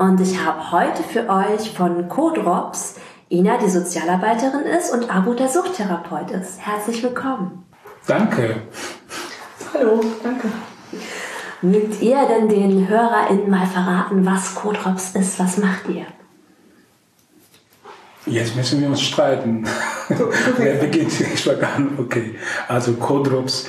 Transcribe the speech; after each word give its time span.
Und 0.00 0.18
ich 0.18 0.42
habe 0.42 0.72
heute 0.72 1.02
für 1.02 1.28
euch 1.28 1.72
von 1.72 2.08
Codrops 2.08 2.94
Ina, 3.28 3.58
die 3.58 3.68
Sozialarbeiterin 3.68 4.62
ist 4.62 4.94
und 4.94 5.14
Abu 5.14 5.34
der 5.34 5.46
Suchttherapeut 5.46 6.30
ist. 6.30 6.58
Herzlich 6.58 7.02
willkommen. 7.02 7.66
Danke. 8.06 8.62
Hallo, 9.74 10.02
danke. 10.22 10.48
Mögt 11.60 12.00
ihr 12.00 12.16
denn 12.26 12.48
den 12.48 12.88
HörerInnen 12.88 13.50
mal 13.50 13.66
verraten, 13.66 14.24
was 14.24 14.54
Codrops 14.54 15.10
ist? 15.10 15.38
Was 15.38 15.58
macht 15.58 15.86
ihr? 15.90 16.06
Jetzt 18.24 18.56
müssen 18.56 18.80
wir 18.80 18.88
uns 18.88 19.02
streiten. 19.02 19.68
Wer 20.56 20.76
beginnt? 20.76 21.12
Ich 21.20 21.46
war 21.46 21.56
gar 21.56 21.78
nicht. 21.78 21.98
Okay. 21.98 22.36
Also 22.68 22.94
Codrops 22.94 23.68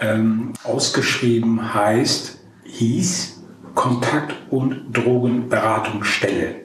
ähm, 0.00 0.54
ausgeschrieben 0.64 1.72
heißt, 1.72 2.36
hieß 2.64 3.37
Kontakt- 3.78 4.34
und 4.50 4.86
Drogenberatungsstelle. 4.92 6.56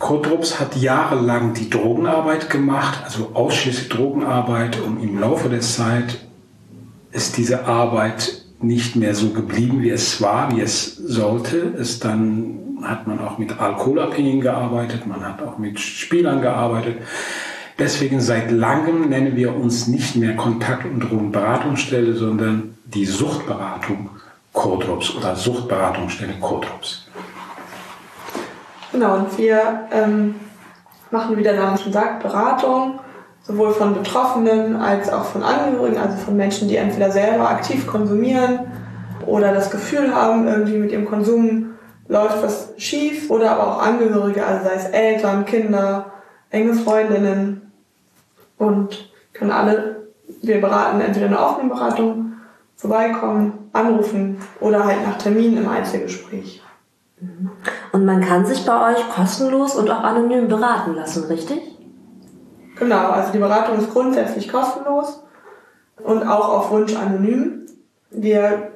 Codrops 0.00 0.58
hat 0.58 0.74
jahrelang 0.74 1.54
die 1.54 1.70
Drogenarbeit 1.70 2.50
gemacht, 2.50 2.98
also 3.04 3.30
ausschließlich 3.34 3.90
Drogenarbeit 3.90 4.80
und 4.80 5.00
im 5.00 5.20
Laufe 5.20 5.48
der 5.48 5.60
Zeit 5.60 6.18
ist 7.12 7.36
diese 7.36 7.66
Arbeit 7.66 8.42
nicht 8.60 8.96
mehr 8.96 9.14
so 9.14 9.30
geblieben, 9.30 9.82
wie 9.82 9.90
es 9.90 10.20
war, 10.20 10.50
wie 10.50 10.62
es 10.62 10.96
sollte. 10.96 11.74
Es 11.78 12.00
dann 12.00 12.80
hat 12.82 13.06
man 13.06 13.20
auch 13.20 13.38
mit 13.38 13.60
Alkoholabhängigen 13.60 14.40
gearbeitet, 14.40 15.06
man 15.06 15.24
hat 15.24 15.40
auch 15.42 15.58
mit 15.58 15.78
Spielern 15.78 16.40
gearbeitet. 16.42 16.96
Deswegen 17.78 18.20
seit 18.20 18.50
langem 18.50 19.08
nennen 19.08 19.36
wir 19.36 19.54
uns 19.54 19.86
nicht 19.86 20.16
mehr 20.16 20.34
Kontakt- 20.34 20.86
und 20.86 20.98
Drogenberatungsstelle, 20.98 22.14
sondern 22.14 22.74
die 22.84 23.04
Suchtberatung 23.04 24.10
Codrops 24.52 25.14
oder 25.16 25.36
Suchtberatungsstelle 25.36 26.34
Codrops. 26.40 27.06
Genau, 28.92 29.16
und 29.16 29.38
wir 29.38 29.88
ähm, 29.92 30.34
machen, 31.10 31.36
wie 31.36 31.42
der 31.42 31.54
Name 31.54 31.78
schon 31.78 31.92
sagt, 31.92 32.22
Beratung, 32.22 32.98
sowohl 33.42 33.72
von 33.72 33.94
Betroffenen 33.94 34.76
als 34.76 35.12
auch 35.12 35.24
von 35.24 35.42
Angehörigen, 35.42 35.98
also 35.98 36.16
von 36.16 36.36
Menschen, 36.36 36.68
die 36.68 36.76
entweder 36.76 37.10
selber 37.10 37.48
aktiv 37.48 37.86
konsumieren 37.86 38.60
oder 39.26 39.52
das 39.52 39.70
Gefühl 39.70 40.14
haben, 40.14 40.48
irgendwie 40.48 40.78
mit 40.78 40.92
ihrem 40.92 41.06
Konsum 41.06 41.70
läuft 42.08 42.42
was 42.42 42.72
schief, 42.76 43.30
oder 43.30 43.52
aber 43.52 43.68
auch 43.68 43.82
Angehörige, 43.82 44.44
also 44.44 44.64
sei 44.64 44.74
es 44.74 44.86
Eltern, 44.86 45.44
Kinder, 45.44 46.06
enge 46.50 46.74
Freundinnen, 46.74 47.70
und 48.58 49.10
können 49.32 49.52
alle, 49.52 50.08
wir 50.42 50.60
beraten 50.60 51.00
entweder 51.00 51.26
eine 51.26 51.40
offene 51.40 51.70
Beratung, 51.70 52.29
vorbeikommen, 52.80 53.70
anrufen 53.72 54.38
oder 54.60 54.84
halt 54.84 55.06
nach 55.06 55.18
Termin 55.18 55.56
im 55.56 55.68
Einzelgespräch. 55.68 56.62
Mhm. 57.20 57.50
Und 57.92 58.04
man 58.06 58.22
kann 58.22 58.46
sich 58.46 58.64
bei 58.64 58.92
euch 58.92 59.08
kostenlos 59.10 59.76
und 59.76 59.90
auch 59.90 60.02
anonym 60.02 60.48
beraten 60.48 60.94
lassen, 60.94 61.24
richtig? 61.24 61.60
Genau, 62.78 63.10
also 63.10 63.32
die 63.32 63.38
Beratung 63.38 63.78
ist 63.78 63.92
grundsätzlich 63.92 64.50
kostenlos 64.50 65.22
und 66.02 66.22
auch 66.22 66.48
auf 66.48 66.70
Wunsch 66.70 66.96
anonym. 66.96 67.66
Wir 68.10 68.72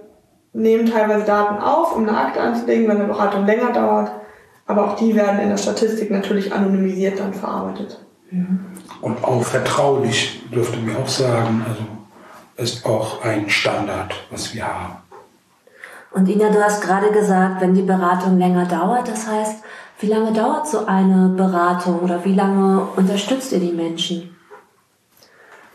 nehmen 0.52 0.84
teilweise 0.84 1.24
Daten 1.24 1.62
auf, 1.62 1.96
um 1.96 2.06
eine 2.06 2.16
Akte 2.16 2.40
anzulegen, 2.40 2.86
wenn 2.86 2.98
eine 2.98 3.08
Beratung 3.08 3.46
länger 3.46 3.72
dauert, 3.72 4.12
aber 4.66 4.84
auch 4.86 4.96
die 4.96 5.14
werden 5.14 5.40
in 5.40 5.48
der 5.48 5.56
Statistik 5.56 6.10
natürlich 6.10 6.52
anonymisiert 6.52 7.18
dann 7.18 7.32
verarbeitet. 7.32 8.04
Und 9.00 9.24
auch 9.24 9.42
vertraulich 9.42 10.42
dürfte 10.52 10.78
mir 10.78 10.98
auch 10.98 11.08
sagen, 11.08 11.64
also 11.66 11.82
ist 12.56 12.86
auch 12.86 13.24
ein 13.24 13.50
Standard, 13.50 14.14
was 14.30 14.54
wir 14.54 14.66
haben. 14.66 14.96
Und 16.12 16.28
Ina, 16.28 16.50
du 16.50 16.62
hast 16.62 16.80
gerade 16.80 17.10
gesagt, 17.10 17.60
wenn 17.60 17.74
die 17.74 17.82
Beratung 17.82 18.38
länger 18.38 18.66
dauert, 18.66 19.08
das 19.08 19.26
heißt, 19.26 19.64
wie 20.00 20.06
lange 20.06 20.32
dauert 20.32 20.68
so 20.68 20.86
eine 20.86 21.30
Beratung 21.36 22.00
oder 22.00 22.24
wie 22.24 22.34
lange 22.34 22.86
unterstützt 22.96 23.52
ihr 23.52 23.60
die 23.60 23.72
Menschen? 23.72 24.36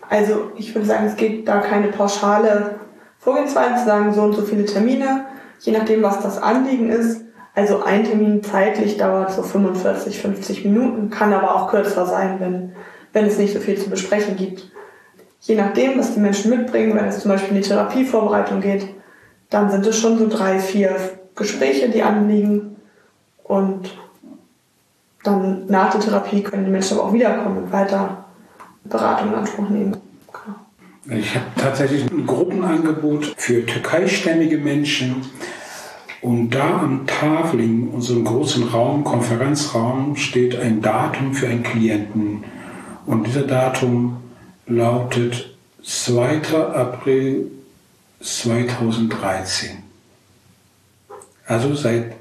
Also 0.10 0.52
ich 0.56 0.74
würde 0.74 0.88
sagen, 0.88 1.06
es 1.06 1.16
geht 1.16 1.48
da 1.48 1.60
keine 1.60 1.90
pauschale 1.90 2.80
Vorgehensweise 3.20 3.76
zu 3.76 3.86
sagen, 3.86 4.14
so 4.14 4.22
und 4.22 4.34
so 4.34 4.42
viele 4.42 4.66
Termine, 4.66 5.26
je 5.60 5.74
nachdem, 5.74 6.02
was 6.02 6.22
das 6.22 6.42
Anliegen 6.42 6.90
ist. 6.90 7.22
Also 7.54 7.84
ein 7.84 8.06
Termin 8.06 8.42
zeitlich 8.42 8.98
dauert 8.98 9.32
so 9.34 9.44
45, 9.44 10.22
50 10.22 10.66
Minuten, 10.66 11.10
kann 11.10 11.34
aber 11.34 11.56
auch 11.56 11.70
kürzer 11.70 12.06
sein, 12.06 12.40
wenn, 12.40 12.74
wenn 13.12 13.26
es 13.26 13.38
nicht 13.38 13.54
so 13.54 13.60
viel 13.60 13.78
zu 13.78 13.90
besprechen 13.90 14.38
gibt. 14.38 14.69
Je 15.42 15.56
nachdem, 15.56 15.98
was 15.98 16.14
die 16.14 16.20
Menschen 16.20 16.52
mitbringen, 16.52 16.96
wenn 16.96 17.06
es 17.06 17.20
zum 17.20 17.32
Beispiel 17.32 17.56
in 17.56 17.64
die 17.64 17.68
Therapievorbereitung 17.68 18.62
geht, 18.62 18.88
dann 19.50 19.72
sind 19.72 19.86
es 19.86 19.98
schon 19.98 20.18
so 20.18 20.28
drei, 20.28 20.60
vier 20.60 20.96
Gespräche, 21.36 21.90
die 21.90 22.04
anliegen. 22.04 22.76
Und 23.44 23.98
dann 25.24 25.66
nach 25.68 25.92
der 25.92 26.02
Therapie 26.02 26.44
können 26.44 26.66
die 26.66 26.72
Menschen 26.72 26.98
aber 26.98 27.08
auch 27.08 27.14
wiederkommen 27.14 27.64
und 27.64 27.72
weiter 27.72 28.26
Beratung 28.84 29.30
in 29.30 29.36
Anspruch 29.36 29.70
nehmen. 29.70 29.98
Genau. 30.32 31.20
Ich 31.20 31.36
habe 31.36 31.46
tatsächlich 31.56 32.10
ein 32.12 32.28
Gruppenangebot 32.28 33.34
für 33.38 33.66
türkeistämmige 33.66 34.58
Menschen. 34.58 35.26
Und 36.22 36.50
da 36.50 36.82
am 36.82 37.08
Tafel 37.08 37.62
in 37.62 37.88
unserem 37.88 38.26
großen 38.26 38.68
Raum, 38.68 39.06
Konferenzraum, 39.06 40.18
steht 40.18 40.60
ein 40.60 40.82
Datum 40.82 41.34
für 41.34 41.48
einen 41.48 41.64
Klienten. 41.64 42.44
Und 43.06 43.26
dieser 43.26 43.44
Datum 43.44 44.18
lautet 44.70 45.56
2. 45.84 46.54
April 46.74 47.52
2013. 48.22 49.84
Also 51.46 51.74
seit 51.74 52.14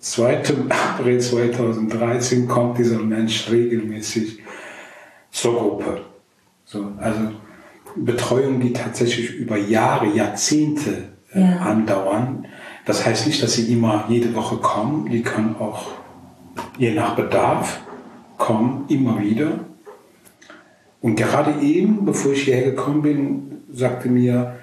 2. 0.00 0.42
April 0.70 1.20
2013 1.20 2.46
kommt 2.46 2.78
dieser 2.78 2.98
Mensch 2.98 3.50
regelmäßig 3.50 4.38
zur 5.30 5.58
Gruppe. 5.58 6.02
So, 6.64 6.92
also 6.98 7.32
Betreuung, 7.96 8.60
die 8.60 8.72
tatsächlich 8.72 9.34
über 9.34 9.56
Jahre, 9.56 10.06
Jahrzehnte 10.06 11.08
äh, 11.32 11.40
ja. 11.40 11.56
andauern. 11.58 12.46
Das 12.84 13.04
heißt 13.04 13.26
nicht, 13.26 13.42
dass 13.42 13.54
sie 13.54 13.72
immer 13.72 14.04
jede 14.08 14.34
Woche 14.34 14.58
kommen. 14.58 15.10
Die 15.10 15.22
können 15.22 15.56
auch 15.58 15.86
je 16.78 16.94
nach 16.94 17.16
Bedarf 17.16 17.80
kommen, 18.36 18.84
immer 18.88 19.20
wieder. 19.20 19.60
Und 21.06 21.14
gerade 21.14 21.60
eben, 21.60 22.04
bevor 22.04 22.32
ich 22.32 22.42
hierher 22.42 22.64
gekommen 22.72 23.00
bin, 23.00 23.60
sagte 23.72 24.08
mir 24.08 24.56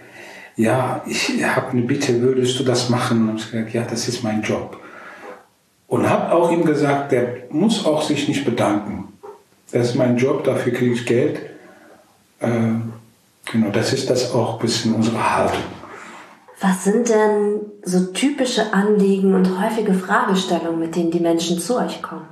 ja, 0.57 1.01
ich 1.07 1.41
habe 1.41 1.69
eine 1.69 1.83
Bitte, 1.83 2.21
würdest 2.21 2.59
du 2.59 2.65
das 2.65 2.89
machen? 2.89 3.29
Und 3.29 3.37
ich 3.39 3.49
gesagt, 3.49 3.73
ja, 3.73 3.85
das 3.89 4.09
ist 4.09 4.25
mein 4.25 4.41
Job. 4.41 4.77
Und 5.87 6.09
habe 6.09 6.33
auch 6.33 6.51
ihm 6.51 6.65
gesagt, 6.65 7.13
der 7.13 7.47
muss 7.49 7.85
auch 7.85 8.01
sich 8.01 8.27
nicht 8.27 8.43
bedanken. 8.43 9.13
Das 9.71 9.91
ist 9.91 9.95
mein 9.95 10.17
Job, 10.17 10.43
dafür 10.43 10.73
kriege 10.73 10.93
ich 10.93 11.05
Geld. 11.05 11.39
Äh, 12.41 12.49
genau, 13.49 13.69
das 13.71 13.93
ist 13.93 14.09
das 14.09 14.33
auch 14.33 14.55
ein 14.55 14.59
bisschen 14.59 14.95
unsere 14.95 15.37
Haltung. 15.37 15.63
Was 16.59 16.83
sind 16.83 17.07
denn 17.07 17.61
so 17.85 18.07
typische 18.07 18.73
Anliegen 18.73 19.33
und 19.33 19.61
häufige 19.61 19.93
Fragestellungen, 19.93 20.81
mit 20.81 20.97
denen 20.97 21.09
die 21.09 21.21
Menschen 21.21 21.57
zu 21.57 21.77
euch 21.77 22.01
kommen? 22.01 22.27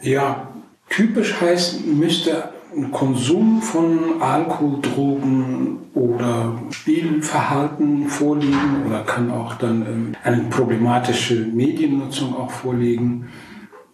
Ja, 0.00 0.48
typisch 0.90 1.40
heißt, 1.40 1.86
müsste 1.86 2.50
ein 2.76 2.92
Konsum 2.92 3.62
von 3.62 4.20
Alkohol, 4.20 4.80
Drogen 4.80 5.78
oder 5.94 6.58
Spielverhalten 6.70 8.08
vorliegen 8.08 8.84
oder 8.86 9.02
kann 9.02 9.30
auch 9.30 9.54
dann 9.54 9.86
ähm, 9.86 10.16
eine 10.22 10.44
problematische 10.50 11.34
Mediennutzung 11.34 12.36
auch 12.36 12.50
vorliegen. 12.50 13.28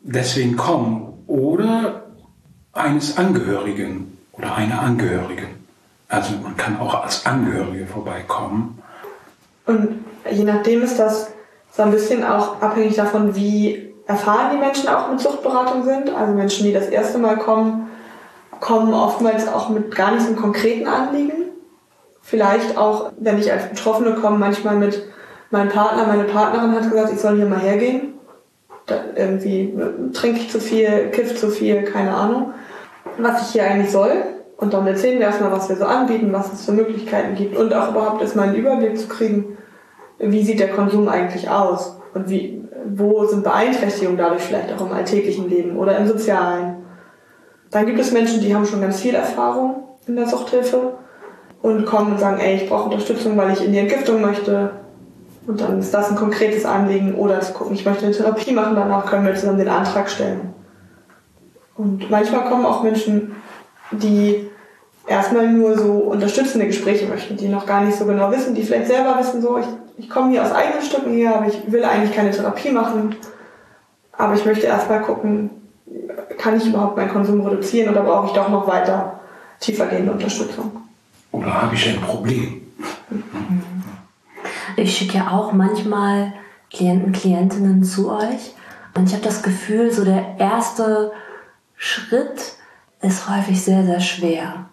Deswegen 0.03 0.57
kommen 0.57 1.15
oder 1.27 2.07
eines 2.73 3.17
Angehörigen 3.17 4.19
oder 4.33 4.55
einer 4.55 4.81
Angehörigen. 4.81 5.47
Also 6.09 6.35
man 6.43 6.57
kann 6.57 6.79
auch 6.79 7.03
als 7.03 7.25
Angehörige 7.25 7.87
vorbeikommen. 7.87 8.79
Und 9.65 9.89
je 10.31 10.45
nachdem 10.45 10.83
ist 10.83 10.99
das 10.99 11.31
so 11.73 11.83
ein 11.83 11.91
bisschen 11.91 12.23
auch 12.25 12.61
abhängig 12.61 12.95
davon, 12.95 13.35
wie 13.35 13.93
erfahren 14.07 14.51
die 14.53 14.59
Menschen 14.59 14.89
auch 14.89 15.09
mit 15.11 15.21
Suchtberatung 15.21 15.85
sind. 15.85 16.15
Also 16.15 16.33
Menschen, 16.33 16.67
die 16.67 16.73
das 16.73 16.89
erste 16.89 17.19
Mal 17.19 17.37
kommen, 17.37 17.91
kommen 18.61 18.95
oftmals 18.95 19.49
auch 19.49 19.69
mit 19.69 19.95
gar 19.95 20.13
nicht 20.13 20.23
so 20.23 20.29
einem 20.29 20.37
konkreten 20.37 20.87
Anliegen. 20.87 21.33
Vielleicht 22.23 22.77
auch, 22.77 23.13
wenn 23.19 23.39
ich 23.39 23.53
als 23.53 23.69
Betroffene 23.69 24.15
komme, 24.15 24.39
manchmal 24.39 24.77
mit 24.77 25.05
meinem 25.51 25.69
Partner, 25.69 26.07
meine 26.07 26.25
Partnerin 26.25 26.73
hat 26.73 26.91
gesagt, 26.91 27.13
ich 27.13 27.21
soll 27.21 27.37
hier 27.37 27.47
mal 27.47 27.61
hergehen. 27.61 28.15
da 28.87 28.97
irgendwie 29.15 29.77
trinke 30.13 30.41
ich 30.41 30.51
zu 30.51 30.61
viel, 30.61 31.11
kiff 31.11 31.39
zu 31.39 31.51
viel, 31.51 31.83
keine 31.85 32.15
Ahnung, 32.15 32.55
was 33.19 33.43
ich 33.43 33.49
hier 33.49 33.65
eigentlich 33.65 33.93
soll. 33.93 34.13
Und 34.57 34.73
dann 34.73 34.87
erzählen 34.87 35.19
wir 35.19 35.27
erstmal, 35.27 35.53
was 35.53 35.69
wir 35.69 35.77
so 35.77 35.85
anbieten, 35.85 36.33
was 36.33 36.53
es 36.53 36.65
für 36.65 36.73
Möglichkeiten 36.73 37.35
gibt 37.35 37.57
und 37.57 37.75
auch 37.75 37.91
überhaupt 37.91 38.23
erstmal 38.23 38.49
einen 38.49 38.57
Überblick 38.57 38.99
zu 38.99 39.07
kriegen, 39.07 39.59
wie 40.19 40.43
sieht 40.43 40.61
der 40.61 40.71
Konsum 40.71 41.09
eigentlich 41.09 41.51
aus 41.51 41.99
und 42.15 42.31
wie, 42.31 42.66
wo 42.95 43.27
sind 43.27 43.45
Beeinträchtigungen 43.45 44.19
dadurch 44.19 44.43
vielleicht 44.43 44.73
auch 44.73 44.87
im 44.87 44.93
alltäglichen 44.93 45.49
Leben 45.49 45.77
oder 45.77 45.97
im 45.97 46.07
sozialen. 46.07 46.77
Dann 47.71 47.87
gibt 47.87 47.99
es 47.99 48.13
Menschen, 48.13 48.41
die 48.41 48.55
haben 48.55 48.67
schon 48.67 48.81
ganz 48.81 49.01
viel 49.01 49.15
Erfahrung 49.15 49.85
in 50.07 50.17
der 50.17 50.27
Suchthilfe 50.27 50.95
und 51.63 51.85
kommen 51.85 52.13
und 52.13 52.21
sagen, 52.21 52.39
ey, 52.39 52.57
ich 52.57 52.69
brauche 52.69 52.85
Unterstützung, 52.85 53.37
weil 53.37 53.53
ich 53.53 53.65
in 53.65 53.73
die 53.73 53.79
Entgiftung 53.79 54.21
möchte. 54.21 54.71
Und 55.47 55.61
dann 55.61 55.79
ist 55.79 55.93
das 55.93 56.11
ein 56.11 56.17
konkretes 56.17 56.65
Anliegen 56.65 57.15
oder 57.15 57.41
zu 57.41 57.53
gucken, 57.53 57.75
ich 57.75 57.85
möchte 57.85 58.05
eine 58.05 58.15
Therapie 58.15 58.53
machen, 58.53 58.75
danach 58.75 59.07
können 59.07 59.27
wir 59.27 59.35
zusammen 59.35 59.59
den 59.59 59.69
Antrag 59.69 60.09
stellen. 60.09 60.53
Und 61.77 62.11
manchmal 62.11 62.45
kommen 62.45 62.67
auch 62.67 62.83
Menschen, 62.83 63.37
die 63.93 64.49
erstmal 65.07 65.49
nur 65.49 65.79
so 65.79 65.93
unterstützende 65.93 66.67
Gespräche 66.67 67.07
möchten, 67.07 67.37
die 67.37 67.49
noch 67.49 67.67
gar 67.67 67.83
nicht 67.83 67.99
so 67.99 68.07
genau 68.07 68.31
wissen, 68.31 68.55
die 68.55 68.63
vielleicht 68.63 68.89
selber 68.89 69.19
wissen, 69.19 69.41
so, 69.41 69.59
ich, 69.59 69.67
ich 69.99 70.11
komme 70.11 70.31
hier 70.31 70.45
aus 70.45 70.53
eigenen 70.53 70.83
Stücken 70.83 71.13
her, 71.13 71.37
aber 71.37 71.47
ich 71.47 71.71
will 71.71 71.85
eigentlich 71.85 72.15
keine 72.15 72.31
Therapie 72.31 72.71
machen. 72.71 73.17
Aber 74.13 74.35
ich 74.35 74.45
möchte 74.45 74.67
erstmal 74.67 75.03
gucken, 75.03 75.51
kann 76.39 76.57
ich 76.57 76.67
überhaupt 76.67 76.97
meinen 76.97 77.11
Konsum 77.11 77.41
reduzieren 77.43 77.91
oder 77.91 78.03
brauche 78.03 78.27
ich 78.27 78.33
doch 78.33 78.49
noch 78.49 78.67
weiter 78.67 79.21
tiefergehende 79.61 80.13
Unterstützung? 80.13 80.83
Oder 81.33 81.63
habe 81.63 81.75
ich 81.75 81.89
ein 81.89 82.01
Problem? 82.01 82.63
Ich 84.77 84.97
schicke 84.97 85.19
ja 85.19 85.31
auch 85.31 85.53
manchmal 85.53 86.33
Klienten, 86.71 87.13
Klientinnen 87.13 87.85
zu 87.85 88.11
euch 88.11 88.55
und 88.95 89.07
ich 89.07 89.13
habe 89.13 89.25
das 89.25 89.43
Gefühl, 89.43 89.93
so 89.93 90.05
der 90.05 90.37
erste 90.39 91.13
Schritt 91.77 92.55
ist 93.03 93.29
häufig 93.29 93.63
sehr, 93.63 93.85
sehr 93.85 94.01
schwer. 94.01 94.67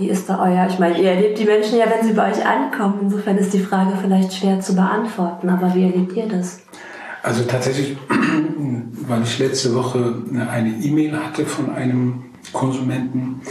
Wie 0.00 0.08
ist 0.08 0.30
da 0.30 0.42
euer? 0.42 0.66
Ich 0.66 0.78
meine, 0.78 0.98
ihr 0.98 1.10
erlebt 1.10 1.38
die 1.38 1.44
Menschen 1.44 1.76
ja, 1.76 1.84
wenn 1.90 2.06
sie 2.06 2.14
bei 2.14 2.32
euch 2.32 2.46
ankommen. 2.46 3.00
Insofern 3.02 3.36
ist 3.36 3.52
die 3.52 3.58
Frage 3.58 3.92
vielleicht 4.00 4.32
schwer 4.32 4.58
zu 4.58 4.74
beantworten, 4.74 5.50
aber 5.50 5.74
wie 5.74 5.84
erlebt 5.84 6.16
ihr 6.16 6.26
das? 6.26 6.62
Also 7.22 7.44
tatsächlich, 7.44 7.98
weil 8.08 9.22
ich 9.22 9.38
letzte 9.38 9.74
Woche 9.74 10.22
eine 10.50 10.70
E-Mail 10.70 11.22
hatte 11.22 11.44
von 11.44 11.74
einem 11.74 12.30
Konsumenten 12.50 13.42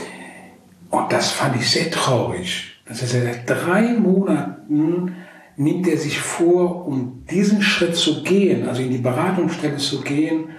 und 0.89 1.11
das 1.11 1.29
fand 1.29 1.55
ich 1.55 1.69
sehr 1.69 1.91
traurig. 1.91 2.81
Das 2.87 3.03
heißt, 3.03 3.11
seit 3.11 3.47
drei 3.47 3.93
Monaten 3.93 5.17
nimmt 5.55 5.87
er 5.87 5.97
sich 5.97 6.17
vor, 6.17 6.87
um 6.87 7.25
diesen 7.29 7.61
Schritt 7.61 7.95
zu 7.95 8.23
gehen, 8.23 8.67
also 8.67 8.81
in 8.81 8.89
die 8.89 8.97
Beratungsstelle 8.97 9.77
zu 9.77 10.01
gehen, 10.01 10.49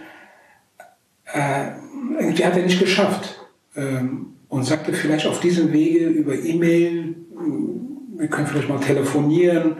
äh, 1.32 1.70
irgendwie 2.16 2.44
hat 2.44 2.56
er 2.56 2.62
nicht 2.62 2.78
geschafft. 2.78 3.40
Ähm, 3.74 4.36
und 4.50 4.64
sagte 4.64 4.92
vielleicht 4.92 5.26
auf 5.26 5.40
diesem 5.40 5.72
Wege 5.72 6.06
über 6.06 6.34
E-Mail, 6.34 7.14
wir 8.18 8.28
können 8.28 8.46
vielleicht 8.46 8.68
mal 8.68 8.80
telefonieren. 8.80 9.76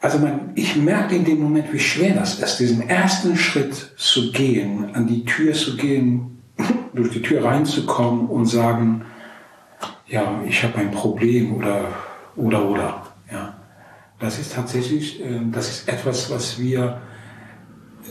Also 0.00 0.18
man, 0.18 0.52
ich 0.54 0.76
merke 0.76 1.16
in 1.16 1.24
dem 1.24 1.40
Moment, 1.40 1.72
wie 1.72 1.78
schwer 1.78 2.14
das 2.14 2.38
ist, 2.38 2.56
diesen 2.58 2.88
ersten 2.88 3.36
Schritt 3.36 3.74
zu 3.96 4.32
gehen, 4.32 4.94
an 4.94 5.06
die 5.06 5.24
Tür 5.24 5.52
zu 5.52 5.76
gehen, 5.76 6.38
durch 6.94 7.10
die 7.10 7.20
Tür 7.20 7.44
reinzukommen 7.44 8.28
und 8.28 8.46
sagen, 8.46 9.04
ja, 10.06 10.40
ich 10.46 10.62
habe 10.62 10.78
ein 10.78 10.92
Problem 10.92 11.54
oder, 11.54 11.88
oder, 12.36 12.68
oder. 12.68 13.06
Ja. 13.30 13.54
Das 14.20 14.38
ist 14.38 14.54
tatsächlich, 14.54 15.20
äh, 15.20 15.40
das 15.50 15.68
ist 15.68 15.88
etwas, 15.88 16.30
was 16.30 16.60
wir 16.60 17.00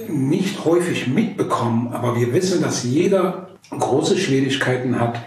nicht 0.07 0.65
häufig 0.65 1.07
mitbekommen, 1.07 1.93
aber 1.93 2.15
wir 2.15 2.33
wissen, 2.33 2.61
dass 2.61 2.83
jeder 2.83 3.49
große 3.71 4.17
Schwierigkeiten 4.17 4.99
hat, 4.99 5.19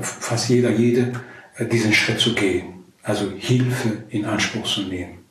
fast 0.00 0.48
jeder, 0.48 0.70
jede, 0.70 1.12
äh, 1.56 1.64
diesen 1.64 1.92
Schritt 1.92 2.20
zu 2.20 2.34
gehen. 2.34 2.84
Also 3.02 3.30
Hilfe 3.36 4.04
in 4.08 4.24
Anspruch 4.24 4.64
zu 4.64 4.82
nehmen. 4.82 5.24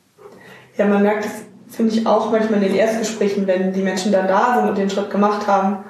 Ja, 0.76 0.86
man 0.86 1.02
merkt 1.02 1.26
es, 1.26 1.32
finde 1.74 1.94
ich, 1.94 2.06
auch 2.06 2.30
manchmal 2.30 2.62
in 2.62 2.68
den 2.68 2.76
Erstgesprächen, 2.76 3.46
wenn 3.46 3.72
die 3.72 3.82
Menschen 3.82 4.12
dann 4.12 4.28
da 4.28 4.56
sind 4.56 4.68
und 4.68 4.78
den 4.78 4.90
Schritt 4.90 5.10
gemacht 5.10 5.46
haben, 5.46 5.84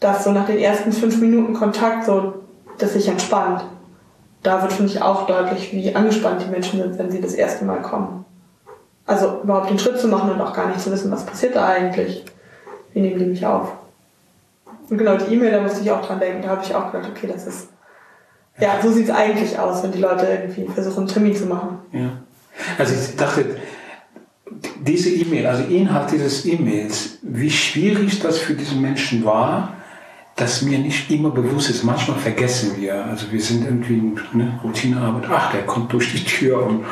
dass 0.00 0.24
so 0.24 0.32
nach 0.32 0.46
den 0.46 0.58
ersten 0.58 0.92
fünf 0.92 1.18
Minuten 1.20 1.54
Kontakt 1.54 2.04
so, 2.04 2.34
dass 2.78 2.92
sich 2.92 3.08
entspannt. 3.08 3.64
Da 4.42 4.62
wird, 4.62 4.72
finde 4.72 4.92
ich, 4.92 5.02
auch 5.02 5.26
deutlich, 5.26 5.72
wie 5.72 5.94
angespannt 5.94 6.42
die 6.42 6.50
Menschen 6.50 6.80
sind, 6.80 6.98
wenn 6.98 7.10
sie 7.10 7.20
das 7.20 7.34
erste 7.34 7.64
Mal 7.64 7.82
kommen. 7.82 8.24
Also 9.06 9.40
überhaupt 9.42 9.70
den 9.70 9.78
Schritt 9.78 9.98
zu 9.98 10.08
machen 10.08 10.30
und 10.30 10.40
auch 10.40 10.52
gar 10.52 10.68
nicht 10.68 10.80
zu 10.80 10.90
wissen, 10.90 11.10
was 11.10 11.24
passiert 11.24 11.56
da 11.56 11.66
eigentlich. 11.66 12.24
Wie 12.92 13.00
nehmen 13.00 13.18
die 13.18 13.26
mich 13.26 13.46
auf? 13.46 13.72
Und 14.88 14.98
genau, 14.98 15.16
die 15.16 15.34
E-Mail, 15.34 15.52
da 15.52 15.60
musste 15.60 15.80
ich 15.80 15.90
auch 15.90 16.04
dran 16.04 16.20
denken. 16.20 16.42
Da 16.42 16.48
habe 16.50 16.62
ich 16.64 16.74
auch 16.74 16.92
gedacht, 16.92 17.10
okay, 17.10 17.28
das 17.32 17.46
ist 17.46 17.68
ja, 18.60 18.80
so 18.82 18.90
sieht 18.90 19.08
es 19.08 19.14
eigentlich 19.14 19.58
aus, 19.58 19.82
wenn 19.82 19.92
die 19.92 19.98
Leute 19.98 20.26
irgendwie 20.26 20.66
versuchen, 20.72 21.00
einen 21.00 21.08
Termin 21.08 21.36
zu 21.36 21.46
machen. 21.46 21.78
Ja. 21.92 22.10
Also 22.78 22.94
ich 22.94 23.16
dachte, 23.16 23.56
diese 24.80 25.10
E-Mail, 25.10 25.46
also 25.46 25.64
Inhalt 25.64 26.10
dieses 26.12 26.46
E-Mails, 26.46 27.18
wie 27.22 27.50
schwierig 27.50 28.20
das 28.20 28.38
für 28.38 28.54
diesen 28.54 28.80
Menschen 28.80 29.24
war, 29.24 29.74
dass 30.36 30.62
mir 30.62 30.78
nicht 30.78 31.10
immer 31.10 31.30
bewusst 31.30 31.70
ist. 31.70 31.82
Manchmal 31.82 32.18
vergessen 32.18 32.76
wir. 32.78 33.04
Also 33.06 33.32
wir 33.32 33.40
sind 33.40 33.64
irgendwie 33.64 34.02
eine 34.32 34.60
Routinearbeit. 34.62 35.30
Ach, 35.30 35.50
der 35.50 35.62
kommt 35.62 35.92
durch 35.92 36.12
die 36.12 36.24
Tür 36.24 36.64
und 36.64 36.84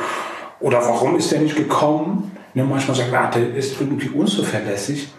oder 0.59 0.79
warum 0.79 1.15
ist 1.15 1.31
der 1.31 1.41
nicht 1.41 1.55
gekommen? 1.55 2.31
Ne, 2.53 2.63
manchmal 2.63 2.95
sagt 2.95 3.11
man, 3.11 3.25
ah, 3.25 3.29
der 3.29 3.53
ist 3.53 3.79
irgendwie 3.79 4.09
unzuverlässig. 4.09 5.09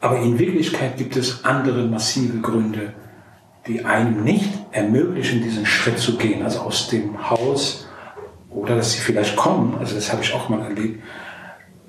Aber 0.00 0.18
in 0.18 0.38
Wirklichkeit 0.38 0.96
gibt 0.96 1.16
es 1.16 1.44
andere 1.44 1.84
massive 1.84 2.38
Gründe, 2.38 2.92
die 3.66 3.84
einem 3.84 4.22
nicht 4.22 4.52
ermöglichen, 4.72 5.42
diesen 5.42 5.66
Schritt 5.66 5.98
zu 5.98 6.16
gehen, 6.16 6.42
also 6.42 6.60
aus 6.60 6.88
dem 6.88 7.30
Haus 7.30 7.86
oder 8.50 8.76
dass 8.76 8.92
sie 8.92 9.00
vielleicht 9.00 9.36
kommen, 9.36 9.76
also 9.78 9.94
das 9.94 10.12
habe 10.12 10.22
ich 10.22 10.32
auch 10.32 10.48
mal 10.48 10.62
erlebt, 10.62 11.02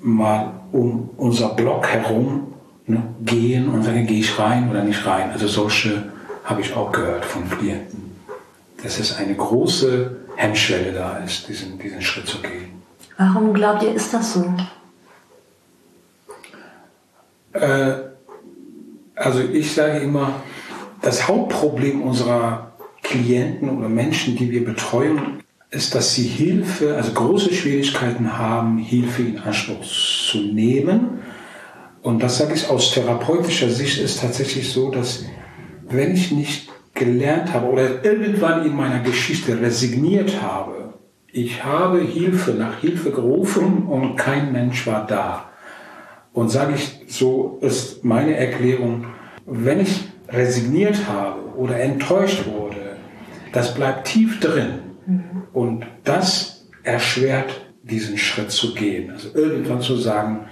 mal 0.00 0.52
um 0.72 1.10
unser 1.16 1.50
Block 1.50 1.86
herum 1.86 2.54
ne, 2.86 3.02
gehen 3.24 3.68
und 3.68 3.82
sagen, 3.82 4.06
gehe 4.06 4.20
ich 4.20 4.38
rein 4.38 4.70
oder 4.70 4.84
nicht 4.84 5.04
rein. 5.06 5.30
Also 5.30 5.46
solche 5.46 6.04
habe 6.44 6.60
ich 6.60 6.74
auch 6.74 6.92
gehört 6.92 7.24
von 7.24 7.48
Klienten, 7.48 8.16
dass 8.82 8.98
es 8.98 9.16
eine 9.16 9.34
große 9.34 10.16
Hemmschwelle 10.36 10.92
da 10.92 11.18
ist, 11.18 11.48
diesen, 11.48 11.78
diesen 11.78 12.02
Schritt 12.02 12.26
zu 12.26 12.40
gehen. 12.40 12.82
Warum 13.16 13.52
glaubt 13.52 13.82
ihr, 13.82 13.94
ist 13.94 14.14
das 14.14 14.34
so? 14.34 14.54
Äh, 17.52 17.94
also 19.16 19.40
ich 19.40 19.74
sage 19.74 19.98
immer, 19.98 20.34
das 21.02 21.28
Hauptproblem 21.28 22.02
unserer 22.02 22.72
Klienten 23.02 23.78
oder 23.78 23.88
Menschen, 23.88 24.36
die 24.36 24.50
wir 24.50 24.64
betreuen, 24.64 25.42
ist, 25.70 25.94
dass 25.94 26.14
sie 26.14 26.26
Hilfe, 26.26 26.96
also 26.96 27.12
große 27.12 27.52
Schwierigkeiten 27.52 28.38
haben, 28.38 28.78
Hilfe 28.78 29.22
in 29.22 29.38
Anspruch 29.38 29.82
zu 29.82 30.38
nehmen. 30.38 31.20
Und 32.02 32.22
das 32.22 32.38
sage 32.38 32.54
ich 32.54 32.68
aus 32.70 32.92
therapeutischer 32.92 33.68
Sicht 33.68 34.00
ist 34.00 34.20
tatsächlich 34.20 34.70
so, 34.70 34.90
dass 34.90 35.24
wenn 35.88 36.14
ich 36.14 36.32
nicht 36.32 36.68
gelernt 36.94 37.52
habe 37.52 37.66
oder 37.66 38.04
irgendwann 38.04 38.64
in 38.64 38.74
meiner 38.74 39.00
Geschichte 39.00 39.60
resigniert 39.60 40.42
habe, 40.42 40.94
ich 41.30 41.62
habe 41.64 42.00
Hilfe 42.00 42.52
nach 42.52 42.80
Hilfe 42.80 43.10
gerufen 43.10 43.86
und 43.86 44.16
kein 44.16 44.52
Mensch 44.52 44.86
war 44.86 45.06
da. 45.06 45.50
Und 46.32 46.48
sage 46.48 46.74
ich, 46.76 47.04
so 47.08 47.58
ist 47.60 48.04
meine 48.04 48.36
Erklärung, 48.36 49.06
wenn 49.44 49.80
ich 49.80 50.04
resigniert 50.28 51.08
habe 51.08 51.40
oder 51.56 51.80
enttäuscht 51.80 52.46
wurde, 52.46 52.96
das 53.52 53.74
bleibt 53.74 54.06
tief 54.06 54.40
drin. 54.40 54.80
Mhm. 55.06 55.42
Und 55.52 55.86
das 56.04 56.66
erschwert 56.82 57.60
diesen 57.82 58.18
Schritt 58.18 58.50
zu 58.50 58.74
gehen. 58.74 59.10
Also 59.10 59.34
irgendwann 59.34 59.80
zu 59.80 59.96
sagen, 59.96 60.46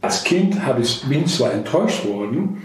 als 0.00 0.24
Kind 0.24 0.64
habe 0.64 0.80
ich, 0.82 1.02
bin 1.08 1.26
zwar 1.26 1.52
enttäuscht 1.52 2.04
worden, 2.04 2.62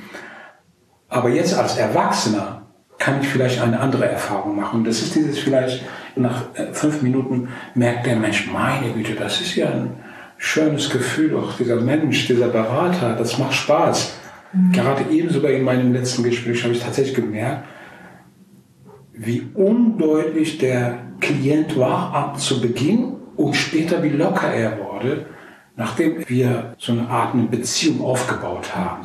aber 1.10 1.30
jetzt 1.30 1.58
als 1.58 1.78
Erwachsener 1.78 2.64
kann 2.98 3.22
ich 3.22 3.28
vielleicht 3.28 3.62
eine 3.62 3.80
andere 3.80 4.08
Erfahrung 4.08 4.56
machen. 4.56 4.84
Das 4.84 5.02
ist 5.02 5.16
dieses 5.16 5.40
vielleicht, 5.40 5.84
nach 6.16 6.56
äh, 6.56 6.74
fünf 6.74 7.02
Minuten 7.02 7.50
merkt 7.76 8.06
der 8.06 8.16
Mensch, 8.16 8.48
meine 8.52 8.94
Güte, 8.94 9.16
das 9.16 9.42
ist 9.42 9.56
ja 9.56 9.68
ein 9.68 9.98
schönes 10.38 10.90
Gefühl, 10.90 11.36
auch 11.36 11.58
dieser 11.58 11.78
Mensch, 11.78 12.28
dieser 12.28 12.48
Berater, 12.48 13.16
das 13.16 13.38
macht 13.38 13.54
Spaß. 13.54 14.14
Gerade 14.72 15.10
eben 15.12 15.30
sogar 15.30 15.52
in 15.52 15.64
meinem 15.64 15.94
letzten 15.94 16.24
Gespräch 16.24 16.64
habe 16.64 16.74
ich 16.74 16.82
tatsächlich 16.82 17.16
gemerkt, 17.16 17.66
wie 19.14 19.48
undeutlich 19.54 20.60
der 20.60 21.00
Klient 21.20 21.78
war 21.78 22.14
ab 22.14 22.40
zu 22.40 22.62
Beginn 22.62 23.16
und 23.36 23.56
später 23.56 24.04
wie 24.04 24.10
locker 24.10 24.52
er 24.52 24.78
wurde, 24.78 25.26
nachdem 25.76 26.28
wir 26.28 26.76
so 26.78 26.92
eine 26.92 27.08
Art 27.08 27.34
eine 27.34 27.44
Beziehung 27.44 28.02
aufgebaut 28.02 28.76
haben. 28.76 29.02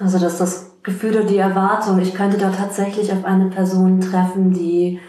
Also 0.00 0.18
dass 0.18 0.38
das 0.38 0.72
Gefühl 0.82 1.16
oder 1.16 1.24
die 1.24 1.38
Erwartung, 1.38 2.00
ich 2.00 2.14
könnte 2.14 2.38
da 2.38 2.50
tatsächlich 2.50 3.12
auf 3.12 3.24
eine 3.24 3.50
Person 3.50 4.00
treffen, 4.00 4.52
die, 4.52 5.00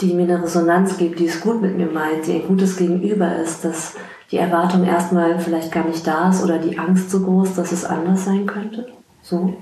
die 0.00 0.14
mir 0.14 0.24
eine 0.24 0.42
Resonanz 0.42 0.96
gibt, 0.96 1.18
die 1.18 1.26
es 1.26 1.40
gut 1.40 1.60
mit 1.60 1.76
mir 1.76 1.86
meint, 1.86 2.26
die 2.26 2.34
ein 2.34 2.46
gutes 2.46 2.76
Gegenüber 2.76 3.36
ist, 3.36 3.64
dass 3.64 3.94
die 4.34 4.40
Erwartung 4.40 4.84
erstmal 4.84 5.38
vielleicht 5.38 5.70
gar 5.70 5.86
nicht 5.86 6.04
da 6.04 6.28
ist 6.28 6.42
oder 6.42 6.58
die 6.58 6.76
Angst 6.76 7.08
so 7.08 7.20
groß, 7.20 7.54
dass 7.54 7.70
es 7.70 7.84
anders 7.84 8.24
sein 8.24 8.46
könnte? 8.46 8.88
So? 9.22 9.56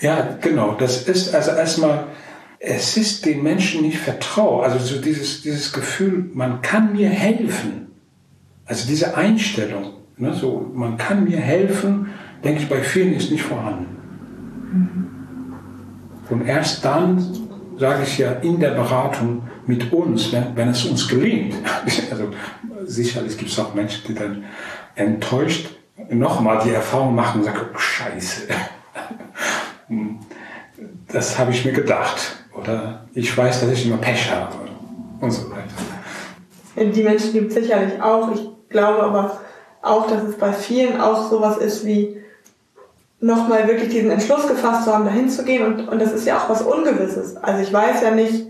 Ja, 0.00 0.36
genau. 0.40 0.74
Das 0.76 1.06
ist 1.06 1.32
also 1.32 1.52
erstmal, 1.52 2.08
es 2.58 2.96
ist 2.96 3.24
den 3.24 3.44
Menschen 3.44 3.82
nicht 3.82 3.98
vertraut. 3.98 4.64
Also 4.64 4.78
so 4.78 5.00
dieses, 5.00 5.42
dieses 5.42 5.72
Gefühl, 5.72 6.28
man 6.34 6.60
kann 6.60 6.92
mir 6.92 7.08
helfen. 7.08 7.86
Also 8.64 8.88
diese 8.88 9.16
Einstellung, 9.16 9.92
ne, 10.16 10.34
so, 10.34 10.72
man 10.74 10.96
kann 10.96 11.22
mir 11.22 11.38
helfen, 11.38 12.08
denke 12.42 12.62
ich, 12.62 12.68
bei 12.68 12.82
vielen 12.82 13.14
ist 13.14 13.30
nicht 13.30 13.44
vorhanden. 13.44 13.86
Mhm. 14.72 15.06
Und 16.30 16.48
erst 16.48 16.84
dann, 16.84 17.24
sage 17.78 18.02
ich 18.02 18.18
ja, 18.18 18.32
in 18.32 18.58
der 18.58 18.70
Beratung 18.70 19.42
mit 19.66 19.92
uns, 19.92 20.32
wenn, 20.32 20.56
wenn 20.56 20.68
es 20.68 20.84
uns 20.84 21.08
gelingt, 21.08 21.54
also 22.10 22.30
sicherlich 22.84 23.36
gibt 23.36 23.50
es 23.50 23.58
auch 23.58 23.74
Menschen, 23.74 24.02
die 24.08 24.14
dann 24.14 24.44
enttäuscht 24.94 25.70
nochmal 26.10 26.60
die 26.64 26.70
Erfahrung 26.70 27.14
machen 27.14 27.40
und 27.40 27.46
sagen, 27.46 27.60
oh, 27.74 27.78
scheiße, 27.78 28.48
das 31.08 31.38
habe 31.38 31.50
ich 31.50 31.64
mir 31.64 31.72
gedacht. 31.72 32.36
Oder 32.54 33.06
ich 33.14 33.36
weiß, 33.36 33.60
dass 33.60 33.70
ich 33.70 33.86
immer 33.86 33.98
Pech 33.98 34.30
habe 34.30 34.54
und 35.20 35.30
so 35.30 35.50
weiter. 35.50 36.92
Die 36.92 37.02
Menschen 37.02 37.32
gibt 37.32 37.52
es 37.52 37.54
sicherlich 37.54 38.00
auch. 38.00 38.32
Ich 38.34 38.48
glaube 38.68 39.02
aber 39.02 39.40
auch, 39.82 40.06
dass 40.06 40.22
es 40.24 40.36
bei 40.36 40.52
vielen 40.52 41.00
auch 41.00 41.30
sowas 41.30 41.58
ist 41.58 41.84
wie 41.86 42.16
nochmal 43.20 43.66
wirklich 43.66 43.90
diesen 43.90 44.10
Entschluss 44.10 44.46
gefasst 44.46 44.84
zu 44.84 44.92
haben, 44.92 45.04
dahin 45.04 45.28
zu 45.28 45.44
gehen. 45.44 45.64
Und, 45.64 45.88
und 45.88 46.00
das 46.00 46.12
ist 46.12 46.26
ja 46.26 46.38
auch 46.38 46.48
was 46.48 46.62
Ungewisses. 46.62 47.36
Also 47.36 47.62
ich 47.62 47.72
weiß 47.72 48.02
ja 48.02 48.10
nicht, 48.10 48.46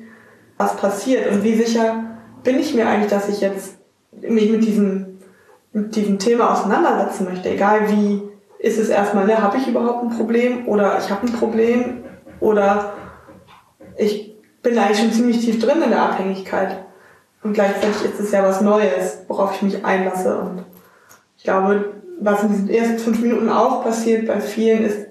was 0.58 0.76
passiert 0.76 1.30
und 1.30 1.42
wie 1.44 1.54
sicher 1.54 2.04
bin 2.42 2.58
ich 2.58 2.74
mir 2.74 2.88
eigentlich, 2.88 3.10
dass 3.10 3.28
ich 3.28 3.40
jetzt 3.40 3.76
mich 4.12 4.50
mit 4.50 4.64
diesem, 4.64 5.18
mit 5.72 5.94
diesem 5.96 6.18
Thema 6.18 6.52
auseinandersetzen 6.52 7.24
möchte. 7.24 7.50
Egal 7.50 7.90
wie 7.90 8.22
ist 8.58 8.78
es 8.78 8.88
erstmal, 8.88 9.26
ne, 9.26 9.42
habe 9.42 9.58
ich 9.58 9.68
überhaupt 9.68 10.02
ein 10.04 10.16
Problem 10.16 10.66
oder 10.66 10.98
ich 10.98 11.10
habe 11.10 11.26
ein 11.26 11.32
Problem 11.32 12.04
oder 12.40 12.94
ich 13.96 14.34
bin 14.62 14.78
eigentlich 14.78 14.98
schon 14.98 15.12
ziemlich 15.12 15.40
tief 15.40 15.58
drin 15.58 15.82
in 15.82 15.90
der 15.90 16.02
Abhängigkeit. 16.02 16.84
Und 17.42 17.52
gleichzeitig 17.52 18.04
ist 18.04 18.18
es 18.18 18.32
ja 18.32 18.42
was 18.42 18.60
Neues, 18.60 19.24
worauf 19.28 19.54
ich 19.54 19.62
mich 19.62 19.84
einlasse. 19.84 20.36
Und 20.38 20.64
ich 21.36 21.44
glaube, 21.44 21.92
was 22.20 22.42
in 22.42 22.48
diesen 22.50 22.70
ersten 22.70 22.98
fünf 22.98 23.20
Minuten 23.20 23.48
auch 23.48 23.84
passiert 23.84 24.26
bei 24.26 24.40
vielen, 24.40 24.84
ist 24.84 25.06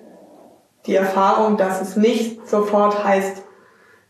die 0.85 0.95
Erfahrung, 0.95 1.57
dass 1.57 1.81
es 1.81 1.95
nicht 1.95 2.47
sofort 2.47 3.03
heißt, 3.03 3.44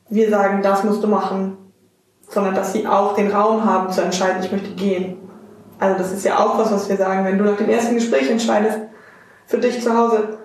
wir 0.10 0.30
sagen, 0.30 0.62
das 0.62 0.84
musst 0.84 1.04
du 1.04 1.08
machen, 1.08 1.58
sondern 2.30 2.56
dass 2.56 2.74
sie 2.74 2.88
auch 2.88 3.16
den 3.16 3.32
Raum 3.32 3.64
haben 3.66 3.92
zu 3.92 4.02
entscheiden, 4.02 4.44
ich 4.44 4.52
möchte 4.52 4.72
gehen. 4.72 5.18
Also 5.80 5.98
das 5.98 6.12
ist 6.12 6.26
ja 6.26 6.40
auch 6.40 6.58
was, 6.58 6.72
was 6.72 6.90
wir 6.90 6.98
sagen, 6.98 7.26
wenn 7.26 7.38
du 7.38 7.44
nach 7.44 7.58
dem 7.58 7.70
ersten 7.70 7.96
Gespräch 7.96 8.30
entscheidest, 8.30 8.80
für 9.46 9.58
dich 9.58 9.82
zu 9.82 9.96
Hause, 9.96 10.38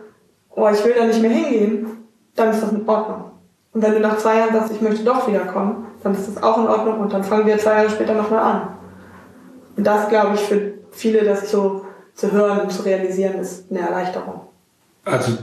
oh, 0.50 0.68
ich 0.68 0.84
will 0.84 0.94
da 0.96 1.06
nicht 1.06 1.22
mehr 1.22 1.30
hingehen, 1.30 1.86
dann 2.34 2.50
ist 2.50 2.62
das 2.62 2.72
in 2.72 2.88
Ordnung. 2.88 3.30
Und 3.72 3.82
wenn 3.82 3.92
du 3.92 4.00
nach 4.00 4.18
zwei 4.18 4.38
Jahren 4.38 4.52
sagst, 4.52 4.72
ich 4.72 4.80
möchte 4.80 5.04
doch 5.04 5.26
wiederkommen, 5.28 5.86
dann 6.02 6.14
ist 6.14 6.28
das 6.28 6.42
auch 6.42 6.58
in 6.58 6.66
Ordnung 6.66 7.00
und 7.00 7.12
dann 7.12 7.22
fangen 7.22 7.46
wir 7.46 7.58
zwei 7.58 7.74
Jahre 7.74 7.90
später 7.90 8.14
nochmal 8.14 8.40
an. 8.40 8.68
Und 9.76 9.86
das, 9.86 10.08
glaube 10.08 10.34
ich, 10.34 10.40
für 10.40 10.72
viele 10.90 11.24
das 11.24 11.48
zu, 11.48 11.84
zu 12.14 12.32
hören 12.32 12.60
und 12.60 12.72
zu 12.72 12.82
realisieren, 12.82 13.38
ist 13.38 13.70
eine 13.70 13.80
Erleichterung. 13.80 14.40
Also 15.04 15.38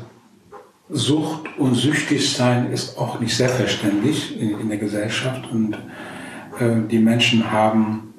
Sucht 0.90 1.50
und 1.58 1.76
süchtig 1.76 2.34
sein 2.34 2.72
ist 2.72 2.98
auch 2.98 3.20
nicht 3.20 3.36
selbstverständlich 3.36 4.40
in, 4.40 4.60
in 4.60 4.70
der 4.70 4.78
Gesellschaft 4.78 5.44
und 5.52 5.74
äh, 6.60 6.88
die 6.90 7.00
Menschen 7.00 7.52
haben, 7.52 8.14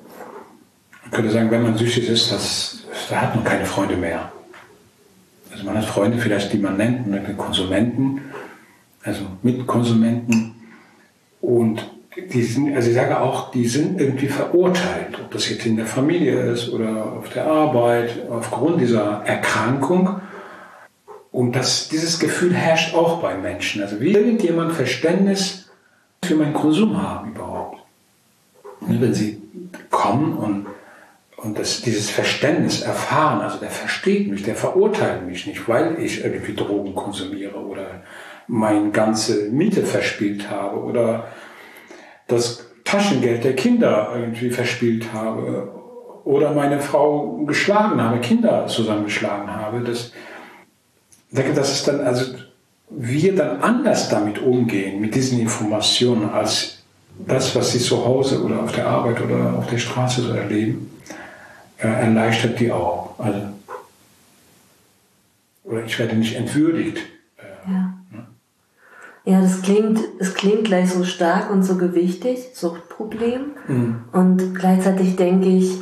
man 1.03 1.11
könnte 1.11 1.31
sagen, 1.31 1.51
wenn 1.51 1.63
man 1.63 1.79
süchtig 1.79 2.09
ist, 2.09 2.31
das, 2.31 2.83
da 3.09 3.23
hat 3.23 3.35
man 3.35 3.45
keine 3.45 3.65
Freunde 3.65 3.97
mehr. 3.97 4.31
Also 5.51 5.65
man 5.65 5.79
hat 5.79 5.87
Freunde 5.87 6.19
vielleicht, 6.19 6.53
die 6.53 6.59
man 6.59 6.77
nennt, 6.77 7.07
man 7.09 7.23
nennt 7.23 7.39
Konsumenten, 7.39 8.21
also 9.03 9.23
Mitkonsumenten. 9.43 10.55
Und 11.41 11.91
die 12.33 12.43
sind, 12.43 12.75
also 12.75 12.89
ich 12.91 12.95
sage 12.95 13.19
auch, 13.19 13.51
die 13.51 13.67
sind 13.67 14.01
irgendwie 14.01 14.29
verurteilt, 14.29 15.19
ob 15.21 15.31
das 15.31 15.49
jetzt 15.49 15.65
in 15.65 15.77
der 15.77 15.87
Familie 15.87 16.53
ist 16.53 16.69
oder 16.69 17.13
auf 17.19 17.31
der 17.31 17.47
Arbeit, 17.47 18.29
aufgrund 18.31 18.81
dieser 18.81 19.23
Erkrankung. 19.25 20.21
Und 21.31 21.55
das, 21.55 21.89
dieses 21.89 22.19
Gefühl 22.19 22.55
herrscht 22.55 22.95
auch 22.95 23.21
bei 23.21 23.37
Menschen. 23.37 23.83
Also 23.83 24.01
wie 24.01 24.13
irgendjemand 24.13 24.73
Verständnis 24.73 25.71
für 26.25 26.35
meinen 26.35 26.55
Konsum 26.55 27.01
haben 27.01 27.33
überhaupt. 27.33 27.79
Wenn 28.81 29.15
sie 29.15 29.43
kommen 29.91 30.37
und 30.37 30.67
und 31.39 31.57
das, 31.57 31.83
dieses 31.83 32.11
Verständnis 32.11 32.83
erfahren, 32.83 33.41
also 33.41 33.59
der 33.59 33.71
versteht 33.71 34.29
mich, 34.29 34.43
der 34.43 34.57
verurteilt 34.57 35.25
mich 35.25 35.47
nicht, 35.47 35.69
weil 35.69 35.97
ich 36.01 36.25
irgendwie 36.25 36.55
Drogen 36.55 36.97
konsumiere 36.97 37.57
oder 37.57 38.03
meine 38.49 38.91
ganze 38.91 39.49
Miete 39.51 39.85
verspielt 39.85 40.51
habe 40.51 40.83
oder 40.83 41.29
das 42.27 42.67
Taschengeld 42.85 43.45
der 43.45 43.55
Kinder 43.55 44.11
irgendwie 44.17 44.51
verspielt 44.51 45.13
habe 45.13 45.73
oder 46.25 46.53
meine 46.55 46.81
Frau 46.81 47.45
geschlagen 47.47 48.03
habe, 48.03 48.19
Kinder 48.19 48.67
zusammengeschlagen 48.67 49.55
habe. 49.55 49.81
Das, 49.83 50.13
denke, 51.37 51.55
das 51.55 51.73
ist 51.73 51.89
dann, 51.89 52.01
also 52.01 52.35
wir 52.91 53.35
dann 53.35 53.61
anders 53.63 54.09
damit 54.09 54.39
umgehen, 54.39 55.01
mit 55.01 55.15
diesen 55.15 55.41
Informationen, 55.41 56.31
als 56.31 56.79
das, 57.27 57.55
was 57.55 57.73
sie 57.73 57.81
zu 57.81 58.05
Hause 58.05 58.43
oder 58.43 58.63
auf 58.63 58.73
der 58.73 58.87
Arbeit 58.87 59.21
oder 59.21 59.55
auf 59.59 59.67
der 59.67 59.79
Straße 59.79 60.23
so 60.23 60.33
erleben 60.33 60.89
äh, 61.79 61.87
erleichtert 61.87 62.59
die 62.61 62.73
auch. 62.73 63.15
Also, 63.19 63.41
oder 65.65 65.85
ich 65.85 65.99
werde 65.99 66.17
nicht 66.17 66.35
entwürdigt. 66.35 66.99
Äh, 67.37 67.71
ja. 67.71 67.95
Ne? 68.11 68.27
Ja, 69.25 69.41
das 69.41 69.63
klingt, 69.63 70.01
es 70.19 70.35
klingt 70.35 70.65
gleich 70.65 70.91
so 70.91 71.05
stark 71.05 71.51
und 71.51 71.63
so 71.63 71.77
gewichtig, 71.77 72.39
Suchtproblem. 72.55 73.53
Mhm. 73.67 73.97
Und 74.13 74.55
gleichzeitig 74.55 75.17
denke 75.17 75.49
ich, 75.49 75.79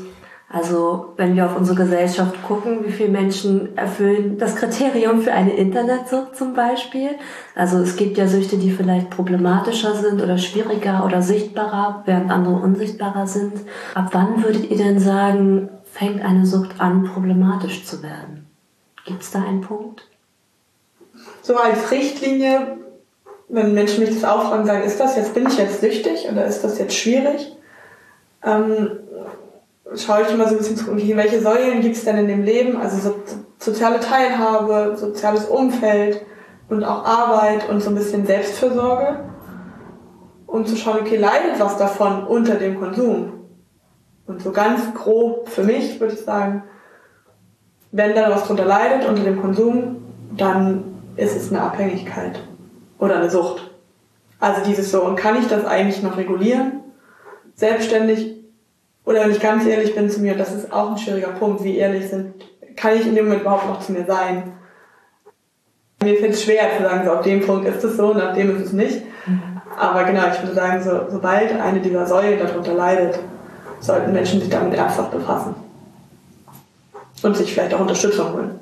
also 0.49 1.13
wenn 1.17 1.35
wir 1.35 1.47
auf 1.47 1.57
unsere 1.57 1.77
Gesellschaft 1.77 2.41
gucken, 2.45 2.85
wie 2.85 2.93
viele 2.93 3.09
Menschen 3.09 3.77
erfüllen 3.77 4.39
das 4.39 4.55
Kriterium 4.55 5.21
für 5.21 5.33
eine 5.33 5.57
Internetsucht 5.57 6.37
zum 6.37 6.55
Beispiel. 6.55 7.11
Also 7.57 7.79
es 7.79 7.97
gibt 7.97 8.17
ja 8.17 8.29
Süchte, 8.29 8.57
die 8.57 8.71
vielleicht 8.71 9.11
problematischer 9.11 9.97
sind 9.97 10.23
oder 10.23 10.39
schwieriger 10.39 11.05
oder 11.05 11.21
sichtbarer, 11.21 12.05
während 12.07 12.31
andere 12.31 12.55
unsichtbarer 12.55 13.27
sind. 13.27 13.55
Ab 13.95 14.11
wann 14.13 14.45
würdet 14.45 14.71
ihr 14.71 14.77
denn 14.77 15.01
sagen, 15.01 15.69
fängt 15.85 16.23
eine 16.25 16.47
Sucht 16.47 16.81
an, 16.81 17.05
problematisch 17.05 17.85
zu 17.85 18.05
werden? 18.05 18.47
Gibt 19.05 19.23
es 19.23 19.33
da 19.33 19.43
einen 19.43 19.63
Punkt? 19.63 20.07
So 21.43 21.57
als 21.57 21.91
Richtlinie, 21.91 22.79
wenn 23.49 23.75
Menschen 23.75 24.05
mich 24.05 24.15
das 24.15 24.25
auffragen, 24.25 24.65
sagen, 24.65 24.85
ist 24.85 25.01
das 25.01 25.17
jetzt, 25.17 25.35
bin 25.35 25.49
ich 25.49 25.59
jetzt 25.59 25.81
süchtig 25.81 26.29
oder 26.31 26.47
ist 26.47 26.63
das 26.63 26.79
jetzt 26.79 26.95
schwierig? 26.95 27.57
Ähm, 28.45 28.91
schaue 29.95 30.23
ich 30.23 30.33
immer 30.33 30.49
so 30.49 30.55
ein 30.55 30.59
bisschen 30.59 30.77
zurück, 30.77 30.97
welche 30.97 31.41
Säulen 31.41 31.81
gibt 31.81 31.97
es 31.97 32.05
denn 32.05 32.19
in 32.19 32.29
dem 32.29 32.43
Leben? 32.43 32.77
Also 32.77 32.97
so, 32.99 33.15
soziale 33.59 34.01
Teilhabe, 34.01 34.97
soziales 34.97 35.47
Umfeld 35.47 36.25
und 36.69 36.83
auch 36.83 37.05
Arbeit 37.05 37.69
und 37.69 37.81
so 37.81 37.91
ein 37.91 37.95
bisschen 37.95 38.27
Selbstfürsorge, 38.27 39.21
um 40.47 40.67
zu 40.67 40.77
schauen, 40.77 41.01
okay, 41.01 41.17
leidet 41.17 41.61
was 41.61 41.79
davon 41.79 42.25
unter 42.25 42.57
dem 42.57 42.81
Konsum? 42.81 43.33
Und 44.27 44.43
so 44.43 44.51
ganz 44.51 44.93
grob 44.95 45.49
für 45.49 45.63
mich 45.63 46.01
würde 46.01 46.15
ich 46.15 46.21
sagen, 46.21 46.65
wenn 47.93 48.15
da 48.15 48.31
was 48.31 48.45
drunter 48.45 48.65
leidet 48.65 49.09
unter 49.09 49.23
dem 49.23 49.41
Konsum, 49.41 50.03
dann 50.37 50.97
ist 51.17 51.37
es 51.37 51.51
eine 51.51 51.63
Abhängigkeit 51.63 52.41
oder 52.99 53.17
eine 53.17 53.31
Sucht. 53.31 53.71
Also 54.41 54.63
dieses 54.67 54.91
so, 54.91 55.03
und 55.03 55.17
kann 55.17 55.39
ich 55.39 55.47
das 55.49 55.65
eigentlich 55.65 56.03
noch 56.03 56.17
regulieren? 56.17 56.81
Selbstständig? 57.55 58.36
Oder 59.07 59.21
wenn 59.21 59.31
ich 59.31 59.41
ganz 59.41 59.65
ehrlich 59.65 59.95
bin 59.95 60.11
zu 60.11 60.21
mir, 60.21 60.35
das 60.35 60.53
ist 60.53 60.73
auch 60.73 60.91
ein 60.91 60.99
schwieriger 60.99 61.29
Punkt, 61.29 61.63
wie 61.63 61.79
ehrlich 61.79 62.09
sind, 62.09 62.35
kann 62.75 62.97
ich 62.97 63.07
in 63.07 63.15
dem 63.15 63.27
Moment 63.27 63.43
überhaupt 63.43 63.69
noch 63.69 63.81
zu 63.81 63.93
mir 63.93 64.05
sein? 64.05 64.53
Mir 66.03 66.19
fällt 66.19 66.35
es 66.35 66.43
schwer 66.43 66.77
zu 66.77 66.83
sagen, 66.83 67.07
so 67.07 67.13
auf 67.13 67.23
dem 67.23 67.41
Punkt 67.41 67.67
ist 67.67 67.83
es 67.83 67.97
so 67.97 68.11
und 68.11 68.21
auf 68.21 68.35
dem 68.35 68.55
ist 68.57 68.67
es 68.67 68.73
nicht. 68.73 69.03
Mhm. 69.27 69.61
Aber 69.79 70.05
genau, 70.05 70.23
ich 70.33 70.43
würde 70.43 70.55
sagen, 70.55 70.83
so, 70.83 71.09
sobald 71.09 71.59
eine 71.59 71.81
dieser 71.81 72.07
Säulen 72.07 72.39
darunter 72.39 72.75
leidet, 72.75 73.19
sollten 73.81 74.13
Menschen 74.13 74.41
sich 74.41 74.51
damit 74.51 74.75
ernsthaft 74.77 75.13
befassen. 75.13 75.55
Und 77.23 77.37
sich 77.37 77.55
vielleicht 77.55 77.75
auch 77.75 77.81
Unterstützung 77.81 78.33
holen. 78.33 78.61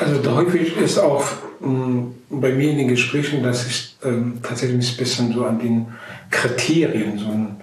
Also 0.00 0.36
häufig 0.36 0.76
ist 0.76 0.98
auch 0.98 1.24
ähm, 1.62 2.14
bei 2.30 2.50
mir 2.52 2.70
in 2.70 2.78
den 2.78 2.88
Gesprächen, 2.88 3.42
dass 3.42 3.66
ich 3.66 3.96
ähm, 4.04 4.38
tatsächlich 4.42 4.92
ein 4.92 4.96
bisschen 4.96 5.32
so 5.32 5.44
an 5.44 5.58
den 5.58 5.86
Kriterien, 6.30 7.18
so 7.18 7.26
eine 7.26 7.56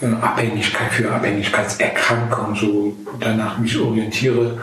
äh, 0.00 0.16
Abhängigkeit 0.20 0.92
für 0.92 1.10
Abhängigkeitserkrankung, 1.10 2.54
so 2.54 2.96
danach 3.20 3.58
mich 3.58 3.78
orientiere. 3.78 4.58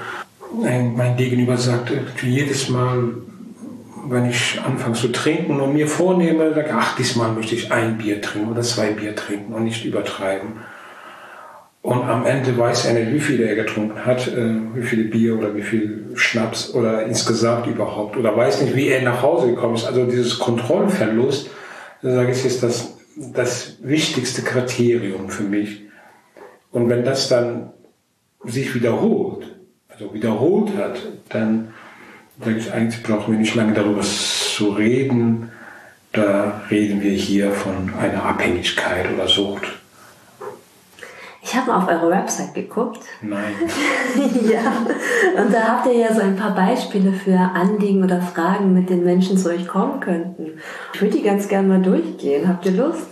Mein 0.61 1.17
Gegenüber 1.17 1.57
sagt 1.57 1.91
jedes 2.23 2.69
Mal, 2.69 3.09
wenn 4.07 4.29
ich 4.29 4.59
anfange 4.63 4.95
zu 4.95 5.09
trinken 5.09 5.59
und 5.59 5.73
mir 5.73 5.87
vornehme, 5.87 6.53
sage 6.53 6.73
ach, 6.73 6.95
diesmal 6.95 7.33
möchte 7.33 7.55
ich 7.55 7.71
ein 7.73 7.97
Bier 7.97 8.21
trinken 8.21 8.51
oder 8.51 8.61
zwei 8.61 8.91
Bier 8.91 9.15
trinken 9.15 9.53
und 9.53 9.65
nicht 9.65 9.83
übertreiben. 9.83 10.53
Und 11.85 12.01
am 12.05 12.25
Ende 12.25 12.57
weiß 12.57 12.85
er 12.85 12.93
nicht, 12.95 13.13
wie 13.13 13.19
viel 13.19 13.41
er 13.43 13.53
getrunken 13.53 14.03
hat, 14.07 14.27
äh, 14.27 14.55
wie 14.73 14.81
viel 14.81 15.03
Bier 15.03 15.37
oder 15.37 15.55
wie 15.55 15.61
viel 15.61 16.07
Schnaps 16.15 16.73
oder 16.73 17.05
insgesamt 17.05 17.67
überhaupt. 17.67 18.17
Oder 18.17 18.35
weiß 18.35 18.61
nicht, 18.61 18.75
wie 18.75 18.87
er 18.87 19.03
nach 19.03 19.21
Hause 19.21 19.51
gekommen 19.51 19.75
ist. 19.75 19.85
Also 19.85 20.07
dieses 20.07 20.39
Kontrollverlust, 20.39 21.51
sage 22.01 22.31
ich, 22.31 22.43
ist 22.43 22.63
das, 22.63 22.97
das 23.15 23.77
wichtigste 23.83 24.41
Kriterium 24.41 25.29
für 25.29 25.43
mich. 25.43 25.83
Und 26.71 26.89
wenn 26.89 27.05
das 27.05 27.29
dann 27.29 27.69
sich 28.43 28.73
wiederholt, 28.73 29.45
also 29.87 30.11
wiederholt 30.11 30.75
hat, 30.75 30.97
dann 31.29 31.67
sage 32.43 32.57
ich, 32.57 32.73
eigentlich 32.73 33.03
brauchen 33.03 33.31
wir 33.31 33.39
nicht 33.39 33.53
lange 33.53 33.73
darüber 33.75 34.01
zu 34.01 34.69
reden. 34.69 35.51
Da 36.13 36.63
reden 36.71 37.03
wir 37.03 37.11
hier 37.11 37.51
von 37.51 37.93
einer 38.01 38.23
Abhängigkeit 38.23 39.05
oder 39.13 39.27
Sucht. 39.27 39.67
Ich 41.45 41.55
habe 41.55 41.67
mal 41.67 41.77
auf 41.77 41.87
eure 41.87 42.09
Website 42.09 42.55
geguckt. 42.55 43.01
Nein. 43.21 43.53
ja, 44.51 44.73
und 45.39 45.53
da 45.53 45.61
habt 45.67 45.85
ihr 45.85 45.93
ja 45.93 46.11
so 46.11 46.21
ein 46.21 46.35
paar 46.35 46.55
Beispiele 46.55 47.13
für 47.13 47.37
Anliegen 47.37 48.03
oder 48.03 48.19
Fragen, 48.19 48.73
mit 48.73 48.89
denen 48.89 49.03
Menschen 49.03 49.37
zu 49.37 49.49
euch 49.49 49.67
kommen 49.67 49.99
könnten. 49.99 50.59
Ich 50.95 51.01
würde 51.01 51.17
die 51.17 51.21
ganz 51.21 51.47
gerne 51.47 51.67
mal 51.67 51.81
durchgehen. 51.83 52.47
Habt 52.47 52.65
ihr 52.65 52.71
Lust? 52.71 53.05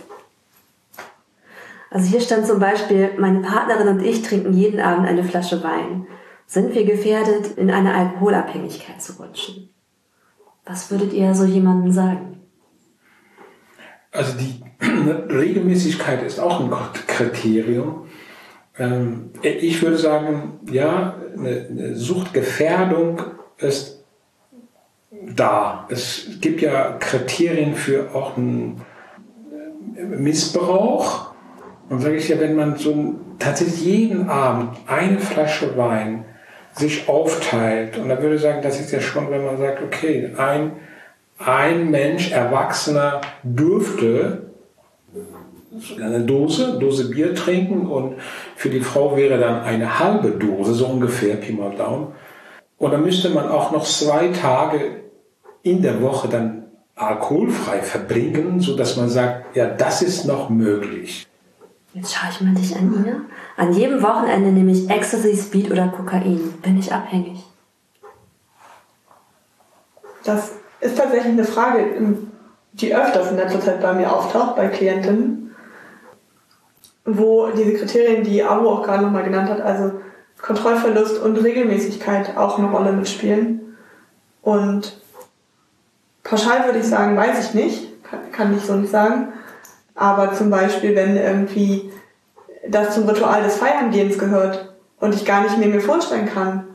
Also 1.92 2.08
hier 2.08 2.20
stand 2.20 2.44
zum 2.44 2.58
Beispiel, 2.58 3.10
meine 3.18 3.38
Partnerin 3.38 3.86
und 3.86 4.02
ich 4.02 4.22
trinken 4.22 4.52
jeden 4.52 4.80
Abend 4.80 5.06
eine 5.06 5.22
Flasche 5.22 5.62
Wein. 5.62 6.08
Sind 6.48 6.74
wir 6.74 6.84
gefährdet, 6.84 7.56
in 7.56 7.70
eine 7.70 7.94
Alkoholabhängigkeit 7.94 9.00
zu 9.00 9.12
rutschen? 9.22 9.70
Was 10.66 10.90
würdet 10.90 11.12
ihr 11.12 11.36
so 11.36 11.44
jemandem 11.44 11.92
sagen? 11.92 12.40
Also 14.10 14.32
die 14.36 14.60
Regelmäßigkeit 15.32 16.24
ist 16.24 16.40
auch 16.40 16.58
ein 16.58 16.70
Kriterium. 17.06 18.08
Ähm, 18.78 19.30
ich 19.42 19.82
würde 19.82 19.98
sagen, 19.98 20.60
ja, 20.70 21.16
eine 21.36 21.94
Suchtgefährdung 21.94 23.22
ist 23.58 24.04
da. 25.34 25.86
Es 25.90 26.28
gibt 26.40 26.60
ja 26.60 26.96
Kriterien 26.98 27.74
für 27.74 28.14
auch 28.14 28.36
einen 28.36 28.80
Missbrauch. 29.96 31.32
Und 31.88 32.00
sage 32.00 32.16
ich 32.16 32.28
ja, 32.28 32.40
wenn 32.40 32.56
man 32.56 32.76
so 32.76 33.14
tatsächlich 33.38 33.84
jeden 33.84 34.28
Abend 34.28 34.76
eine 34.86 35.18
Flasche 35.18 35.76
Wein 35.76 36.24
sich 36.72 37.08
aufteilt, 37.08 37.98
und 37.98 38.08
da 38.08 38.20
würde 38.20 38.36
ich 38.36 38.42
sagen, 38.42 38.62
das 38.62 38.80
ist 38.80 38.90
ja 38.90 39.00
schon, 39.00 39.30
wenn 39.30 39.44
man 39.44 39.58
sagt, 39.58 39.82
okay, 39.82 40.32
ein, 40.36 40.72
ein 41.38 41.90
Mensch, 41.90 42.32
Erwachsener, 42.32 43.20
dürfte 43.42 44.53
eine 45.96 46.20
Dose, 46.20 46.78
Dose 46.78 47.08
Bier 47.10 47.34
trinken 47.34 47.86
und 47.86 48.14
für 48.56 48.70
die 48.70 48.80
Frau 48.80 49.16
wäre 49.16 49.38
dann 49.38 49.62
eine 49.62 49.98
halbe 49.98 50.30
Dose, 50.30 50.74
so 50.74 50.86
ungefähr, 50.86 51.36
Pi 51.36 51.52
mal 51.52 51.74
Daumen. 51.76 52.08
Und 52.78 52.92
dann 52.92 53.02
müsste 53.02 53.30
man 53.30 53.48
auch 53.48 53.72
noch 53.72 53.84
zwei 53.84 54.28
Tage 54.28 55.02
in 55.62 55.82
der 55.82 56.02
Woche 56.02 56.28
dann 56.28 56.64
alkoholfrei 56.94 57.80
verbringen, 57.80 58.60
so 58.60 58.76
dass 58.76 58.96
man 58.96 59.08
sagt, 59.08 59.56
ja, 59.56 59.66
das 59.66 60.02
ist 60.02 60.26
noch 60.26 60.48
möglich. 60.48 61.26
Jetzt 61.92 62.14
schaue 62.14 62.30
ich 62.30 62.40
mal 62.40 62.54
dich 62.54 62.76
an, 62.76 62.92
Ina. 62.92 63.20
An 63.56 63.72
jedem 63.72 64.02
Wochenende 64.02 64.50
nehme 64.50 64.72
ich 64.72 64.90
Ecstasy, 64.90 65.36
Speed 65.36 65.70
oder 65.70 65.88
Kokain. 65.88 66.54
Bin 66.60 66.78
ich 66.78 66.92
abhängig? 66.92 67.44
Das 70.24 70.52
ist 70.80 70.98
tatsächlich 70.98 71.32
eine 71.32 71.44
Frage, 71.44 71.84
die 72.72 72.94
öfters 72.94 73.30
in 73.30 73.36
letzter 73.36 73.60
Zeit 73.60 73.80
bei 73.80 73.92
mir 73.92 74.12
auftaucht, 74.12 74.56
bei 74.56 74.68
Klientinnen 74.68 75.53
wo 77.04 77.48
diese 77.48 77.74
Kriterien, 77.74 78.24
die 78.24 78.42
Abo 78.42 78.70
auch 78.70 78.82
gerade 78.82 79.02
nochmal 79.02 79.24
genannt 79.24 79.50
hat, 79.50 79.60
also 79.60 79.92
Kontrollverlust 80.40 81.20
und 81.22 81.36
Regelmäßigkeit 81.36 82.36
auch 82.36 82.58
eine 82.58 82.68
Rolle 82.68 82.92
mitspielen. 82.92 83.76
Und 84.42 85.00
pauschal 86.22 86.64
würde 86.66 86.78
ich 86.78 86.86
sagen, 86.86 87.16
weiß 87.16 87.46
ich 87.46 87.54
nicht, 87.54 88.02
kann, 88.32 88.54
ich 88.54 88.64
so 88.64 88.74
nicht 88.74 88.90
sagen. 88.90 89.28
Aber 89.94 90.32
zum 90.32 90.50
Beispiel, 90.50 90.94
wenn 90.94 91.16
irgendwie 91.16 91.90
das 92.68 92.94
zum 92.94 93.08
Ritual 93.08 93.42
des 93.42 93.56
Feiernggehens 93.56 94.18
gehört 94.18 94.74
und 95.00 95.14
ich 95.14 95.24
gar 95.24 95.42
nicht 95.42 95.58
mehr 95.58 95.68
mir 95.68 95.80
vorstellen 95.80 96.26
kann, 96.26 96.66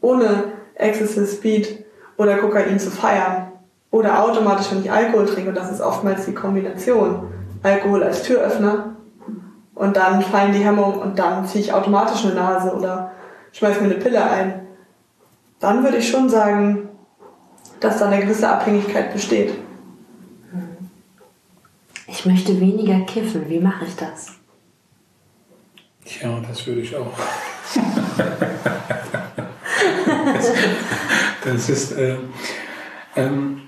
ohne 0.00 0.52
Excessive 0.74 1.26
Speed 1.26 1.84
oder 2.16 2.36
Kokain 2.36 2.78
zu 2.78 2.90
feiern 2.90 3.52
oder 3.90 4.22
automatisch, 4.22 4.70
wenn 4.70 4.80
ich 4.80 4.90
Alkohol 4.90 5.26
trinke, 5.26 5.50
und 5.50 5.56
das 5.56 5.72
ist 5.72 5.80
oftmals 5.80 6.26
die 6.26 6.34
Kombination, 6.34 7.28
Alkohol 7.62 8.02
als 8.04 8.22
Türöffner 8.22 8.96
und 9.78 9.96
dann 9.96 10.20
fallen 10.22 10.52
die 10.52 10.64
Hemmungen 10.64 10.98
und 10.98 11.18
dann 11.18 11.46
ziehe 11.46 11.62
ich 11.62 11.72
automatisch 11.72 12.24
eine 12.24 12.34
Nase 12.34 12.74
oder 12.74 13.12
schmeiß 13.52 13.80
mir 13.80 13.86
eine 13.86 13.94
Pille 13.94 14.22
ein. 14.22 14.66
Dann 15.60 15.84
würde 15.84 15.98
ich 15.98 16.08
schon 16.10 16.28
sagen, 16.28 16.88
dass 17.78 17.98
da 17.98 18.08
eine 18.08 18.20
gewisse 18.20 18.48
Abhängigkeit 18.48 19.12
besteht. 19.12 19.54
Ich 22.08 22.26
möchte 22.26 22.60
weniger 22.60 23.00
kiffen. 23.00 23.48
Wie 23.48 23.60
mache 23.60 23.84
ich 23.84 23.94
das? 23.94 24.32
Tja, 26.04 26.40
das 26.48 26.66
würde 26.66 26.80
ich 26.80 26.96
auch. 26.96 27.12
das, 30.34 30.52
das, 31.44 31.68
ist. 31.68 31.92
Äh, 31.92 32.16
ähm, 33.14 33.67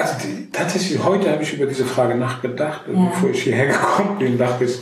also 0.00 0.14
die, 0.22 0.50
tatsächlich, 0.50 1.02
heute 1.04 1.30
habe 1.30 1.42
ich 1.42 1.54
über 1.54 1.66
diese 1.66 1.84
Frage 1.84 2.14
nachgedacht, 2.14 2.82
ja. 2.92 3.10
bevor 3.10 3.30
ich 3.30 3.42
hierher 3.42 3.66
gekommen 3.66 4.18
bin, 4.18 4.38
dachte 4.38 4.64
ich, 4.64 4.78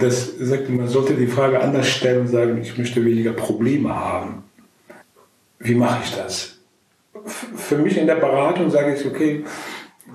das 0.00 0.36
sagt, 0.38 0.68
man 0.68 0.88
sollte 0.88 1.14
die 1.14 1.26
Frage 1.26 1.60
anders 1.60 1.88
stellen 1.88 2.22
und 2.22 2.28
sagen, 2.28 2.60
ich 2.60 2.76
möchte 2.76 3.04
weniger 3.04 3.32
Probleme 3.32 3.94
haben. 3.94 4.44
Wie 5.58 5.74
mache 5.74 6.00
ich 6.04 6.14
das? 6.14 6.58
Für 7.24 7.76
mich 7.76 7.96
in 7.96 8.06
der 8.06 8.16
Beratung 8.16 8.70
sage 8.70 8.94
ich, 8.94 9.06
okay, 9.06 9.44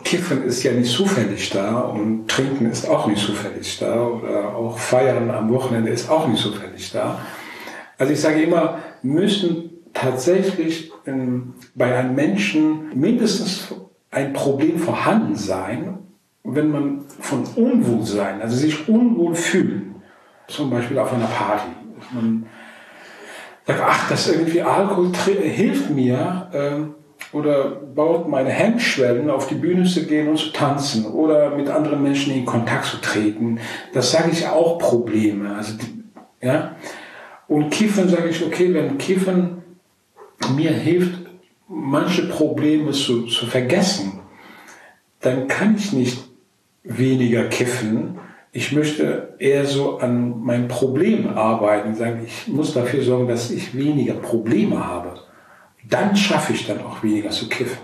Kiffen 0.04 0.44
ist 0.44 0.64
ja 0.64 0.72
nicht 0.72 0.92
zufällig 0.92 1.50
da 1.52 1.80
und 1.80 2.28
Trinken 2.28 2.70
ist 2.70 2.88
auch 2.88 3.08
nicht 3.08 3.24
zufällig 3.24 3.78
da 3.80 4.06
oder 4.06 4.56
auch 4.56 4.78
Feiern 4.78 5.32
am 5.32 5.52
Wochenende 5.52 5.92
ist 5.92 6.10
auch 6.10 6.28
nicht 6.28 6.42
zufällig 6.42 6.92
da. 6.92 7.22
Also 7.98 8.14
ich 8.14 8.20
sage 8.20 8.42
immer, 8.42 8.80
müssen 9.04 9.70
tatsächlich 9.94 10.92
ähm, 11.06 11.54
bei 11.76 11.96
einem 11.96 12.16
Menschen 12.16 13.00
mindestens 13.00 13.74
ein 14.12 14.34
Problem 14.34 14.78
vorhanden 14.80 15.36
sein, 15.36 16.00
wenn 16.44 16.72
man 16.72 17.06
von 17.20 17.44
Unwohlsein, 17.56 18.42
also 18.42 18.56
sich 18.56 18.88
unwohl 18.88 19.36
fühlen, 19.36 19.96
zum 20.48 20.70
Beispiel 20.70 21.00
auf 21.00 21.12
einer 21.12 21.26
Party, 21.26 21.70
man 22.14 22.46
sagt, 23.66 23.82
ach, 23.84 24.10
das 24.10 24.30
irgendwie 24.30 24.62
Alkohol 24.62 25.12
hilft 25.16 25.90
mir, 25.90 26.50
ähm, 26.54 26.96
oder 27.32 27.70
baut 27.70 28.30
meine 28.30 28.50
Hemmschwellen, 28.50 29.30
auf 29.30 29.48
die 29.48 29.56
Bühne 29.56 29.84
zu 29.84 30.06
gehen 30.06 30.30
und 30.30 30.38
zu 30.38 30.52
tanzen 30.52 31.06
oder 31.06 31.56
mit 31.56 31.70
anderen 31.70 32.02
Menschen 32.02 32.34
in 32.34 32.46
Kontakt 32.46 32.86
zu 32.86 32.98
treten. 32.98 33.60
Das 33.94 34.12
sage 34.12 34.30
ich 34.32 34.48
auch 34.48 34.78
Probleme. 34.78 35.54
Also 35.56 35.74
ja. 36.42 36.76
Und 37.48 37.72
Kiffen 37.72 38.08
sage 38.08 38.30
ich, 38.30 38.46
okay, 38.46 38.74
wenn 38.74 38.98
Kiffen 38.98 39.64
mir 40.56 40.72
hilft, 40.72 41.25
manche 41.68 42.28
Probleme 42.28 42.92
zu, 42.92 43.24
zu 43.24 43.46
vergessen, 43.46 44.20
dann 45.22 45.48
kann 45.48 45.76
ich 45.78 45.94
nicht 45.94 46.24
weniger 46.84 47.46
kiffen. 47.46 48.20
Ich 48.52 48.72
möchte 48.72 49.36
eher 49.40 49.66
so 49.66 49.98
an 49.98 50.42
meinem 50.44 50.68
Problem 50.68 51.28
arbeiten, 51.28 51.96
sagen, 51.96 52.22
ich 52.26 52.48
muss 52.48 52.74
dafür 52.74 53.04
sorgen, 53.04 53.28
dass 53.28 53.52
ich 53.52 53.76
weniger 53.76 54.14
Probleme 54.14 54.86
habe. 54.86 55.16
Dann 55.90 56.16
schaffe 56.16 56.54
ich 56.54 56.66
dann 56.66 56.82
auch 56.82 57.04
weniger 57.04 57.30
zu 57.30 57.50
kiffen. 57.50 57.78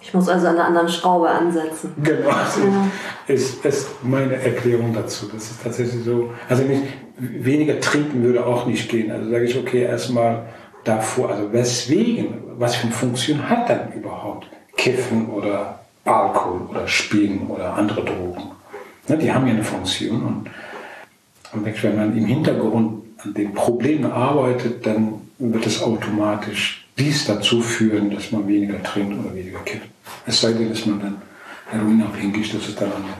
Ich 0.00 0.12
muss 0.12 0.28
also 0.28 0.48
an 0.48 0.56
einer 0.56 0.66
anderen 0.66 0.88
Schraube 0.88 1.28
ansetzen. 1.28 1.94
Genau, 2.02 2.28
das 2.28 2.58
ja. 2.58 3.34
ist, 3.34 3.64
ist 3.64 3.88
meine 4.02 4.34
Erklärung 4.34 4.92
dazu. 4.92 5.26
Das 5.32 5.50
ist 5.50 5.62
tatsächlich 5.62 6.04
so. 6.04 6.32
Also 6.48 6.64
nicht, 6.64 6.82
weniger 7.18 7.78
trinken 7.80 8.22
würde 8.22 8.44
auch 8.44 8.66
nicht 8.66 8.88
gehen. 8.88 9.10
Also 9.12 9.30
sage 9.30 9.44
ich, 9.44 9.56
okay, 9.56 9.82
erstmal 9.82 10.46
davor, 10.84 11.30
also 11.30 11.52
weswegen, 11.52 12.34
was 12.58 12.76
für 12.76 12.84
eine 12.86 12.94
Funktion 12.94 13.48
hat 13.48 13.68
dann 13.68 13.92
überhaupt 13.92 14.46
Kiffen 14.76 15.28
oder 15.28 15.80
Alkohol 16.04 16.62
oder 16.68 16.88
Spielen 16.88 17.46
oder 17.48 17.74
andere 17.74 18.04
Drogen? 18.04 18.42
Ne, 19.08 19.18
die 19.18 19.32
haben 19.32 19.46
ja 19.46 19.54
eine 19.54 19.64
Funktion 19.64 20.22
und, 20.22 20.50
und 21.52 21.82
wenn 21.82 21.96
man 21.96 22.16
im 22.16 22.26
Hintergrund 22.26 23.02
an 23.18 23.34
den 23.34 23.54
Problemen 23.54 24.10
arbeitet, 24.10 24.86
dann 24.86 25.20
wird 25.38 25.66
es 25.66 25.82
automatisch 25.82 26.86
dies 26.98 27.24
dazu 27.26 27.60
führen, 27.60 28.10
dass 28.10 28.30
man 28.32 28.46
weniger 28.46 28.82
trinkt 28.82 29.18
oder 29.18 29.34
weniger 29.34 29.58
kippt. 29.60 29.88
Es 30.26 30.40
sei 30.40 30.52
denn, 30.52 30.68
dass 30.68 30.86
man 30.86 31.00
dann 31.00 31.22
heroinabhängig, 31.70 32.52
das 32.52 32.68
ist 32.68 32.80
dann 32.80 32.92
eine, 32.92 33.14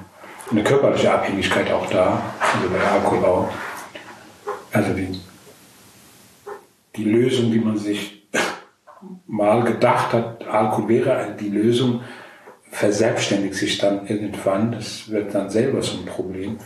eine 0.51 0.63
körperliche 0.63 1.13
Abhängigkeit 1.13 1.71
auch 1.73 1.89
da, 1.91 2.23
also 2.41 2.69
bei 2.69 2.81
Alkohol 2.81 3.25
auch. 3.25 3.49
Also 4.73 4.93
die 4.93 5.09
die 6.97 7.05
Lösung, 7.05 7.51
die 7.51 7.59
man 7.59 7.77
sich 7.77 8.29
mal 9.27 9.65
gedacht 9.65 10.13
hat, 10.13 10.47
Alkohol 10.47 10.89
wäre 10.89 11.37
die 11.39 11.49
Lösung, 11.49 12.03
verselbstständigt 12.71 13.55
sich 13.55 13.79
dann 13.79 14.07
irgendwann. 14.07 14.73
Das 14.73 15.11
wird 15.11 15.35
dann 15.35 15.51
selber 15.51 15.83
so 15.83 15.99
ein 15.99 16.07
Problem. 16.07 16.59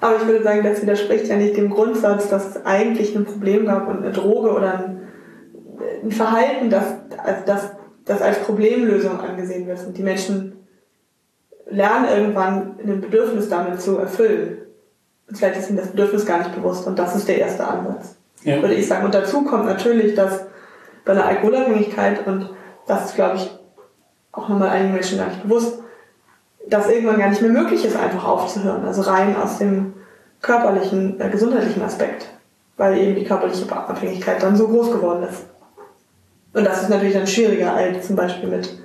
Aber 0.00 0.16
ich 0.16 0.26
würde 0.26 0.42
sagen, 0.42 0.62
das 0.62 0.82
widerspricht 0.82 1.26
ja 1.26 1.36
nicht 1.36 1.56
dem 1.56 1.70
Grundsatz, 1.70 2.28
dass 2.28 2.48
es 2.48 2.64
eigentlich 2.64 3.14
ein 3.14 3.26
Problem 3.26 3.66
gab 3.66 3.88
und 3.88 3.98
eine 3.98 4.12
Droge 4.12 4.52
oder 4.52 4.96
ein, 6.02 6.10
Verhalten, 6.10 6.70
das, 6.70 6.84
das, 7.44 7.72
das 8.06 8.22
als 8.22 8.38
Problemlösung 8.40 9.20
angesehen 9.20 9.66
wird. 9.66 9.86
Und 9.86 9.98
die 9.98 10.02
Menschen 10.02 10.60
lernen 11.68 12.06
irgendwann 12.08 12.76
ein 12.82 13.00
Bedürfnis 13.00 13.48
damit 13.48 13.80
zu 13.80 13.98
erfüllen. 13.98 14.58
Und 15.28 15.36
vielleicht 15.36 15.58
ist 15.58 15.70
ihnen 15.70 15.78
das 15.78 15.88
Bedürfnis 15.88 16.26
gar 16.26 16.38
nicht 16.38 16.54
bewusst 16.54 16.86
und 16.86 16.98
das 16.98 17.14
ist 17.14 17.28
der 17.28 17.38
erste 17.38 17.66
Ansatz, 17.66 18.16
ja. 18.42 18.60
würde 18.60 18.74
ich 18.74 18.86
sagen. 18.86 19.04
Und 19.04 19.14
dazu 19.14 19.42
kommt 19.42 19.66
natürlich, 19.66 20.14
dass 20.14 20.46
bei 21.04 21.12
einer 21.12 21.26
Alkoholabhängigkeit, 21.26 22.26
und 22.26 22.50
das 22.86 23.06
ist, 23.06 23.14
glaube 23.14 23.36
ich, 23.36 23.50
auch 24.32 24.48
nochmal 24.48 24.70
einigen 24.70 24.92
Menschen 24.92 25.18
gar 25.18 25.28
nicht 25.28 25.42
bewusst, 25.42 25.78
dass 26.68 26.88
irgendwann 26.88 27.18
gar 27.18 27.30
nicht 27.30 27.42
mehr 27.42 27.50
möglich 27.50 27.84
ist, 27.84 27.96
einfach 27.96 28.24
aufzuhören. 28.24 28.84
Also 28.84 29.02
rein 29.02 29.36
aus 29.36 29.58
dem 29.58 29.94
körperlichen, 30.40 31.20
äh, 31.20 31.28
gesundheitlichen 31.28 31.82
Aspekt, 31.82 32.26
weil 32.76 32.98
eben 32.98 33.14
die 33.14 33.24
körperliche 33.24 33.70
Abhängigkeit 33.70 34.42
dann 34.42 34.56
so 34.56 34.68
groß 34.68 34.92
geworden 34.92 35.24
ist. 35.28 35.44
Und 36.52 36.64
das 36.64 36.82
ist 36.82 36.88
natürlich 36.88 37.14
dann 37.14 37.26
schwieriger 37.26 37.74
als 37.74 38.06
zum 38.06 38.16
Beispiel 38.16 38.48
mit 38.48 38.78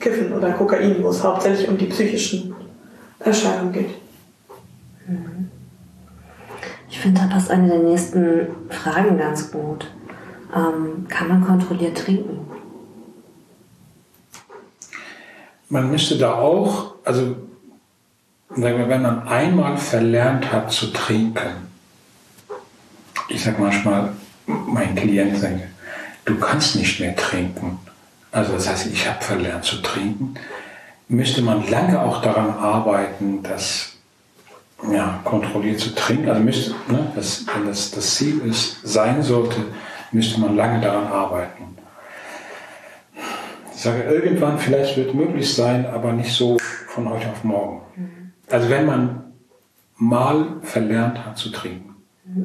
Kiffen 0.00 0.32
oder 0.32 0.50
Kokain, 0.52 1.02
wo 1.02 1.08
es 1.08 1.22
hauptsächlich 1.22 1.68
um 1.68 1.78
die 1.78 1.86
psychischen 1.86 2.54
Erscheinungen 3.20 3.72
geht. 3.72 3.90
Mhm. 5.06 5.51
Ich 7.02 7.06
finde, 7.06 7.22
da 7.22 7.26
passt 7.26 7.50
eine 7.50 7.66
der 7.66 7.80
nächsten 7.80 8.46
Fragen 8.68 9.18
ganz 9.18 9.50
gut. 9.50 9.90
Ähm, 10.54 11.04
kann 11.08 11.26
man 11.26 11.44
kontrolliert 11.44 11.98
trinken? 11.98 12.46
Man 15.68 15.90
müsste 15.90 16.16
da 16.16 16.34
auch, 16.34 16.94
also 17.04 17.34
wenn 18.50 18.88
man 18.88 19.26
einmal 19.26 19.76
verlernt 19.78 20.52
hat 20.52 20.70
zu 20.70 20.92
trinken, 20.92 21.66
ich 23.28 23.42
sage 23.42 23.60
manchmal 23.60 24.12
meinen 24.46 24.94
Klienten, 24.94 25.40
sagen, 25.40 25.60
du 26.24 26.36
kannst 26.38 26.76
nicht 26.76 27.00
mehr 27.00 27.16
trinken. 27.16 27.80
Also 28.30 28.52
das 28.52 28.68
heißt, 28.68 28.86
ich 28.86 29.08
habe 29.08 29.24
verlernt 29.24 29.64
zu 29.64 29.82
trinken. 29.82 30.34
Müsste 31.08 31.42
man 31.42 31.68
lange 31.68 32.00
auch 32.00 32.22
daran 32.22 32.50
arbeiten, 32.50 33.42
das 33.42 33.91
ja, 34.90 35.20
kontrolliert 35.24 35.80
zu 35.80 35.94
trinken. 35.94 36.28
Also 36.28 36.42
müsste, 36.42 36.70
ne, 36.88 37.12
das, 37.14 37.44
wenn 37.54 37.66
das 37.66 37.90
das 37.90 38.16
Ziel 38.16 38.40
ist, 38.40 38.86
sein 38.86 39.22
sollte, 39.22 39.56
müsste 40.10 40.40
man 40.40 40.56
lange 40.56 40.80
daran 40.80 41.06
arbeiten. 41.06 41.76
Ich 43.74 43.80
sage, 43.80 44.02
irgendwann 44.02 44.58
vielleicht 44.58 44.96
wird 44.96 45.14
möglich 45.14 45.52
sein, 45.54 45.86
aber 45.86 46.12
nicht 46.12 46.32
so 46.32 46.58
von 46.88 47.08
heute 47.08 47.28
auf 47.30 47.42
morgen. 47.42 48.32
Also 48.50 48.68
wenn 48.70 48.86
man 48.86 49.32
mal 49.96 50.56
verlernt 50.62 51.24
hat 51.24 51.38
zu 51.38 51.50
trinken. 51.50 51.96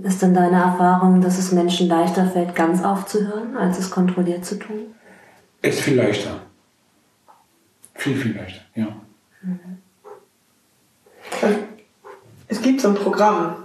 Ist 0.03 0.21
denn 0.21 0.33
deine 0.33 0.57
Erfahrung, 0.57 1.21
dass 1.21 1.37
es 1.37 1.51
Menschen 1.51 1.87
leichter 1.87 2.25
fällt, 2.25 2.55
ganz 2.55 2.83
aufzuhören, 2.83 3.55
als 3.55 3.77
es 3.77 3.91
kontrolliert 3.91 4.45
zu 4.45 4.57
tun? 4.57 4.95
Ist 5.61 5.81
viel 5.81 5.95
leichter. 5.95 6.31
Viel, 7.93 8.15
viel 8.15 8.35
leichter, 8.35 8.61
ja. 8.75 8.87
Es 12.47 12.61
gibt 12.61 12.81
so 12.81 12.89
ein 12.89 12.95
Programm, 12.95 13.55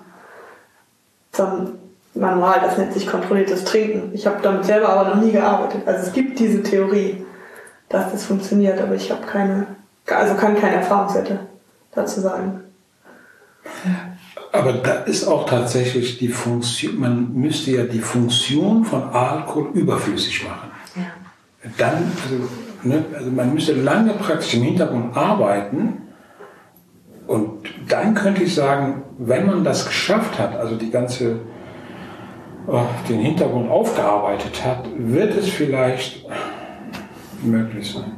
so 1.33 1.45
ein 1.45 1.79
Manual, 2.15 2.61
das 2.61 2.79
nennt 2.79 2.93
sich 2.93 3.07
kontrolliertes 3.07 3.65
Trinken. 3.65 4.11
Ich 4.15 4.27
habe 4.27 4.39
damit 4.43 4.65
selber 4.65 4.89
aber 4.89 5.11
noch 5.11 5.23
nie 5.23 5.33
gearbeitet. 5.33 5.83
Also 5.87 6.09
es 6.09 6.13
gibt 6.13 6.39
diese 6.39 6.63
Theorie, 6.63 7.25
dass 7.89 8.11
das 8.13 8.25
funktioniert, 8.25 8.81
aber 8.81 8.95
ich 8.95 9.11
habe 9.11 9.25
keine, 9.27 9.67
also 10.07 10.35
kann 10.35 10.59
keine 10.59 10.77
Erfahrungswerte 10.77 11.41
dazu 11.93 12.21
sagen. 12.21 12.61
Aber 14.53 14.75
da 14.75 14.95
ist 15.05 15.27
auch 15.27 15.47
tatsächlich 15.47 16.19
die 16.19 16.29
Funktion, 16.29 17.01
man 17.01 17.33
müsste 17.33 17.71
ja 17.71 17.85
die 17.85 18.01
Funktion 18.01 18.85
von 18.85 19.05
Alkohol 19.05 19.71
überflüssig 19.73 20.45
machen. 20.45 20.71
Ja. 20.97 21.71
Dann, 21.79 22.13
also, 22.25 22.49
ne, 22.83 23.05
also 23.17 23.31
man 23.31 23.55
müsste 23.55 23.73
lange 23.73 24.13
praktisch 24.15 24.55
im 24.55 24.63
Hintergrund 24.63 25.17
arbeiten 25.17 26.03
und 27.33 27.63
dann 27.89 28.15
könnte 28.15 28.43
ich 28.43 28.55
sagen, 28.55 29.05
wenn 29.17 29.47
man 29.47 29.65
das 29.65 29.87
geschafft 29.87 30.39
hat, 30.39 30.55
also 30.55 30.77
die 30.77 30.91
ganze, 30.91 31.39
oh, 32.67 32.83
den 33.09 33.21
Hintergrund 33.21 33.71
aufgearbeitet 33.71 34.63
hat, 34.63 34.87
wird 34.99 35.35
es 35.35 35.49
vielleicht 35.49 36.27
möglich 37.43 37.91
sein. 37.91 38.13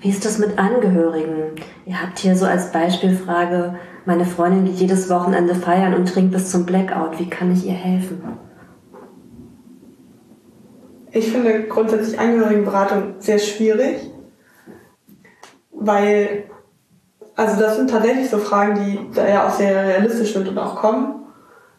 Wie 0.00 0.08
ist 0.08 0.24
das 0.24 0.40
mit 0.40 0.58
Angehörigen? 0.58 1.52
Ihr 1.84 2.02
habt 2.02 2.18
hier 2.18 2.34
so 2.34 2.46
als 2.46 2.72
Beispielfrage, 2.72 3.76
meine 4.06 4.24
Freundin 4.24 4.64
geht 4.64 4.80
jedes 4.80 5.08
Wochenende 5.08 5.54
feiern 5.54 5.94
und 5.94 6.12
trinkt 6.12 6.32
bis 6.32 6.50
zum 6.50 6.66
Blackout. 6.66 7.20
Wie 7.20 7.30
kann 7.30 7.52
ich 7.52 7.64
ihr 7.64 7.74
helfen? 7.74 8.24
Ich 11.12 11.30
finde 11.30 11.62
grundsätzlich 11.68 12.18
Angehörigenberatung 12.18 13.14
sehr 13.20 13.38
schwierig, 13.38 14.10
weil, 15.78 16.44
also 17.34 17.60
das 17.60 17.76
sind 17.76 17.90
tatsächlich 17.90 18.28
so 18.30 18.38
Fragen, 18.38 18.74
die 18.74 19.14
da 19.14 19.28
ja 19.28 19.46
auch 19.46 19.52
sehr 19.52 19.84
realistisch 19.84 20.32
sind 20.32 20.48
und 20.48 20.58
auch 20.58 20.76
kommen. 20.76 21.26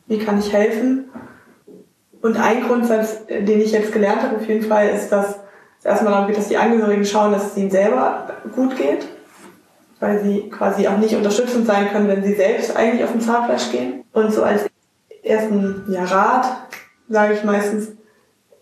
Wie 0.06 0.20
kann 0.20 0.40
ich 0.40 0.54
helfen? 0.54 1.10
Und 2.22 2.38
ein 2.38 2.64
Grundsatz, 2.64 3.26
den 3.28 3.62
ich 3.62 3.72
jetzt 3.72 3.92
gelernt 3.92 4.22
habe 4.22 4.38
auf 4.38 4.48
jeden 4.48 4.66
Fall, 4.66 4.90
ist, 4.90 5.10
dass 5.10 5.40
es 5.80 5.86
erstmal 5.86 6.14
darum 6.14 6.28
geht, 6.28 6.38
dass 6.38 6.48
die 6.48 6.58
Angehörigen 6.58 7.06
schauen, 7.06 7.32
dass 7.32 7.52
es 7.52 7.58
ihnen 7.58 7.70
selber 7.70 8.28
gut 8.56 8.76
geht, 8.76 9.08
weil 10.00 10.22
sie 10.24 10.50
quasi 10.50 10.88
auch 10.88 10.98
nicht 10.98 11.16
unterstützend 11.16 11.68
sein 11.68 11.90
können, 11.90 12.08
wenn 12.08 12.24
sie 12.24 12.34
selbst 12.34 12.76
eigentlich 12.76 13.04
auf 13.04 13.12
dem 13.12 13.22
Zahnfleisch 13.22 13.72
gehen. 13.72 14.04
Und 14.14 14.34
so 14.34 14.44
als 14.44 14.66
ersten 15.24 15.86
ja, 15.90 16.04
Rat 16.06 16.48
sage 17.10 17.34
ich 17.34 17.44
meistens, 17.44 17.90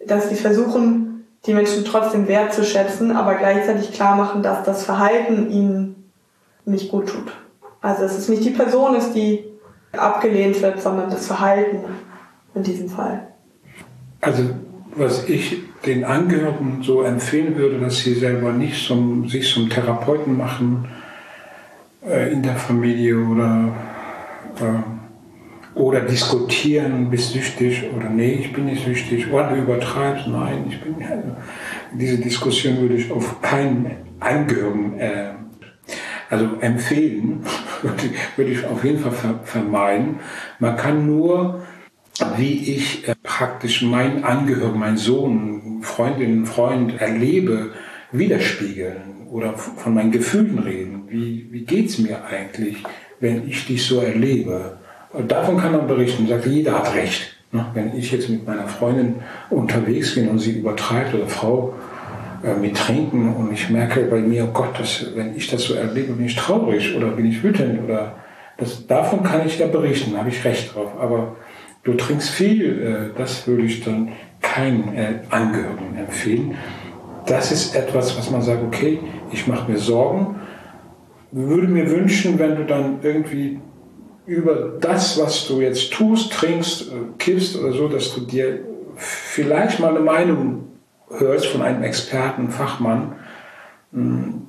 dass 0.05 0.29
sie 0.29 0.35
versuchen, 0.35 1.14
die 1.45 1.53
Menschen 1.53 1.86
trotzdem 1.86 2.27
wertzuschätzen, 2.27 3.15
aber 3.15 3.36
gleichzeitig 3.36 3.91
klar 3.91 4.15
machen, 4.15 4.41
dass 4.41 4.63
das 4.63 4.84
Verhalten 4.84 5.51
ihnen 5.51 6.12
nicht 6.65 6.89
gut 6.89 7.08
tut. 7.08 7.31
Also 7.81 8.01
dass 8.01 8.17
es 8.17 8.29
nicht 8.29 8.43
die 8.43 8.51
Person 8.51 8.95
ist, 8.95 9.13
die 9.13 9.45
abgelehnt 9.91 10.62
wird, 10.62 10.81
sondern 10.81 11.10
das 11.10 11.27
Verhalten 11.27 11.79
in 12.55 12.63
diesem 12.63 12.89
Fall. 12.89 13.27
Also 14.21 14.43
was 14.95 15.29
ich 15.29 15.62
den 15.86 16.03
Angehörigen 16.03 16.81
so 16.81 17.03
empfehlen 17.03 17.55
würde, 17.58 17.79
dass 17.79 17.99
sie 17.99 18.15
selber 18.15 18.51
nicht 18.51 18.88
zum, 18.88 19.27
sich 19.27 19.53
zum 19.53 19.69
Therapeuten 19.69 20.36
machen 20.36 20.88
äh, 22.08 22.31
in 22.31 22.41
der 22.41 22.55
Familie 22.55 23.17
oder, 23.19 23.71
äh, 24.60 24.94
oder 25.75 26.01
diskutieren, 26.01 27.09
bist 27.09 27.33
süchtig 27.33 27.83
oder 27.95 28.09
nee, 28.09 28.33
ich 28.33 28.53
bin 28.53 28.65
nicht 28.65 28.85
süchtig, 28.85 29.31
oder 29.31 29.49
du 29.49 29.55
übertreibst, 29.57 30.27
nein, 30.27 30.65
ich 30.69 30.81
bin 30.81 30.95
also, 31.03 31.35
diese 31.93 32.17
Diskussion 32.17 32.79
würde 32.79 32.95
ich 32.95 33.11
auf 33.11 33.41
keinen 33.41 33.91
Angehörigen 34.19 34.97
äh, 34.97 35.33
also 36.29 36.55
empfehlen, 36.61 37.41
würde 38.35 38.51
ich 38.51 38.65
auf 38.65 38.83
jeden 38.83 38.99
Fall 38.99 39.39
vermeiden. 39.43 40.19
Man 40.59 40.75
kann 40.77 41.05
nur 41.05 41.61
wie 42.38 42.75
ich 42.75 43.07
äh, 43.07 43.15
praktisch 43.23 43.81
mein 43.81 44.23
Angehörigen, 44.23 44.79
mein 44.79 44.97
Sohn, 44.97 45.81
Freundin, 45.81 46.45
Freund 46.45 46.99
erlebe, 46.99 47.73
widerspiegeln 48.11 49.27
oder 49.29 49.53
von 49.57 49.93
meinen 49.93 50.11
Gefühlen 50.11 50.59
reden. 50.59 51.03
Wie, 51.09 51.47
wie 51.51 51.65
geht's 51.65 51.97
mir 51.97 52.23
eigentlich, 52.25 52.77
wenn 53.19 53.47
ich 53.47 53.67
dich 53.67 53.83
so 53.83 53.99
erlebe? 53.99 54.77
Und 55.15 55.32
davon 55.32 55.58
kann 55.58 55.71
man 55.71 55.88
berichten. 55.88 56.28
Sagt, 56.28 56.45
jeder 56.45 56.73
hat 56.73 56.93
recht. 56.95 57.36
Ne? 57.51 57.65
Wenn 57.73 57.97
ich 57.97 58.12
jetzt 58.12 58.30
mit 58.30 58.45
meiner 58.45 58.67
Freundin 58.67 59.15
unterwegs 59.49 60.15
bin 60.15 60.28
und 60.28 60.39
sie 60.39 60.60
übertreibt 60.60 61.13
oder 61.13 61.28
Frau 61.28 61.73
äh, 62.43 62.60
mit 62.60 62.75
Trinken 62.75 63.34
und 63.34 63.54
ich 63.54 63.69
merke 63.69 64.01
bei 64.01 64.19
mir, 64.19 64.45
oh 64.45 64.54
Gott, 64.54 64.78
das, 64.78 65.06
wenn 65.15 65.36
ich 65.36 65.49
das 65.49 65.63
so 65.63 65.73
erlebe, 65.75 66.13
bin 66.13 66.25
ich 66.25 66.36
traurig 66.36 66.95
oder 66.95 67.08
bin 67.08 67.25
ich 67.25 67.41
wütend 67.43 67.84
oder 67.84 68.15
das, 68.58 68.88
davon 68.88 69.23
kann 69.23 69.45
ich 69.45 69.60
ja 69.60 69.67
berichten, 69.67 70.13
da 70.13 70.19
habe 70.19 70.30
ich 70.30 70.43
recht 70.43 70.73
drauf. 70.73 70.91
Aber 70.99 71.36
du 71.84 71.93
trinkst 71.93 72.30
viel, 72.30 73.12
äh, 73.13 73.17
das 73.17 73.47
würde 73.47 73.63
ich 73.63 73.84
dann 73.84 74.10
keinen 74.41 74.93
äh, 74.95 75.19
Angehörigen 75.30 75.97
empfehlen. 75.97 76.56
Das 77.25 77.51
ist 77.51 77.75
etwas, 77.75 78.17
was 78.17 78.30
man 78.30 78.41
sagt, 78.41 78.63
okay, 78.63 78.99
ich 79.32 79.47
mache 79.47 79.71
mir 79.71 79.78
Sorgen, 79.78 80.36
würde 81.32 81.67
mir 81.67 81.89
wünschen, 81.89 82.38
wenn 82.38 82.56
du 82.56 82.65
dann 82.65 82.99
irgendwie 83.01 83.60
über 84.25 84.73
das, 84.79 85.19
was 85.19 85.47
du 85.47 85.61
jetzt 85.61 85.93
tust, 85.93 86.33
trinkst, 86.33 86.83
äh, 86.83 86.95
kippst 87.17 87.55
oder 87.57 87.73
so, 87.73 87.88
dass 87.88 88.13
du 88.13 88.21
dir 88.21 88.59
vielleicht 88.95 89.79
mal 89.79 89.89
eine 89.89 89.99
Meinung 89.99 90.67
hörst 91.09 91.47
von 91.47 91.61
einem 91.61 91.83
Experten, 91.83 92.49
Fachmann, 92.49 93.13
hm, 93.91 94.47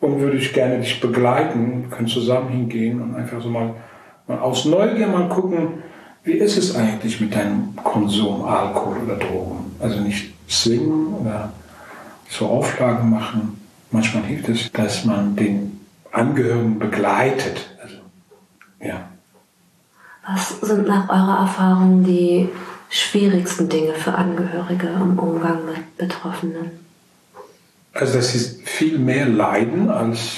und 0.00 0.20
würde 0.20 0.36
ich 0.36 0.52
gerne 0.52 0.78
dich 0.78 1.00
begleiten, 1.00 1.86
können 1.90 2.08
zusammen 2.08 2.50
hingehen 2.50 3.00
und 3.00 3.14
einfach 3.14 3.40
so 3.40 3.48
mal, 3.48 3.74
mal 4.26 4.38
aus 4.38 4.64
Neugier 4.64 5.06
mal 5.06 5.28
gucken, 5.28 5.82
wie 6.22 6.32
ist 6.32 6.56
es 6.58 6.74
eigentlich 6.74 7.20
mit 7.20 7.34
deinem 7.34 7.74
Konsum 7.76 8.44
Alkohol 8.44 8.96
oder 9.04 9.16
Drogen? 9.16 9.76
Also 9.78 10.00
nicht 10.00 10.34
zwingen 10.48 11.14
oder 11.14 11.52
so 12.28 12.46
Auflagen 12.46 13.10
machen. 13.10 13.60
Manchmal 13.90 14.24
hilft 14.24 14.48
es, 14.48 14.70
dass 14.72 15.04
man 15.04 15.36
den 15.36 15.80
Angehörigen 16.10 16.78
begleitet. 16.78 17.75
Ja. 18.80 19.08
Was 20.26 20.60
sind 20.60 20.86
nach 20.86 21.08
eurer 21.08 21.40
Erfahrung 21.40 22.04
die 22.04 22.48
schwierigsten 22.90 23.68
Dinge 23.68 23.94
für 23.94 24.14
Angehörige 24.14 24.88
im 24.88 25.18
Umgang 25.18 25.64
mit 25.66 25.96
Betroffenen? 25.96 26.70
Also, 27.92 28.14
dass 28.14 28.32
sie 28.32 28.62
viel 28.64 28.98
mehr 28.98 29.26
leiden 29.26 29.88
als, 29.88 30.36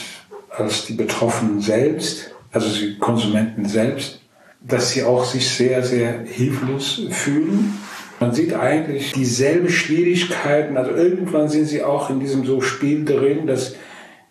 als 0.51 0.87
die 0.87 0.93
Betroffenen 0.93 1.61
selbst, 1.61 2.31
also 2.53 2.69
die 2.69 2.99
Konsumenten 2.99 3.67
selbst, 3.67 4.21
dass 4.61 4.91
sie 4.91 5.03
auch 5.03 5.25
sich 5.25 5.49
sehr, 5.49 5.83
sehr 5.83 6.21
hilflos 6.21 7.01
fühlen. 7.11 7.79
Man 8.21 8.33
sieht 8.33 8.55
eigentlich 8.55 9.13
dieselben 9.13 9.69
Schwierigkeiten, 9.69 10.77
also 10.77 10.91
irgendwann 10.91 11.49
sind 11.49 11.67
sie 11.67 11.83
auch 11.85 12.11
in 12.11 12.21
diesem 12.21 12.45
so 12.45 12.61
Spiel 12.61 13.05
drin, 13.05 13.47
dass 13.47 13.75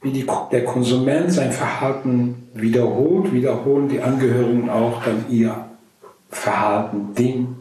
wie 0.07 0.11
die, 0.11 0.27
der 0.51 0.65
Konsument 0.65 1.31
sein 1.31 1.51
Verhalten 1.51 2.49
wiederholt, 2.53 3.33
wiederholen 3.33 3.89
die 3.89 4.01
Angehörigen 4.01 4.69
auch 4.69 5.03
dann 5.03 5.25
ihr 5.29 5.65
Verhalten 6.29 7.13
dem 7.13 7.55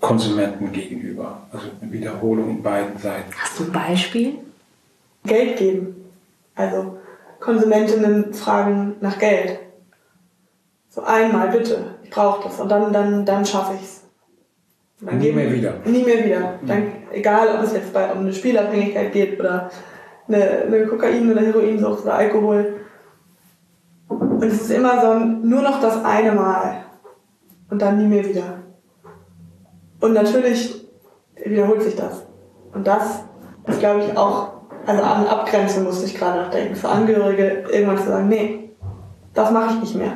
Konsumenten 0.00 0.72
gegenüber. 0.72 1.42
Also 1.52 1.66
eine 1.80 1.92
Wiederholung 1.92 2.50
in 2.50 2.62
beiden 2.62 2.98
Seiten. 2.98 3.30
Hast 3.36 3.58
du 3.60 3.64
ein 3.64 3.72
Beispiel? 3.72 4.38
Geld 5.24 5.58
geben. 5.58 5.94
Also 6.54 6.98
Konsumentinnen 7.38 8.32
fragen 8.32 8.96
nach 9.00 9.18
Geld. 9.18 9.58
So 10.88 11.02
einmal 11.02 11.48
bitte, 11.48 11.94
ich 12.02 12.10
brauche 12.10 12.48
das 12.48 12.58
und 12.58 12.68
dann, 12.70 12.92
dann, 12.92 13.24
dann 13.24 13.44
schaffe 13.44 13.74
ich 13.74 13.82
es. 13.82 14.00
Nie 15.00 15.32
mehr 15.32 15.52
wieder. 15.52 15.74
Nie 15.84 16.02
mehr 16.02 16.24
wieder. 16.24 16.54
Dann, 16.66 16.92
egal, 17.12 17.56
ob 17.56 17.62
es 17.62 17.72
jetzt 17.72 17.92
bei, 17.92 18.12
um 18.12 18.20
eine 18.20 18.32
Spielabhängigkeit 18.32 19.12
geht 19.12 19.40
oder 19.40 19.70
eine, 20.32 20.62
eine 20.62 20.86
Kokain- 20.86 21.30
oder 21.30 21.40
Heroinsucht 21.40 22.02
oder 22.02 22.14
Alkohol. 22.14 22.80
Und 24.08 24.42
es 24.42 24.62
ist 24.62 24.70
immer 24.70 25.00
so 25.00 25.14
nur 25.18 25.62
noch 25.62 25.80
das 25.80 26.04
eine 26.04 26.32
Mal 26.32 26.84
und 27.70 27.80
dann 27.80 27.98
nie 27.98 28.06
mehr 28.06 28.24
wieder. 28.24 28.58
Und 30.00 30.14
natürlich 30.14 30.86
wiederholt 31.44 31.82
sich 31.82 31.96
das. 31.96 32.22
Und 32.72 32.86
das 32.86 33.20
ist, 33.66 33.80
glaube 33.80 34.04
ich, 34.04 34.16
auch, 34.16 34.52
also 34.86 35.02
an 35.02 35.26
Abgrenzung 35.26 35.84
musste 35.84 36.06
ich 36.06 36.14
gerade 36.14 36.40
nachdenken. 36.40 36.74
Für 36.74 36.88
Angehörige 36.88 37.64
irgendwann 37.70 37.98
zu 37.98 38.06
sagen, 38.06 38.28
nee, 38.28 38.70
das 39.34 39.50
mache 39.50 39.74
ich 39.74 39.80
nicht 39.80 39.94
mehr. 39.96 40.12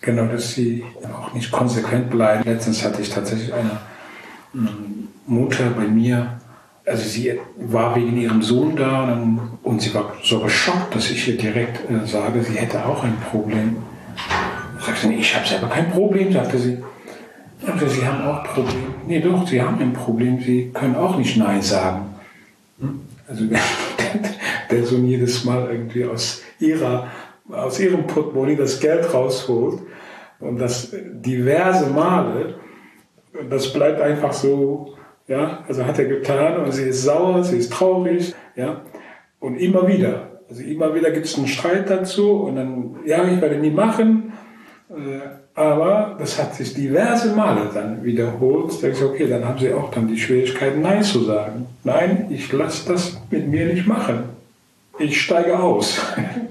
Genau, 0.00 0.26
dass 0.26 0.54
sie 0.54 0.84
auch 1.12 1.32
nicht 1.32 1.50
konsequent 1.50 2.10
bleiben. 2.10 2.44
Letztens 2.44 2.84
hatte 2.84 3.02
ich 3.02 3.10
tatsächlich 3.10 3.52
eine 3.52 3.78
Mutter 5.26 5.70
bei 5.76 5.86
mir, 5.86 6.38
also 6.88 7.08
sie 7.08 7.38
war 7.56 7.94
wegen 7.94 8.16
ihrem 8.16 8.42
Sohn 8.42 8.76
da 8.76 9.20
und 9.62 9.82
sie 9.82 9.94
war 9.94 10.14
so 10.22 10.40
geschockt, 10.40 10.94
dass 10.94 11.10
ich 11.10 11.28
ihr 11.28 11.36
direkt 11.36 11.90
äh, 11.90 12.06
sage, 12.06 12.42
sie 12.42 12.54
hätte 12.54 12.84
auch 12.84 13.02
ein 13.04 13.16
Problem. 13.30 13.76
Sagte 14.80 15.08
sie, 15.08 15.14
ich 15.14 15.34
habe 15.34 15.46
selber 15.46 15.68
kein 15.68 15.90
Problem, 15.90 16.32
sagte 16.32 16.58
sie. 16.58 16.78
Sagte, 17.64 17.88
sie 17.88 18.06
haben 18.06 18.26
auch 18.26 18.44
Probleme. 18.44 18.94
Nee, 19.06 19.20
doch, 19.20 19.46
sie 19.46 19.60
haben 19.60 19.80
ein 19.80 19.92
Problem, 19.92 20.40
sie 20.40 20.70
können 20.72 20.94
auch 20.94 21.16
nicht 21.18 21.36
Nein 21.36 21.60
sagen. 21.60 22.14
Hm? 22.80 23.00
Also 23.28 23.44
der, 24.70 24.84
Sohn 24.84 25.06
jedes 25.06 25.44
Mal 25.44 25.68
irgendwie 25.70 26.04
aus 26.04 26.42
ihrer 26.60 27.08
aus 27.50 27.80
ihrem 27.80 28.06
Portemonnaie 28.06 28.56
das 28.56 28.78
Geld 28.78 29.12
rausholt 29.12 29.80
und 30.38 30.58
das 30.58 30.92
diverse 30.92 31.86
Male, 31.86 32.56
das 33.48 33.72
bleibt 33.72 34.02
einfach 34.02 34.32
so, 34.34 34.97
ja, 35.28 35.64
also 35.68 35.84
hat 35.84 35.98
er 35.98 36.06
getan 36.06 36.56
und 36.64 36.72
sie 36.72 36.84
ist 36.84 37.02
sauer, 37.02 37.44
sie 37.44 37.58
ist 37.58 37.72
traurig, 37.72 38.34
ja, 38.56 38.80
und 39.40 39.56
immer 39.56 39.86
wieder, 39.86 40.40
also 40.48 40.62
immer 40.62 40.94
wieder 40.94 41.10
gibt 41.10 41.26
es 41.26 41.36
einen 41.36 41.46
Streit 41.46 41.88
dazu 41.88 42.32
und 42.42 42.56
dann, 42.56 42.96
ja, 43.04 43.24
ich 43.28 43.40
werde 43.40 43.56
nie 43.56 43.70
machen, 43.70 44.32
äh, 44.90 45.20
aber 45.58 46.14
das 46.20 46.40
hat 46.40 46.54
sich 46.54 46.72
diverse 46.72 47.34
Male 47.34 47.68
dann 47.74 48.04
wiederholt. 48.04 48.80
Da 48.80 48.88
ich, 48.88 49.02
okay, 49.02 49.26
dann 49.28 49.44
haben 49.44 49.58
sie 49.58 49.72
auch 49.72 49.90
dann 49.90 50.06
die 50.06 50.16
Schwierigkeiten, 50.16 50.82
Nein 50.82 51.02
zu 51.02 51.24
sagen. 51.24 51.66
Nein, 51.82 52.26
ich 52.30 52.52
lasse 52.52 52.92
das 52.92 53.20
mit 53.28 53.48
mir 53.48 53.66
nicht 53.66 53.84
machen. 53.84 54.28
Ich 55.00 55.20
steige 55.20 55.58
aus. 55.58 56.00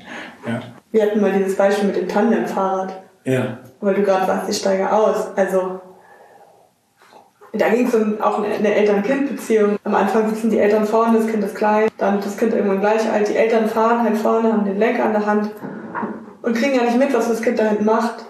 ja. 0.46 0.62
Wir 0.92 1.04
hatten 1.04 1.22
mal 1.22 1.32
dieses 1.32 1.56
Beispiel 1.56 1.88
mit 1.88 1.96
dem 1.96 2.10
Tandemfahrrad. 2.10 3.02
Ja. 3.24 3.60
Weil 3.80 3.96
du 3.96 4.04
gerade 4.04 4.26
sagst, 4.26 4.50
ich 4.50 4.58
steige 4.58 4.92
aus. 4.92 5.28
Also, 5.38 5.77
da 7.54 7.70
ging 7.70 7.88
es 7.88 7.96
um 7.96 8.20
auch 8.22 8.44
eine 8.44 8.76
Eltern-Kind-Beziehung. 8.76 9.78
Am 9.84 9.96
Anfang 9.96 10.30
sitzen 10.30 10.50
die 10.50 10.60
Eltern 10.60 10.86
vorne, 10.86 11.18
das 11.18 11.28
Kind 11.28 11.44
ist 11.44 11.56
klein, 11.56 11.90
dann 11.98 12.20
das 12.20 12.38
Kind 12.38 12.54
irgendwann 12.54 12.82
gleich 12.82 13.10
alt. 13.10 13.28
Die 13.28 13.36
Eltern 13.36 13.68
fahren 13.68 14.04
halt 14.04 14.18
vorne, 14.18 14.52
haben 14.52 14.66
den 14.66 14.78
Lenker 14.78 15.06
an 15.06 15.14
der 15.14 15.26
Hand 15.26 15.52
und 16.42 16.56
kriegen 16.56 16.76
ja 16.76 16.84
nicht 16.84 16.98
mit, 16.98 17.14
was 17.14 17.30
das 17.30 17.42
Kind 17.42 17.60
da 17.60 17.64
hinten 17.64 17.86
macht. 17.86 18.26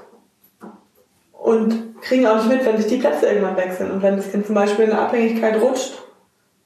Und 1.32 2.02
kriegen 2.02 2.28
auch 2.28 2.36
nicht 2.36 2.50
mit, 2.50 2.66
wenn 2.66 2.78
sich 2.78 2.88
die 2.88 2.98
Plätze 2.98 3.28
irgendwann 3.28 3.58
wechseln. 3.58 3.92
Und 3.92 4.02
wenn 4.02 4.18
das 4.18 4.32
Kind 4.32 4.46
zum 4.46 4.56
Beispiel 4.56 4.86
in 4.86 4.92
eine 4.92 5.02
Abhängigkeit 5.02 5.62
rutscht, 5.62 6.04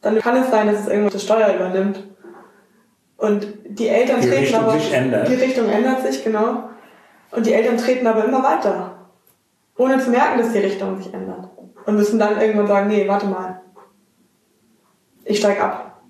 dann 0.02 0.20
kann 0.20 0.38
es 0.38 0.50
sein, 0.50 0.68
dass 0.68 0.82
es 0.82 0.88
irgendwann 0.88 1.14
das 1.14 1.24
Steuer 1.24 1.54
übernimmt. 1.54 2.04
Und 3.18 3.48
die 3.66 3.88
Eltern 3.88 4.20
die 4.20 4.28
treten 4.28 4.42
Richtung 4.42 4.64
aber. 4.64 4.74
Sich 4.74 4.94
ändert. 4.94 5.28
Die 5.28 5.36
Richtung 5.36 5.70
ändert 5.70 6.02
sich, 6.02 6.24
genau. 6.24 6.70
Und 7.32 7.46
die 7.46 7.54
Eltern 7.54 7.78
treten 7.78 8.08
aber 8.08 8.26
immer 8.26 8.44
weiter. 8.44 9.10
Ohne 9.78 10.00
zu 10.00 10.10
merken, 10.10 10.40
dass 10.40 10.52
die 10.52 10.60
Richtung 10.60 10.98
sich 10.98 11.14
ändert. 11.14 11.50
Und 11.86 11.96
müssen 11.96 12.20
dann 12.20 12.40
irgendwann 12.40 12.68
sagen, 12.68 12.88
nee, 12.88 13.08
warte 13.08 13.28
mal. 13.28 13.62
Ich 15.26 15.40
steig 15.40 15.62
ab. 15.62 16.02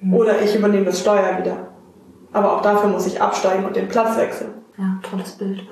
Mhm. 0.00 0.14
Oder 0.14 0.42
ich 0.42 0.54
übernehme 0.54 0.84
das 0.84 1.00
Steuer 1.00 1.38
wieder. 1.38 1.68
Aber 2.32 2.56
auch 2.56 2.62
dafür 2.62 2.90
muss 2.90 3.06
ich 3.06 3.20
absteigen 3.20 3.64
und 3.64 3.76
den 3.76 3.88
Platz 3.88 4.16
wechseln. 4.16 4.54
Ja, 4.76 4.98
tolles 5.02 5.32
Bild. 5.32 5.62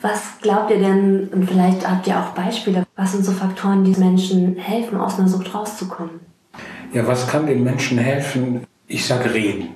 Was 0.00 0.38
glaubt 0.40 0.70
ihr 0.70 0.78
denn, 0.78 1.28
und 1.32 1.48
vielleicht 1.48 1.88
habt 1.88 2.06
ihr 2.06 2.16
auch 2.18 2.28
Beispiele, 2.28 2.86
was 2.94 3.12
sind 3.12 3.24
so 3.24 3.32
Faktoren, 3.32 3.82
die 3.82 3.98
Menschen 3.98 4.56
helfen, 4.56 5.00
aus 5.00 5.18
einer 5.18 5.28
Sucht 5.28 5.52
rauszukommen? 5.52 6.20
Ja, 6.92 7.06
was 7.06 7.26
kann 7.26 7.46
den 7.46 7.64
Menschen 7.64 7.98
helfen? 7.98 8.64
Ich 8.86 9.06
sage 9.06 9.34
reden. 9.34 9.74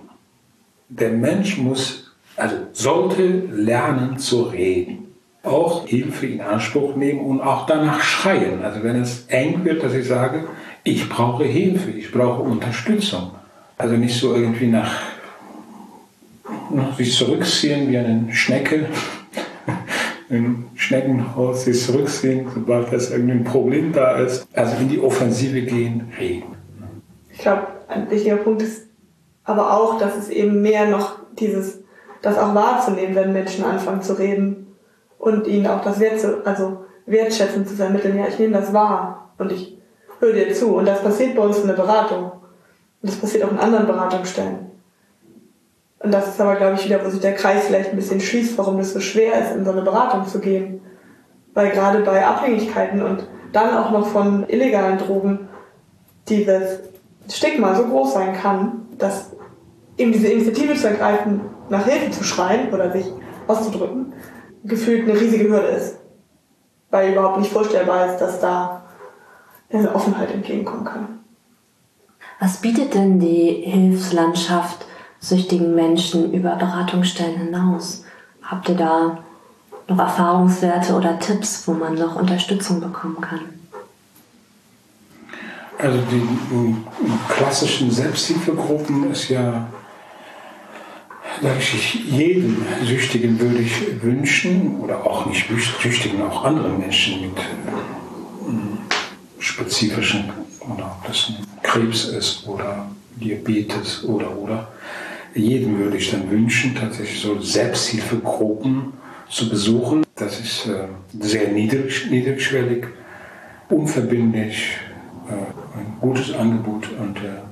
Der 0.89 1.11
Mensch 1.11 1.59
muss, 1.59 2.15
also 2.37 2.57
sollte 2.73 3.27
lernen 3.51 4.19
zu 4.19 4.43
reden. 4.43 5.02
Auch 5.43 5.87
Hilfe 5.87 6.27
in 6.27 6.41
Anspruch 6.41 6.95
nehmen 6.95 7.21
und 7.21 7.41
auch 7.41 7.67
danach 7.67 8.01
schreien. 8.01 8.63
Also 8.63 8.83
wenn 8.83 9.01
es 9.01 9.27
eng 9.27 9.65
wird, 9.65 9.83
dass 9.83 9.95
ich 9.95 10.07
sage, 10.07 10.45
ich 10.85 11.09
brauche 11.09 11.45
Hilfe, 11.45 11.91
ich 11.91 12.13
brauche 12.13 12.43
Unterstützung. 12.43 13.33
Also 13.77 13.97
nicht 13.97 14.19
so 14.19 14.35
irgendwie 14.35 14.69
nach, 14.69 14.93
sich 16.97 17.17
zurückziehen 17.17 17.91
wie 17.91 17.99
eine 17.99 18.33
Schnecke 18.33 18.87
im 20.29 20.67
Schneckenhaus 20.75 21.65
sich 21.65 21.83
zurückziehen, 21.83 22.47
sobald 22.55 22.93
das 22.93 23.11
irgendein 23.11 23.45
Problem 23.45 23.93
da 23.93 24.19
ist. 24.19 24.47
Also 24.55 24.77
in 24.77 24.89
die 24.89 25.01
Offensive 25.01 25.63
gehen, 25.63 26.13
reden. 26.19 26.57
Ich 27.33 27.39
glaube, 27.39 27.67
ein 27.89 28.11
wichtiger 28.11 28.37
Punkt 28.37 28.63
ist 28.63 28.87
aber 29.45 29.77
auch, 29.77 29.99
dass 29.99 30.17
es 30.17 30.29
eben 30.29 30.63
mehr 30.63 30.89
noch 30.89 31.19
dieses, 31.39 31.81
das 32.23 32.39
auch 32.39 32.55
wahrzunehmen, 32.55 33.15
wenn 33.15 33.33
Menschen 33.33 33.65
anfangen 33.65 34.03
zu 34.03 34.19
reden 34.19 34.72
und 35.23 35.47
ihnen 35.47 35.69
auch 35.69 35.83
das 35.83 36.01
Wert 36.01 36.19
zu, 36.19 36.45
also 36.45 36.79
wertschätzen 37.07 37.65
zu 37.65 37.77
vermitteln. 37.77 38.19
Ja, 38.19 38.27
ich 38.27 38.41
nehme 38.41 38.55
das 38.55 38.73
wahr 38.73 39.31
und 39.39 39.53
ich 39.53 39.79
höre 40.19 40.33
dir 40.33 40.53
zu. 40.53 40.75
Und 40.75 40.85
das 40.85 41.01
passiert 41.01 41.37
bei 41.37 41.43
uns 41.43 41.61
in 41.61 41.69
der 41.69 41.75
Beratung. 41.75 42.33
Und 42.33 43.11
das 43.11 43.15
passiert 43.15 43.45
auch 43.45 43.53
in 43.53 43.59
anderen 43.59 43.87
Beratungsstellen. 43.87 44.73
Und 46.01 46.13
das 46.13 46.27
ist 46.27 46.41
aber, 46.41 46.57
glaube 46.57 46.75
ich, 46.75 46.85
wieder, 46.87 47.05
wo 47.05 47.09
sich 47.09 47.21
der 47.21 47.37
Kreis 47.37 47.67
vielleicht 47.67 47.91
ein 47.91 47.97
bisschen 47.97 48.21
schließt, 48.21 48.59
warum 48.59 48.81
es 48.81 48.93
so 48.93 48.99
schwer 48.99 49.41
ist, 49.41 49.55
in 49.55 49.65
so 49.65 49.71
eine 49.71 49.83
Beratung 49.83 50.27
zu 50.27 50.41
gehen. 50.41 50.81
Weil 51.55 51.71
gerade 51.71 52.01
bei 52.01 52.27
Abhängigkeiten 52.27 53.01
und 53.01 53.29
dann 53.53 53.77
auch 53.77 53.93
noch 53.93 54.09
von 54.09 54.45
illegalen 54.49 54.99
Drogen 54.99 55.49
dieses 56.29 56.81
Stigma 57.31 57.77
so 57.77 57.85
groß 57.85 58.15
sein 58.15 58.33
kann, 58.33 58.89
dass 58.99 59.31
eben 59.97 60.11
diese 60.11 60.27
Initiative 60.27 60.75
zu 60.75 60.89
ergreifen, 60.89 61.43
nach 61.69 61.87
Hilfe 61.87 62.11
zu 62.11 62.25
schreien 62.25 62.75
oder 62.75 62.91
sich 62.91 63.07
auszudrücken, 63.47 64.13
gefühlt 64.65 65.09
eine 65.09 65.19
riesige 65.21 65.49
Hürde 65.49 65.69
ist. 65.69 65.97
Weil 66.91 67.13
überhaupt 67.13 67.39
nicht 67.39 67.53
vorstellbar 67.53 68.13
ist, 68.13 68.19
dass 68.19 68.41
da 68.41 68.83
eine 69.73 69.95
Offenheit 69.95 70.31
entgegenkommen 70.31 70.85
kann. 70.85 71.21
Was 72.39 72.61
bietet 72.61 72.95
denn 72.95 73.19
die 73.19 73.63
Hilfslandschaft 73.65 74.85
süchtigen 75.21 75.75
Menschen 75.75 76.33
über 76.33 76.57
Beratungsstellen 76.57 77.39
hinaus? 77.39 78.05
Habt 78.43 78.69
ihr 78.69 78.75
da 78.75 79.19
noch 79.89 79.99
Erfahrungswerte 79.99 80.95
oder 80.95 81.19
Tipps, 81.19 81.67
wo 81.67 81.73
man 81.73 81.95
noch 81.95 82.17
Unterstützung 82.17 82.81
bekommen 82.81 83.21
kann? 83.21 83.41
Also 85.79 85.99
die 86.11 86.77
klassischen 87.29 87.91
Selbsthilfegruppen 87.91 89.11
ist 89.11 89.29
ja, 89.29 89.67
sage 91.43 91.59
ich, 91.59 91.95
jedem 92.11 92.65
Süchtigen 92.85 93.39
würde 93.41 93.59
ich 93.59 94.03
wünschen, 94.03 94.81
oder 94.81 95.05
auch 95.05 95.27
nicht 95.27 95.47
Süchtigen, 95.83 96.23
auch 96.23 96.45
anderen 96.45 96.79
Menschen 96.79 97.21
mit 97.23 97.33
spezifischen, 99.39 100.31
oder 100.61 100.97
ob 100.99 101.07
das 101.07 101.31
ein 101.31 101.47
Krebs 101.63 102.05
ist 102.05 102.47
oder 102.47 102.89
Diabetes 103.17 104.05
oder 104.05 104.37
oder, 104.37 104.69
jedem 105.35 105.79
würde 105.79 105.97
ich 105.97 106.11
dann 106.11 106.31
wünschen, 106.31 106.77
tatsächlich 106.77 107.21
so 107.21 107.41
Selbsthilfegruppen 107.41 108.93
zu 109.29 109.49
besuchen. 109.49 110.05
Das 110.15 110.39
ist 110.39 110.67
äh, 110.67 110.87
sehr 111.19 111.49
niedrig, 111.49 112.11
niedrigschwellig, 112.11 112.87
unverbindlich, 113.69 114.77
äh, 115.29 115.79
ein 115.79 115.97
gutes 116.01 116.35
Angebot 116.35 116.91
und 117.01 117.17
äh, 117.17 117.52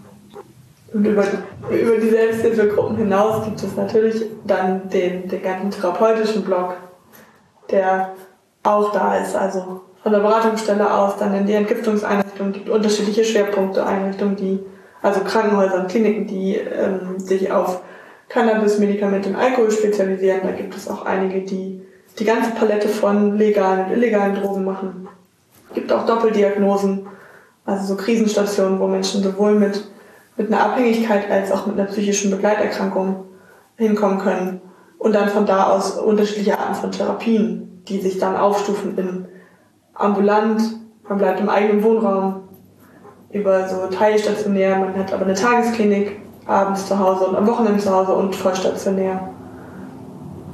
und 0.93 1.05
über, 1.05 1.25
über 1.71 1.97
die 1.99 2.11
Selbsthilfegruppen 2.11 2.97
hinaus 2.97 3.45
gibt 3.45 3.63
es 3.63 3.77
natürlich 3.77 4.25
dann 4.45 4.89
den, 4.89 5.29
den 5.29 5.43
ganzen 5.43 5.71
therapeutischen 5.71 6.43
Block, 6.43 6.77
der 7.71 8.15
auch 8.63 8.93
da 8.93 9.17
ist. 9.19 9.37
Also 9.37 9.83
von 10.03 10.13
der 10.13 10.21
Beratungsstelle 10.21 10.93
aus 10.93 11.17
dann 11.19 11.35
in 11.35 11.47
die 11.47 11.53
Entgiftungseinrichtungen 11.53 12.53
gibt 12.53 12.69
unterschiedliche 12.69 13.25
Schwerpunkte, 13.25 13.87
Einrichtungen, 13.87 14.37
die, 14.37 14.59
also 15.03 15.21
Krankenhäuser 15.21 15.81
und 15.81 15.89
Kliniken, 15.89 16.27
die 16.27 16.57
ähm, 16.57 17.19
sich 17.19 17.53
auf 17.53 17.83
Cannabis, 18.29 18.79
Medikamente 18.79 19.29
und 19.29 19.37
Alkohol 19.37 19.71
spezialisieren. 19.71 20.41
Da 20.43 20.53
gibt 20.53 20.75
es 20.75 20.89
auch 20.89 21.05
einige, 21.05 21.43
die 21.43 21.83
die 22.19 22.25
ganze 22.25 22.51
Palette 22.51 22.89
von 22.89 23.39
legalen 23.39 23.87
und 23.87 23.93
illegalen 23.93 24.35
Drogen 24.35 24.65
machen. 24.65 25.09
Es 25.69 25.75
gibt 25.75 25.93
auch 25.93 26.05
Doppeldiagnosen, 26.05 27.07
also 27.65 27.87
so 27.87 27.97
Krisenstationen, 27.97 28.81
wo 28.81 28.89
Menschen 28.89 29.23
sowohl 29.23 29.55
mit 29.55 29.85
mit 30.41 30.51
einer 30.51 30.65
Abhängigkeit 30.65 31.31
als 31.31 31.53
auch 31.53 31.67
mit 31.67 31.79
einer 31.79 31.87
psychischen 31.89 32.31
Begleiterkrankung 32.31 33.25
hinkommen 33.77 34.19
können. 34.19 34.63
Und 34.97 35.15
dann 35.15 35.29
von 35.29 35.45
da 35.45 35.71
aus 35.71 35.99
unterschiedliche 35.99 36.59
Arten 36.59 36.77
von 36.77 36.93
Therapien, 36.93 37.83
die 37.87 38.01
sich 38.01 38.19
dann 38.19 38.37
aufstufen 38.37 38.97
in 38.97 39.29
ambulant, 39.93 40.63
man 41.07 41.19
bleibt 41.19 41.41
im 41.41 41.51
eigenen 41.51 41.83
Wohnraum, 41.83 42.49
über 43.31 43.69
so 43.69 43.87
teilstationär, 43.89 44.79
man 44.79 44.97
hat 44.97 45.13
aber 45.13 45.27
eine 45.27 45.35
Tagesklinik 45.35 46.23
abends 46.47 46.87
zu 46.87 46.99
Hause 46.99 47.27
und 47.27 47.37
am 47.37 47.47
Wochenende 47.47 47.79
zu 47.79 47.95
Hause 47.95 48.15
und 48.15 48.35
vollstationär, 48.35 49.29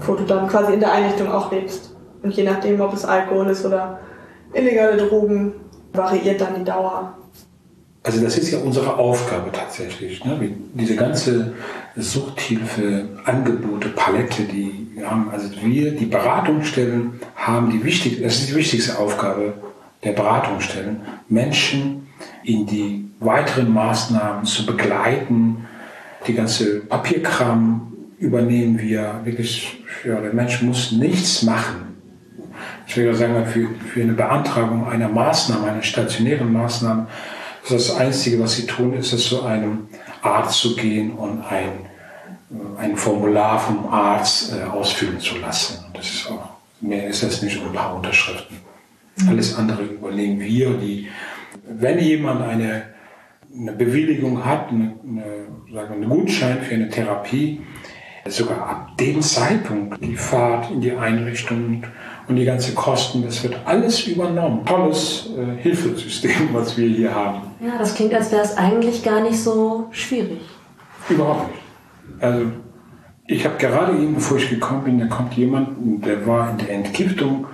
wo 0.00 0.14
du 0.14 0.24
dann 0.24 0.48
quasi 0.48 0.72
in 0.72 0.80
der 0.80 0.90
Einrichtung 0.90 1.30
auch 1.30 1.52
lebst. 1.52 1.94
Und 2.24 2.34
je 2.34 2.42
nachdem, 2.42 2.80
ob 2.80 2.92
es 2.92 3.04
Alkohol 3.04 3.50
ist 3.50 3.64
oder 3.64 4.00
illegale 4.52 4.96
Drogen, 4.96 5.54
variiert 5.92 6.40
dann 6.40 6.56
die 6.56 6.64
Dauer. 6.64 7.14
Also 8.06 8.22
das 8.22 8.38
ist 8.38 8.52
ja 8.52 8.60
unsere 8.60 8.96
Aufgabe 8.98 9.50
tatsächlich. 9.50 10.24
Ne? 10.24 10.38
Diese 10.74 10.94
ganze 10.94 11.54
Suchthilfe, 11.96 13.08
Angebote, 13.24 13.88
Palette, 13.88 14.44
die 14.44 14.86
wir 14.94 15.10
haben. 15.10 15.28
Also 15.32 15.48
wir, 15.60 15.90
die 15.90 16.06
Beratungsstellen, 16.06 17.14
haben 17.34 17.68
die 17.70 17.82
wichtigste, 17.82 18.22
das 18.22 18.36
ist 18.36 18.50
die 18.50 18.54
wichtigste 18.54 18.96
Aufgabe 18.96 19.54
der 20.04 20.12
Beratungsstellen, 20.12 21.00
Menschen 21.28 22.06
in 22.44 22.64
die 22.66 23.10
weiteren 23.18 23.74
Maßnahmen 23.74 24.44
zu 24.44 24.64
begleiten. 24.66 25.66
Die 26.28 26.34
ganze 26.34 26.82
Papierkram 26.82 27.92
übernehmen 28.20 28.78
wir 28.78 29.22
wirklich. 29.24 29.82
Ja, 30.04 30.20
der 30.20 30.32
Mensch 30.32 30.62
muss 30.62 30.92
nichts 30.92 31.42
machen. 31.42 31.96
Ich 32.86 32.96
will 32.96 33.12
sagen, 33.16 33.46
für, 33.46 33.66
für 33.92 34.02
eine 34.02 34.12
Beantragung 34.12 34.86
einer 34.86 35.08
Maßnahme, 35.08 35.66
einer 35.72 35.82
stationären 35.82 36.52
Maßnahme, 36.52 37.08
das 37.68 37.94
Einzige, 37.96 38.40
was 38.40 38.56
sie 38.56 38.66
tun, 38.66 38.92
ist 38.94 39.12
es 39.12 39.28
zu 39.28 39.42
einem 39.42 39.88
Arzt 40.22 40.60
zu 40.60 40.76
gehen 40.76 41.12
und 41.12 41.42
ein, 41.42 41.68
äh, 42.50 42.80
ein 42.80 42.96
Formular 42.96 43.58
vom 43.58 43.88
Arzt 43.92 44.52
äh, 44.52 44.64
ausfüllen 44.64 45.20
zu 45.20 45.38
lassen. 45.38 45.84
Und 45.86 45.96
das 45.96 46.06
ist 46.06 46.30
auch, 46.30 46.48
mehr 46.80 47.08
ist 47.08 47.22
das 47.22 47.42
nicht, 47.42 47.60
ein 47.60 47.72
paar 47.72 47.96
Unterschriften. 47.96 48.58
Mhm. 49.16 49.28
Alles 49.28 49.56
andere 49.56 49.82
übernehmen 49.82 50.40
wir. 50.40 50.70
Die, 50.74 51.08
wenn 51.68 51.98
jemand 51.98 52.42
eine, 52.42 52.82
eine 53.54 53.72
Bewilligung 53.72 54.44
hat, 54.44 54.68
eine, 54.68 54.94
eine, 55.04 55.24
sagen 55.72 55.88
wir, 55.88 55.96
einen 55.96 56.08
Gutschein 56.08 56.62
für 56.62 56.74
eine 56.74 56.88
Therapie, 56.88 57.60
sogar 58.28 58.68
ab 58.68 58.98
dem 58.98 59.22
Zeitpunkt 59.22 60.02
die 60.04 60.16
Fahrt 60.16 60.70
in 60.70 60.80
die 60.80 60.92
Einrichtung 60.92 61.84
und 62.28 62.36
die 62.36 62.44
ganze 62.44 62.74
Kosten, 62.74 63.22
das 63.24 63.42
wird 63.42 63.56
alles 63.64 64.06
übernommen. 64.06 64.64
Tolles 64.64 65.28
äh, 65.36 65.62
Hilfesystem, 65.62 66.30
was 66.52 66.76
wir 66.76 66.88
hier 66.88 67.14
haben. 67.14 67.42
Ja, 67.60 67.78
das 67.78 67.94
klingt, 67.94 68.14
als 68.14 68.32
wäre 68.32 68.42
es 68.42 68.56
eigentlich 68.56 69.02
gar 69.02 69.20
nicht 69.20 69.38
so 69.38 69.86
schwierig. 69.92 70.40
Überhaupt 71.08 71.50
nicht. 71.50 71.62
Also 72.20 72.46
ich 73.26 73.44
habe 73.44 73.56
gerade 73.58 73.92
eben, 73.92 74.14
bevor 74.14 74.38
ich 74.38 74.48
gekommen 74.48 74.84
bin, 74.84 74.98
da 74.98 75.06
kommt 75.06 75.34
jemand, 75.34 76.04
der 76.04 76.26
war 76.26 76.50
in 76.50 76.58
der 76.58 76.70
Entgiftung. 76.70 77.46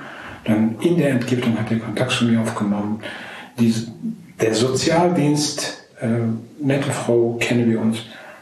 Dann 0.45 0.77
in 0.81 0.99
der 0.99 1.11
Entgiftung 1.11 1.59
hat 1.59 1.71
er 1.71 1.79
Kontakt 1.79 2.11
zu 2.11 2.25
mir 2.25 2.41
aufgenommen. 2.41 3.01
Die, 3.59 3.75
der 4.41 4.55
Sozialdienst, 4.55 5.85
äh, 6.01 6.07
nette 6.61 6.91
Frau, 6.91 7.37
kennen 7.39 7.71
wir 7.71 7.81
uns, 7.81 7.99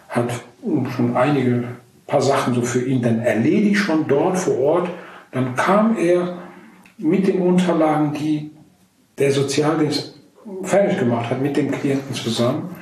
hat 0.09 0.31
schon 0.97 1.17
einige 1.17 1.65
paar 2.07 2.21
Sachen 2.21 2.55
so 2.55 2.63
für 2.63 2.85
ihn 2.85 3.01
dann 3.03 3.21
erledigt 3.21 3.79
schon 3.79 4.07
dort 4.09 4.37
vor 4.37 4.59
Ort 4.59 4.89
dann 5.33 5.55
kam 5.55 5.97
er 5.97 6.39
mit 6.99 7.27
den 7.27 7.41
Unterlagen, 7.41 8.13
die 8.15 8.51
der 9.19 9.33
Sozialdienst 9.33 10.15
fertig 10.63 10.99
gemacht 10.99 11.31
hat, 11.31 11.41
mit 11.41 11.57
dem 11.57 11.71
Klienten 11.71 12.15
zusammen. 12.15 12.75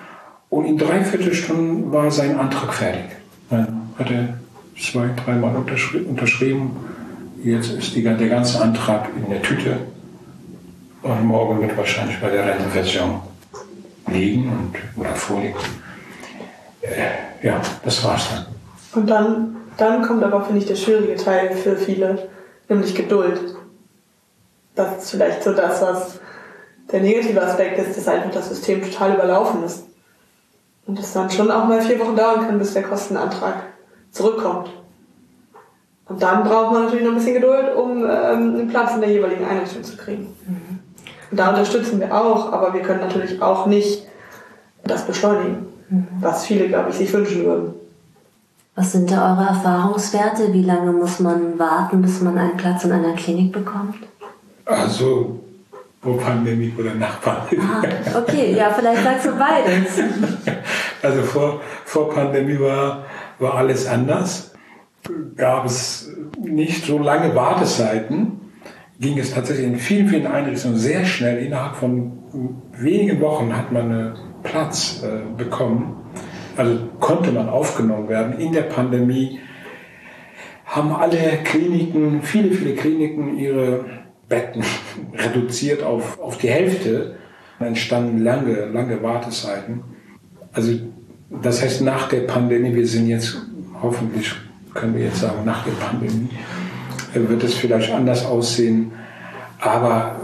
Und 0.49 0.65
in 0.65 0.79
dreiviertel 0.79 1.35
Stunden 1.35 1.93
war 1.93 2.11
sein 2.11 2.39
Antrag 2.39 2.73
fertig. 2.73 3.05
Dann 3.51 3.91
hat 3.99 4.11
er 4.11 4.39
zwei, 4.79 5.11
dreimal 5.25 5.57
unterschri 5.57 6.01
unterschrieben. 6.01 6.71
Jetzt 7.43 7.71
ist 7.71 7.95
die, 7.95 8.03
der 8.03 8.17
ganze 8.17 8.61
Antrag 8.63 9.09
in 9.17 9.31
der 9.31 9.43
Tüte. 9.43 9.79
Und 11.03 11.25
morgen 11.25 11.61
wird 11.61 11.77
wahrscheinlich 11.77 12.19
bei 12.21 12.31
der 12.31 12.47
Rentenversion 12.47 13.21
liegen 14.11 14.49
und, 14.49 15.01
oder 15.01 15.15
vorliegen. 15.15 15.59
Äh, 16.81 17.47
ja, 17.47 17.61
das 17.85 18.03
war's 18.05 18.29
dann. 18.31 18.47
Und 19.01 19.09
dann, 19.09 19.57
dann 19.77 20.03
kommt 20.03 20.25
aber, 20.25 20.45
finde 20.45 20.61
ich, 20.61 20.67
der 20.67 20.77
schwierige 20.77 21.17
Teil 21.17 21.51
für 21.51 21.77
viele 21.77 22.29
nämlich 22.69 22.95
Geduld. 22.95 23.57
Das 24.75 25.03
ist 25.03 25.11
vielleicht 25.11 25.43
so 25.43 25.53
das, 25.53 25.83
was 25.83 26.21
der 26.93 27.01
negative 27.01 27.43
Aspekt 27.43 27.79
ist, 27.79 27.97
dass 27.97 28.09
einfach 28.09 28.31
das 28.31 28.49
System 28.49 28.83
total 28.83 29.15
überlaufen 29.15 29.65
ist. 29.65 29.85
Und 30.87 30.99
es 30.99 31.13
dann 31.13 31.31
schon 31.31 31.51
auch 31.51 31.67
mal 31.67 31.83
vier 31.83 31.99
Wochen 32.01 32.17
dauern 32.17 32.47
kann, 32.47 32.59
bis 32.59 32.73
der 32.73 32.83
Kostenantrag 32.83 33.65
zurückkommt. 34.11 34.71
Und 36.07 36.23
dann 36.23 36.45
braucht 36.45 36.73
man 36.73 36.85
natürlich 36.85 37.05
noch 37.05 37.13
ein 37.13 37.19
bisschen 37.19 37.35
Geduld, 37.35 37.77
um 37.77 37.99
ähm, 37.99 38.07
einen 38.07 38.69
Platz 38.69 38.95
in 38.95 39.03
der 39.03 39.11
jeweiligen 39.11 39.45
Einrichtung 39.45 39.85
zu 39.85 39.97
kriegen. 39.97 40.35
Mhm. 40.47 40.79
Und 41.31 41.37
da 41.37 41.51
unterstützen 41.51 42.01
wir 42.01 42.15
auch, 42.15 42.51
aber 42.53 42.73
wir 42.73 42.81
können 42.81 43.01
natürlich 43.01 43.43
auch 43.43 43.67
nicht 43.67 44.07
das 44.85 45.07
beschleunigen, 45.07 45.67
mhm. 45.91 46.07
was 46.21 46.47
viele, 46.47 46.69
glaube 46.69 46.91
ich, 46.91 46.97
sich 46.97 47.13
wünschen 47.13 47.45
würden. 47.45 47.75
Was 48.79 48.93
sind 48.93 49.11
da 49.11 49.33
eure 49.33 49.49
Erfahrungswerte? 49.49 50.53
Wie 50.53 50.63
lange 50.63 50.93
muss 50.93 51.19
man 51.19 51.59
warten, 51.59 52.01
bis 52.01 52.21
man 52.21 52.39
einen 52.39 52.57
Platz 52.57 52.85
in 52.85 52.93
einer 52.93 53.15
Klinik 53.15 53.51
bekommt? 53.53 53.97
Also 54.65 55.41
vor 56.01 56.17
Pandemie 56.17 56.73
oder 56.79 56.95
nach 56.95 57.21
Pandemie. 57.21 57.61
Ah, 57.61 58.19
okay, 58.21 58.55
ja, 58.57 58.71
vielleicht 58.71 59.03
sagst 59.03 59.27
du 59.27 59.31
beides. 59.37 59.99
Also 61.01 61.23
vor, 61.23 61.61
vor 61.85 62.11
Pandemie 62.11 62.59
war, 62.59 63.05
war 63.39 63.55
alles 63.55 63.87
anders. 63.87 64.53
Gab 65.37 65.65
es 65.65 66.11
nicht 66.37 66.85
so 66.85 66.99
lange 66.99 67.37
Wartezeiten. 67.37 68.41
Ging 68.99 69.17
es 69.17 69.33
tatsächlich 69.33 69.67
in 69.67 69.79
vielen, 69.79 70.09
vielen 70.09 70.27
Einrichtungen 70.27 70.77
sehr 70.77 71.05
schnell. 71.05 71.39
Innerhalb 71.39 71.77
von 71.77 72.19
wenigen 72.73 73.21
Wochen 73.21 73.57
hat 73.57 73.71
man 73.71 73.93
einen 73.93 74.19
Platz 74.43 75.05
äh, 75.05 75.21
bekommen 75.37 76.08
also 76.59 76.77
konnte 76.99 77.31
man 77.31 77.49
aufgenommen 77.49 78.09
werden. 78.09 78.39
In 78.39 78.53
der 78.53 78.63
Pandemie 78.63 79.39
haben 80.67 80.93
alle 80.93 81.39
Kliniken, 81.45 82.21
viele, 82.23 82.51
viele 82.51 82.75
Kliniken 82.75 83.39
ihre 83.39 83.85
Betten 84.29 84.65
reduziert 85.15 85.83
auf, 85.83 86.19
auf 86.21 86.37
die 86.39 86.51
Hälfte. 86.51 87.17
Dann 87.59 87.69
entstanden 87.69 88.19
lange, 88.19 88.67
lange 88.67 89.03
Wartezeiten. 89.03 89.83
Also 90.53 90.73
das 91.31 91.63
heißt, 91.63 91.83
nach 91.83 92.09
der 92.09 92.21
Pandemie, 92.21 92.75
wir 92.75 92.87
sind 92.87 93.07
jetzt, 93.07 93.37
hoffentlich 93.81 94.33
können 94.75 94.97
wir 94.97 95.05
jetzt 95.05 95.21
sagen, 95.21 95.45
nach 95.45 95.65
der 95.65 95.73
Pandemie 95.73 96.29
wird 97.15 97.43
es 97.43 97.55
vielleicht 97.55 97.93
anders 97.93 98.27
aussehen, 98.27 98.93
aber 99.61 100.17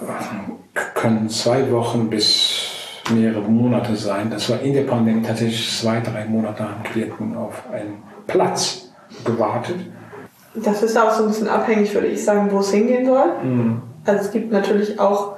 können 0.94 1.28
zwei 1.28 1.70
Wochen 1.70 2.10
bis 2.10 2.73
mehrere 3.12 3.48
Monate 3.48 3.96
sein. 3.96 4.30
Das 4.30 4.48
war 4.50 4.60
in 4.60 4.72
der 4.72 4.82
Pandemie 4.82 5.22
tatsächlich 5.22 5.78
zwei, 5.78 6.00
drei 6.00 6.24
Monate 6.24 6.64
haben 6.64 6.82
Klienten 6.82 7.36
auf 7.36 7.62
einen 7.72 8.02
Platz 8.26 8.92
gewartet. 9.24 9.76
Das 10.54 10.82
ist 10.82 10.96
auch 10.96 11.12
so 11.12 11.24
ein 11.24 11.28
bisschen 11.28 11.48
abhängig, 11.48 11.92
würde 11.94 12.06
ich 12.06 12.24
sagen, 12.24 12.50
wo 12.50 12.60
es 12.60 12.70
hingehen 12.70 13.06
soll. 13.06 13.26
Mhm. 13.42 13.82
Also 14.04 14.24
es 14.24 14.30
gibt 14.30 14.52
natürlich 14.52 14.98
auch 14.98 15.36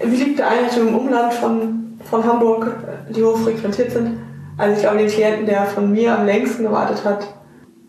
beliebte 0.00 0.46
Einrichtungen 0.46 0.88
im 0.88 0.96
Umland 0.96 1.32
von, 1.34 1.98
von 2.04 2.24
Hamburg, 2.24 2.76
die 3.10 3.22
hoch 3.22 3.38
frequentiert 3.38 3.92
sind. 3.92 4.18
Also 4.56 4.74
ich 4.74 4.82
glaube, 4.82 4.98
den 4.98 5.08
Klienten, 5.08 5.46
der 5.46 5.64
von 5.64 5.90
mir 5.90 6.18
am 6.18 6.26
längsten 6.26 6.64
gewartet 6.64 7.04
hat, 7.04 7.26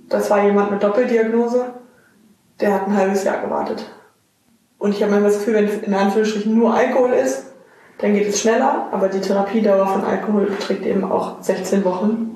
das 0.10 0.30
war 0.30 0.44
jemand 0.44 0.72
mit 0.72 0.84
Doppeldiagnose. 0.84 1.74
Der 2.60 2.74
hat 2.74 2.88
ein 2.88 2.96
halbes 2.96 3.24
Jahr 3.24 3.42
gewartet. 3.42 3.90
Und 4.78 4.92
ich 4.92 5.02
habe 5.02 5.12
manchmal 5.12 5.32
das 5.32 5.40
Gefühl, 5.40 5.56
wenn 5.56 5.66
es 5.66 5.78
in 5.84 5.94
Anführungsstrichen 5.94 6.58
nur 6.58 6.74
Alkohol 6.74 7.12
ist, 7.12 7.51
dann 8.00 8.14
geht 8.14 8.30
es 8.30 8.42
schneller, 8.42 8.88
aber 8.92 9.08
die 9.10 9.22
Therapiedauer 9.22 9.88
von 9.88 10.04
Alkohol 10.04 10.46
beträgt 10.46 10.86
eben 10.86 11.04
auch 11.04 11.42
16 11.42 11.84
Wochen. 11.86 12.28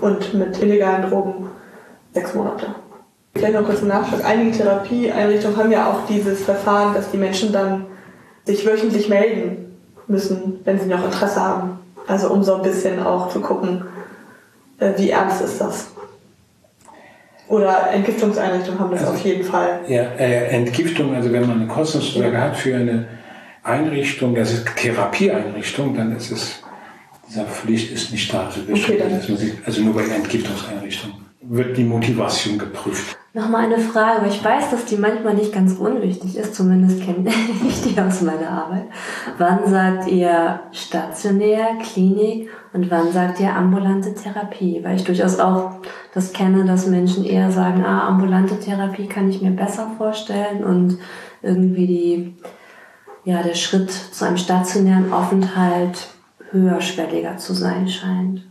und 0.00 0.34
mit 0.34 0.60
illegalen 0.60 1.08
Drogen 1.08 1.48
sechs 2.12 2.34
Monate. 2.34 2.66
Vielleicht 3.34 3.54
noch 3.54 3.64
kurz 3.64 3.80
im 3.80 3.88
Nachschlag. 3.88 4.24
Einige 4.24 4.56
Therapieeinrichtungen 4.56 5.56
haben 5.56 5.72
ja 5.72 5.90
auch 5.90 6.06
dieses 6.06 6.42
Verfahren, 6.42 6.94
dass 6.94 7.10
die 7.10 7.16
Menschen 7.16 7.52
dann 7.52 7.86
sich 8.44 8.66
wöchentlich 8.66 9.08
melden 9.08 9.76
müssen, 10.06 10.60
wenn 10.64 10.78
sie 10.78 10.86
noch 10.86 11.04
Interesse 11.04 11.40
haben. 11.40 11.78
Also 12.06 12.28
um 12.30 12.42
so 12.42 12.56
ein 12.56 12.62
bisschen 12.62 13.02
auch 13.02 13.30
zu 13.30 13.40
gucken, 13.40 13.84
äh, 14.78 14.92
wie 14.96 15.10
ernst 15.10 15.42
ist 15.42 15.60
das. 15.60 15.86
Oder 17.48 17.90
Entgiftungseinrichtungen 17.92 18.80
haben 18.80 18.90
das 18.90 19.00
also, 19.00 19.14
auf 19.14 19.20
jeden 19.20 19.44
Fall. 19.44 19.80
Ja, 19.88 20.02
äh, 20.18 20.48
Entgiftung, 20.48 21.14
also 21.14 21.32
wenn 21.32 21.46
man 21.46 21.62
eine 21.62 21.66
Kostenzulage 21.66 22.40
hat 22.40 22.56
für 22.56 22.74
eine 22.74 23.06
Einrichtung, 23.64 24.34
das 24.34 24.52
ist 24.52 24.66
Therapieeinrichtung, 24.76 25.96
dann 25.96 26.14
ist 26.16 26.30
es, 26.30 26.62
diese 27.28 27.44
Pflicht 27.44 27.92
ist 27.92 28.12
nicht 28.12 28.32
da. 28.32 28.46
Also, 28.46 28.60
okay, 28.70 29.02
also 29.64 29.82
nur 29.82 29.94
bei 29.94 30.04
Entgiftungseinrichtungen 30.04 31.24
wird 31.48 31.76
die 31.76 31.84
Motivation 31.84 32.58
geprüft. 32.58 33.16
Nochmal 33.32 33.64
eine 33.64 33.78
Frage, 33.78 34.20
aber 34.20 34.28
ich 34.28 34.42
weiß, 34.42 34.70
dass 34.70 34.84
die 34.84 34.96
manchmal 34.96 35.34
nicht 35.34 35.52
ganz 35.52 35.74
unwichtig 35.74 36.36
ist, 36.36 36.54
zumindest 36.54 37.02
kenne 37.02 37.28
ich 37.68 37.82
die 37.82 38.00
aus 38.00 38.22
meiner 38.22 38.48
Arbeit. 38.48 38.84
Wann 39.38 39.68
sagt 39.68 40.08
ihr 40.08 40.60
stationär, 40.72 41.78
Klinik 41.82 42.48
und 42.72 42.90
wann 42.90 43.12
sagt 43.12 43.40
ihr 43.40 43.54
ambulante 43.54 44.14
Therapie? 44.14 44.80
Weil 44.84 44.96
ich 44.96 45.04
durchaus 45.04 45.40
auch 45.40 45.80
das 46.14 46.32
kenne, 46.32 46.64
dass 46.64 46.86
Menschen 46.86 47.24
eher 47.24 47.50
sagen, 47.50 47.84
ah, 47.84 48.06
ambulante 48.06 48.58
Therapie 48.60 49.08
kann 49.08 49.28
ich 49.28 49.42
mir 49.42 49.50
besser 49.50 49.90
vorstellen 49.98 50.62
und 50.62 50.98
irgendwie 51.42 51.86
die, 51.86 52.34
ja, 53.24 53.42
der 53.42 53.54
Schritt 53.54 53.90
zu 53.90 54.24
einem 54.24 54.36
stationären 54.36 55.12
Aufenthalt 55.12 56.08
höherschwelliger 56.50 57.38
zu 57.38 57.54
sein 57.54 57.88
scheint. 57.88 58.42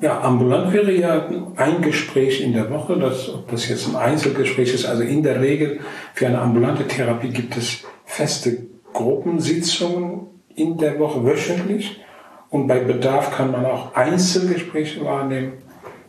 Ja, 0.00 0.22
ambulant 0.22 0.72
wäre 0.72 0.92
ja 0.92 1.28
ein 1.56 1.82
Gespräch 1.82 2.40
in 2.40 2.54
der 2.54 2.70
Woche, 2.70 2.98
das, 2.98 3.28
ob 3.28 3.50
das 3.50 3.68
jetzt 3.68 3.86
ein 3.86 3.96
Einzelgespräch 3.96 4.72
ist. 4.72 4.86
Also 4.86 5.02
in 5.02 5.22
der 5.22 5.42
Regel 5.42 5.80
für 6.14 6.26
eine 6.26 6.40
ambulante 6.40 6.88
Therapie 6.88 7.28
gibt 7.28 7.54
es 7.58 7.84
feste 8.06 8.56
Gruppensitzungen 8.94 10.22
in 10.54 10.78
der 10.78 10.98
Woche 10.98 11.22
wöchentlich. 11.22 12.00
Und 12.48 12.66
bei 12.66 12.80
Bedarf 12.80 13.30
kann 13.36 13.52
man 13.52 13.66
auch 13.66 13.94
Einzelgespräche 13.94 15.04
wahrnehmen. 15.04 15.52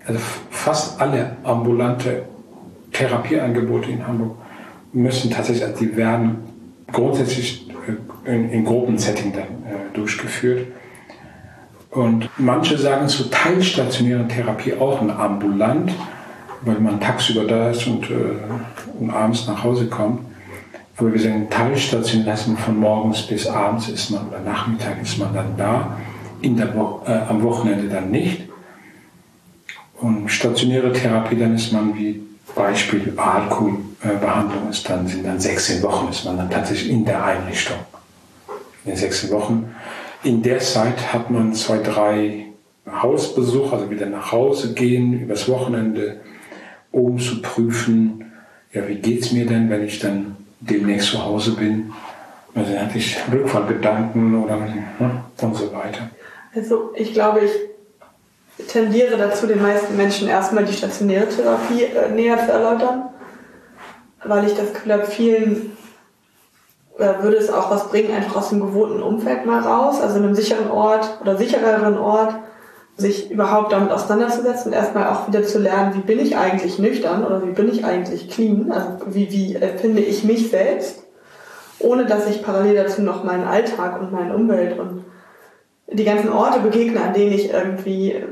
Also 0.08 0.22
fast 0.50 1.00
alle 1.02 1.36
ambulante 1.44 2.24
Therapieangebote 2.94 3.92
in 3.92 4.08
Hamburg 4.08 4.38
müssen 4.94 5.32
tatsächlich, 5.32 5.66
also 5.66 5.80
die 5.80 5.96
werden 5.96 6.38
grundsätzlich 6.92 7.68
äh, 8.26 8.36
in, 8.36 8.50
in 8.52 8.66
Gruppensetting 8.66 9.34
dann 9.34 9.44
äh, 9.44 9.94
durchgeführt. 9.94 10.68
Und 11.90 12.30
manche 12.38 12.78
sagen 12.78 13.08
zur 13.10 13.30
teilstationären 13.30 14.30
Therapie 14.30 14.74
auch 14.74 15.02
ein 15.02 15.12
ambulant, 15.12 15.92
weil 16.62 16.80
man 16.80 17.00
tagsüber 17.00 17.44
da 17.44 17.72
ist 17.72 17.86
und, 17.88 18.10
äh, 18.10 18.38
und 19.00 19.10
abends 19.10 19.48
nach 19.48 19.64
Hause 19.64 19.88
kommt. 19.88 20.22
Aber 20.98 21.12
wir 21.12 21.20
sagen 21.20 21.50
teilstationär, 21.50 22.28
das 22.28 22.48
heißt 22.48 22.60
von 22.60 22.80
morgens 22.80 23.24
bis 23.24 23.48
abends 23.48 23.90
ist 23.90 24.12
man 24.12 24.28
oder 24.28 24.40
Nachmittag 24.40 25.02
ist 25.02 25.18
man 25.18 25.34
dann 25.34 25.58
da, 25.58 25.98
in 26.42 26.56
der 26.56 26.74
Wo 26.76 27.02
äh, 27.06 27.12
am 27.28 27.42
Wochenende 27.42 27.88
dann 27.90 28.12
nicht. 28.12 28.44
Und 30.00 30.30
stationäre 30.30 30.94
Therapie, 30.94 31.36
dann 31.36 31.56
ist 31.56 31.74
man 31.74 31.96
wie 31.96 32.22
Beispiel 32.56 33.14
Alkoholbehandlung 33.18 34.70
ist 34.70 34.90
dann, 34.90 35.08
sind 35.08 35.26
dann 35.26 35.40
16 35.40 35.82
Wochen, 35.84 36.10
ist 36.10 36.26
man 36.26 36.38
dann 36.38 36.50
tatsächlich 36.50 36.92
in 36.92 37.06
der 37.06 37.24
Einrichtung. 37.24 37.78
In 38.84 38.92
den 38.92 38.98
16 38.98 39.32
Wochen 39.32 39.76
in 40.24 40.44
der 40.44 40.60
Zeit 40.60 41.14
hat 41.14 41.32
man 41.32 41.54
zwei, 41.54 41.80
drei 41.80 42.46
Hausbesuche, 42.90 43.76
also 43.76 43.90
wieder 43.90 44.06
nach 44.06 44.32
Hause 44.32 44.74
gehen, 44.74 45.22
übers 45.22 45.50
Wochenende, 45.50 46.22
um 46.92 47.18
zu 47.18 47.42
prüfen, 47.42 48.32
ja, 48.74 48.88
wie 48.88 48.96
geht's 48.96 49.32
mir 49.32 49.46
denn, 49.46 49.70
wenn 49.70 49.84
ich 49.84 50.00
dann 50.00 50.38
demnächst 50.60 51.10
zu 51.10 51.24
Hause 51.24 51.56
bin? 51.56 51.92
Also 52.54 52.78
hatte 52.78 52.98
ich 52.98 53.18
Rückfallgedanken 53.32 54.44
oder 54.44 54.58
ne, 54.58 55.24
und 55.42 55.56
so 55.56 55.74
weiter. 55.74 56.10
Also 56.54 56.92
ich 56.96 57.14
glaube, 57.14 57.42
ich 57.42 57.52
tendiere 58.68 59.18
dazu, 59.18 59.48
den 59.48 59.62
meisten 59.62 59.96
Menschen 59.98 60.28
erstmal 60.28 60.66
die 60.66 60.74
stationäre 60.74 61.28
Therapie 61.28 61.84
äh, 61.84 62.10
näher 62.10 62.38
zu 62.46 62.52
erläutern, 62.52 63.10
weil 64.24 64.46
ich 64.46 64.56
das 64.56 64.74
Gefühl 64.74 64.94
habe, 64.94 65.06
vielen 65.06 65.78
würde 66.98 67.38
es 67.38 67.52
auch 67.52 67.72
was 67.72 67.90
bringen, 67.90 68.14
einfach 68.14 68.36
aus 68.38 68.50
dem 68.50 68.60
gewohnten 68.60 69.02
Umfeld 69.02 69.46
mal 69.46 69.62
raus, 69.62 70.00
also 70.02 70.18
in 70.18 70.26
einem 70.26 70.36
sicheren 70.36 70.70
Ort 70.70 71.20
oder 71.22 71.36
sichereren 71.36 71.98
Ort, 71.98 72.36
sich 72.98 73.32
überhaupt 73.32 73.72
damit 73.72 73.92
auseinanderzusetzen 73.92 74.68
und 74.68 74.74
erstmal 74.74 75.08
auch 75.08 75.28
wieder 75.28 75.44
zu 75.44 75.60
lernen, 75.60 75.96
wie 75.96 76.02
bin 76.02 76.20
ich 76.20 76.38
eigentlich 76.38 76.78
nüchtern 76.78 77.26
oder 77.26 77.44
wie 77.44 77.52
bin 77.52 77.72
ich 77.72 77.84
eigentlich 77.84 78.30
clean, 78.30 78.72
also 78.72 78.90
wie, 79.08 79.32
wie 79.32 79.58
finde 79.78 80.02
ich 80.02 80.24
mich 80.24 80.52
selbst, 80.52 81.04
ohne 81.80 82.06
dass 82.06 82.28
ich 82.28 82.44
parallel 82.44 82.76
dazu 82.76 83.02
noch 83.02 83.24
meinen 83.24 83.48
Alltag 83.48 84.00
und 84.00 84.12
meine 84.12 84.36
Umwelt 84.36 84.78
und 84.78 85.06
die 85.92 86.04
ganzen 86.04 86.32
Orte 86.32 86.60
begegne, 86.60 87.02
an 87.02 87.14
denen 87.14 87.34
ich 87.34 87.52
irgendwie 87.52 88.24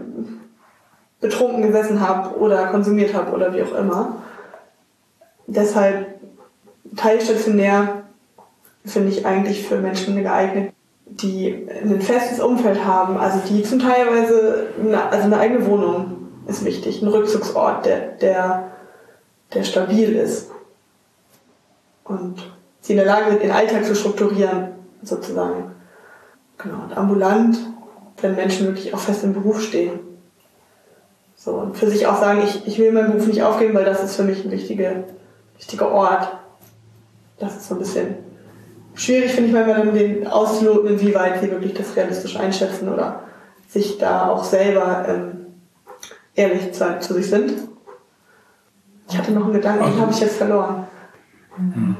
betrunken 1.19 1.61
gesessen 1.63 1.99
habe 1.99 2.37
oder 2.37 2.67
konsumiert 2.67 3.13
habe 3.13 3.31
oder 3.31 3.53
wie 3.53 3.61
auch 3.63 3.73
immer. 3.73 4.23
Deshalb 5.47 6.19
teilstationär 6.95 8.03
finde 8.85 9.09
ich 9.09 9.25
eigentlich 9.25 9.67
für 9.67 9.77
Menschen 9.77 10.15
geeignet, 10.15 10.73
die 11.05 11.67
ein 11.83 12.01
festes 12.01 12.39
Umfeld 12.39 12.85
haben, 12.85 13.17
also 13.17 13.39
die 13.49 13.63
zum 13.63 13.79
Teilweise, 13.79 14.67
eine, 14.79 15.03
also 15.03 15.23
eine 15.25 15.37
eigene 15.37 15.65
Wohnung 15.65 16.29
ist 16.47 16.63
wichtig, 16.63 17.01
ein 17.01 17.07
Rückzugsort, 17.07 17.85
der, 17.85 17.99
der, 18.17 18.71
der 19.53 19.63
stabil 19.63 20.15
ist. 20.15 20.51
Und 22.05 22.51
sie 22.81 22.93
in 22.93 22.97
der 22.97 23.05
Lage 23.05 23.31
sind, 23.31 23.43
ihren 23.43 23.51
Alltag 23.51 23.85
zu 23.85 23.95
strukturieren, 23.95 24.69
sozusagen. 25.03 25.75
Genau. 26.59 26.83
Und 26.83 26.95
ambulant, 26.95 27.57
wenn 28.21 28.35
Menschen 28.35 28.67
wirklich 28.67 28.93
auch 28.93 28.99
fest 28.99 29.23
im 29.23 29.33
Beruf 29.33 29.61
stehen. 29.61 29.99
So, 31.35 31.53
und 31.53 31.77
für 31.77 31.89
sich 31.89 32.05
auch 32.05 32.19
sagen, 32.19 32.41
ich, 32.43 32.67
ich 32.67 32.77
will 32.77 32.91
meinen 32.91 33.13
Beruf 33.13 33.27
nicht 33.27 33.43
aufgeben, 33.43 33.73
weil 33.73 33.85
das 33.85 34.03
ist 34.03 34.15
für 34.15 34.23
mich 34.23 34.45
ein 34.45 34.51
wichtiger, 34.51 35.03
wichtiger 35.57 35.89
Ort. 35.91 36.37
Das 37.39 37.55
ist 37.55 37.69
so 37.69 37.75
ein 37.75 37.79
bisschen 37.79 38.29
schwierig 38.99 39.31
finde 39.31 39.49
ich 39.49 39.53
manchmal 39.53 39.85
dann 39.85 39.93
den 39.93 40.27
auszuloten, 40.27 40.89
inwieweit 40.89 41.39
sie 41.41 41.49
wirklich 41.49 41.73
das 41.73 41.95
realistisch 41.95 42.35
einschätzen 42.35 42.89
oder 42.89 43.23
sich 43.67 43.97
da 43.97 44.29
auch 44.29 44.43
selber 44.43 45.05
ähm, 45.07 45.45
ehrlich 46.35 46.73
zu, 46.73 46.99
zu, 46.99 47.13
sich 47.13 47.29
sind. 47.29 47.53
Ich 49.09 49.17
hatte 49.17 49.31
noch 49.31 49.45
einen 49.45 49.53
Gedanken, 49.53 49.85
den 49.85 50.01
habe 50.01 50.11
ich 50.11 50.19
jetzt 50.19 50.37
verloren. 50.37 50.87
Mhm. 51.57 51.97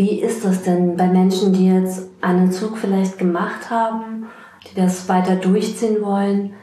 Wie 0.00 0.22
ist 0.22 0.46
das 0.46 0.62
denn 0.62 0.96
bei 0.96 1.08
Menschen, 1.08 1.52
die 1.52 1.66
jetzt 1.66 2.08
einen 2.22 2.50
Zug 2.50 2.78
vielleicht 2.78 3.18
gemacht 3.18 3.68
haben, 3.68 4.28
die 4.66 4.74
das 4.74 5.10
weiter 5.10 5.36
durchziehen 5.36 6.00
wollen? 6.00 6.54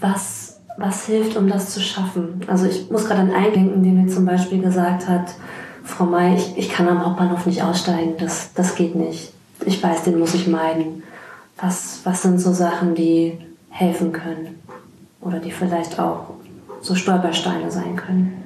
Was, 0.00 0.62
was 0.78 1.04
hilft, 1.04 1.36
um 1.36 1.46
das 1.46 1.74
zu 1.74 1.80
schaffen? 1.80 2.40
Also 2.46 2.64
ich 2.64 2.90
muss 2.90 3.04
gerade 3.04 3.20
an 3.20 3.34
einen 3.34 3.52
denken, 3.52 3.82
der 3.82 3.92
mir 3.92 4.06
zum 4.10 4.24
Beispiel 4.24 4.62
gesagt 4.62 5.06
hat, 5.10 5.34
Frau 5.84 6.06
May, 6.06 6.36
ich, 6.36 6.56
ich 6.56 6.70
kann 6.70 6.88
am 6.88 7.04
Hauptbahnhof 7.04 7.44
nicht 7.44 7.62
aussteigen, 7.62 8.14
das, 8.18 8.54
das 8.54 8.76
geht 8.76 8.94
nicht. 8.94 9.30
Ich 9.66 9.82
weiß, 9.82 10.04
den 10.04 10.18
muss 10.18 10.32
ich 10.32 10.46
meiden. 10.46 11.02
Was, 11.60 12.00
was 12.04 12.22
sind 12.22 12.38
so 12.38 12.54
Sachen, 12.54 12.94
die 12.94 13.36
helfen 13.68 14.10
können? 14.10 14.58
Oder 15.20 15.38
die 15.38 15.50
vielleicht 15.50 16.00
auch 16.00 16.30
so 16.80 16.94
Stolpersteine 16.94 17.70
sein 17.70 17.94
können? 17.94 18.42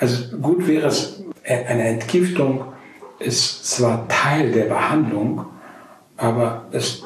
Also 0.00 0.38
gut 0.38 0.66
wäre 0.66 0.86
es, 0.86 1.22
eine 1.44 1.82
Entgiftung 1.82 2.62
ist 3.18 3.64
zwar 3.68 4.06
Teil 4.08 4.52
der 4.52 4.64
Behandlung, 4.64 5.46
aber 6.16 6.66
ist 6.72 7.04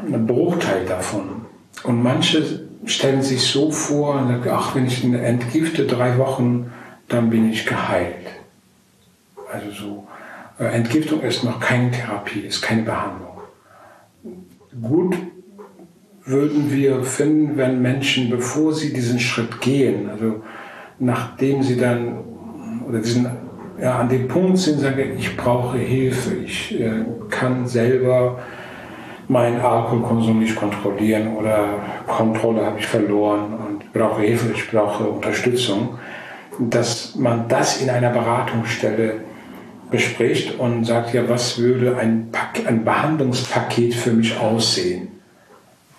ein 0.00 0.26
Bruchteil 0.26 0.84
davon. 0.86 1.46
Und 1.84 2.02
manche 2.02 2.66
stellen 2.84 3.22
sich 3.22 3.42
so 3.42 3.70
vor, 3.70 4.28
ach, 4.50 4.74
wenn 4.74 4.86
ich 4.86 5.04
entgifte 5.04 5.86
drei 5.86 6.18
Wochen, 6.18 6.72
dann 7.08 7.30
bin 7.30 7.50
ich 7.50 7.66
geheilt. 7.66 8.26
Also 9.52 9.70
so, 9.70 10.06
äh, 10.58 10.64
Entgiftung 10.66 11.20
ist 11.20 11.44
noch 11.44 11.60
keine 11.60 11.90
Therapie, 11.90 12.40
ist 12.40 12.62
keine 12.62 12.82
Behandlung. 12.82 13.40
Gut 14.82 15.16
würden 16.26 16.72
wir 16.72 17.04
finden, 17.04 17.56
wenn 17.56 17.80
Menschen, 17.80 18.28
bevor 18.28 18.74
sie 18.74 18.92
diesen 18.92 19.20
Schritt 19.20 19.60
gehen, 19.60 20.10
also 20.10 20.42
nachdem 20.98 21.62
sie 21.62 21.76
dann 21.76 22.18
oder 22.86 22.98
diesen, 22.98 23.26
ja, 23.80 23.98
an 23.98 24.08
dem 24.08 24.28
Punkt 24.28 24.58
sind, 24.58 24.80
sagen, 24.80 25.12
ich 25.18 25.36
brauche 25.36 25.78
Hilfe, 25.78 26.34
ich 26.34 26.80
äh, 26.80 27.04
kann 27.30 27.66
selber 27.66 28.38
meinen 29.28 29.60
Alkoholkonsum 29.60 30.38
nicht 30.38 30.56
kontrollieren 30.56 31.36
oder 31.36 31.80
Kontrolle 32.06 32.64
habe 32.64 32.78
ich 32.78 32.86
verloren 32.86 33.54
und 33.54 33.92
brauche 33.92 34.22
Hilfe, 34.22 34.52
ich 34.54 34.70
brauche 34.70 35.04
Unterstützung 35.04 35.98
dass 36.58 37.14
man 37.14 37.48
das 37.48 37.80
in 37.82 37.90
einer 37.90 38.10
Beratungsstelle 38.10 39.20
bespricht 39.90 40.58
und 40.58 40.84
sagt, 40.84 41.14
ja, 41.14 41.28
was 41.28 41.58
würde 41.58 41.96
ein, 41.96 42.30
Pak 42.32 42.66
ein 42.66 42.84
Behandlungspaket 42.84 43.94
für 43.94 44.12
mich 44.12 44.38
aussehen? 44.38 45.08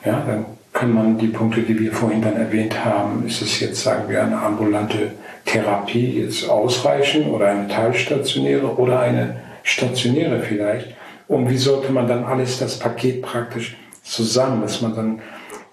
Ja, 0.04 0.24
dann 0.26 0.46
kann 0.74 0.94
man 0.94 1.18
die 1.18 1.28
Punkte, 1.28 1.62
die 1.62 1.80
wir 1.80 1.92
vorhin 1.92 2.22
dann 2.22 2.36
erwähnt 2.36 2.84
haben, 2.84 3.26
ist 3.26 3.42
es 3.42 3.60
jetzt, 3.60 3.82
sagen 3.82 4.10
wir, 4.10 4.24
eine 4.24 4.40
ambulante 4.40 5.14
Therapie 5.48 6.22
jetzt 6.22 6.48
ausreichen 6.48 7.32
oder 7.32 7.48
eine 7.48 7.68
teilstationäre 7.68 8.78
oder 8.78 9.00
eine 9.00 9.38
stationäre 9.64 10.42
vielleicht. 10.42 10.94
Und 11.28 11.50
wie 11.50 11.58
sollte 11.58 11.92
man 11.92 12.08
dann 12.08 12.24
alles, 12.24 12.60
das 12.60 12.78
Paket 12.78 13.22
praktisch 13.22 13.76
zusammen, 14.04 14.62
dass 14.62 14.82
man 14.82 14.96
dann 14.96 15.20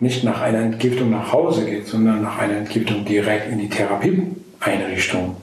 nicht 0.01 0.25
nach 0.25 0.41
einer 0.41 0.61
Entgiftung 0.61 1.11
nach 1.11 1.33
Hause 1.33 1.65
geht, 1.67 1.87
sondern 1.87 2.23
nach 2.23 2.39
einer 2.39 2.57
Entgiftung 2.57 3.05
direkt 3.05 3.51
in 3.51 3.59
die 3.59 3.69
Therapieeinrichtung 3.69 5.37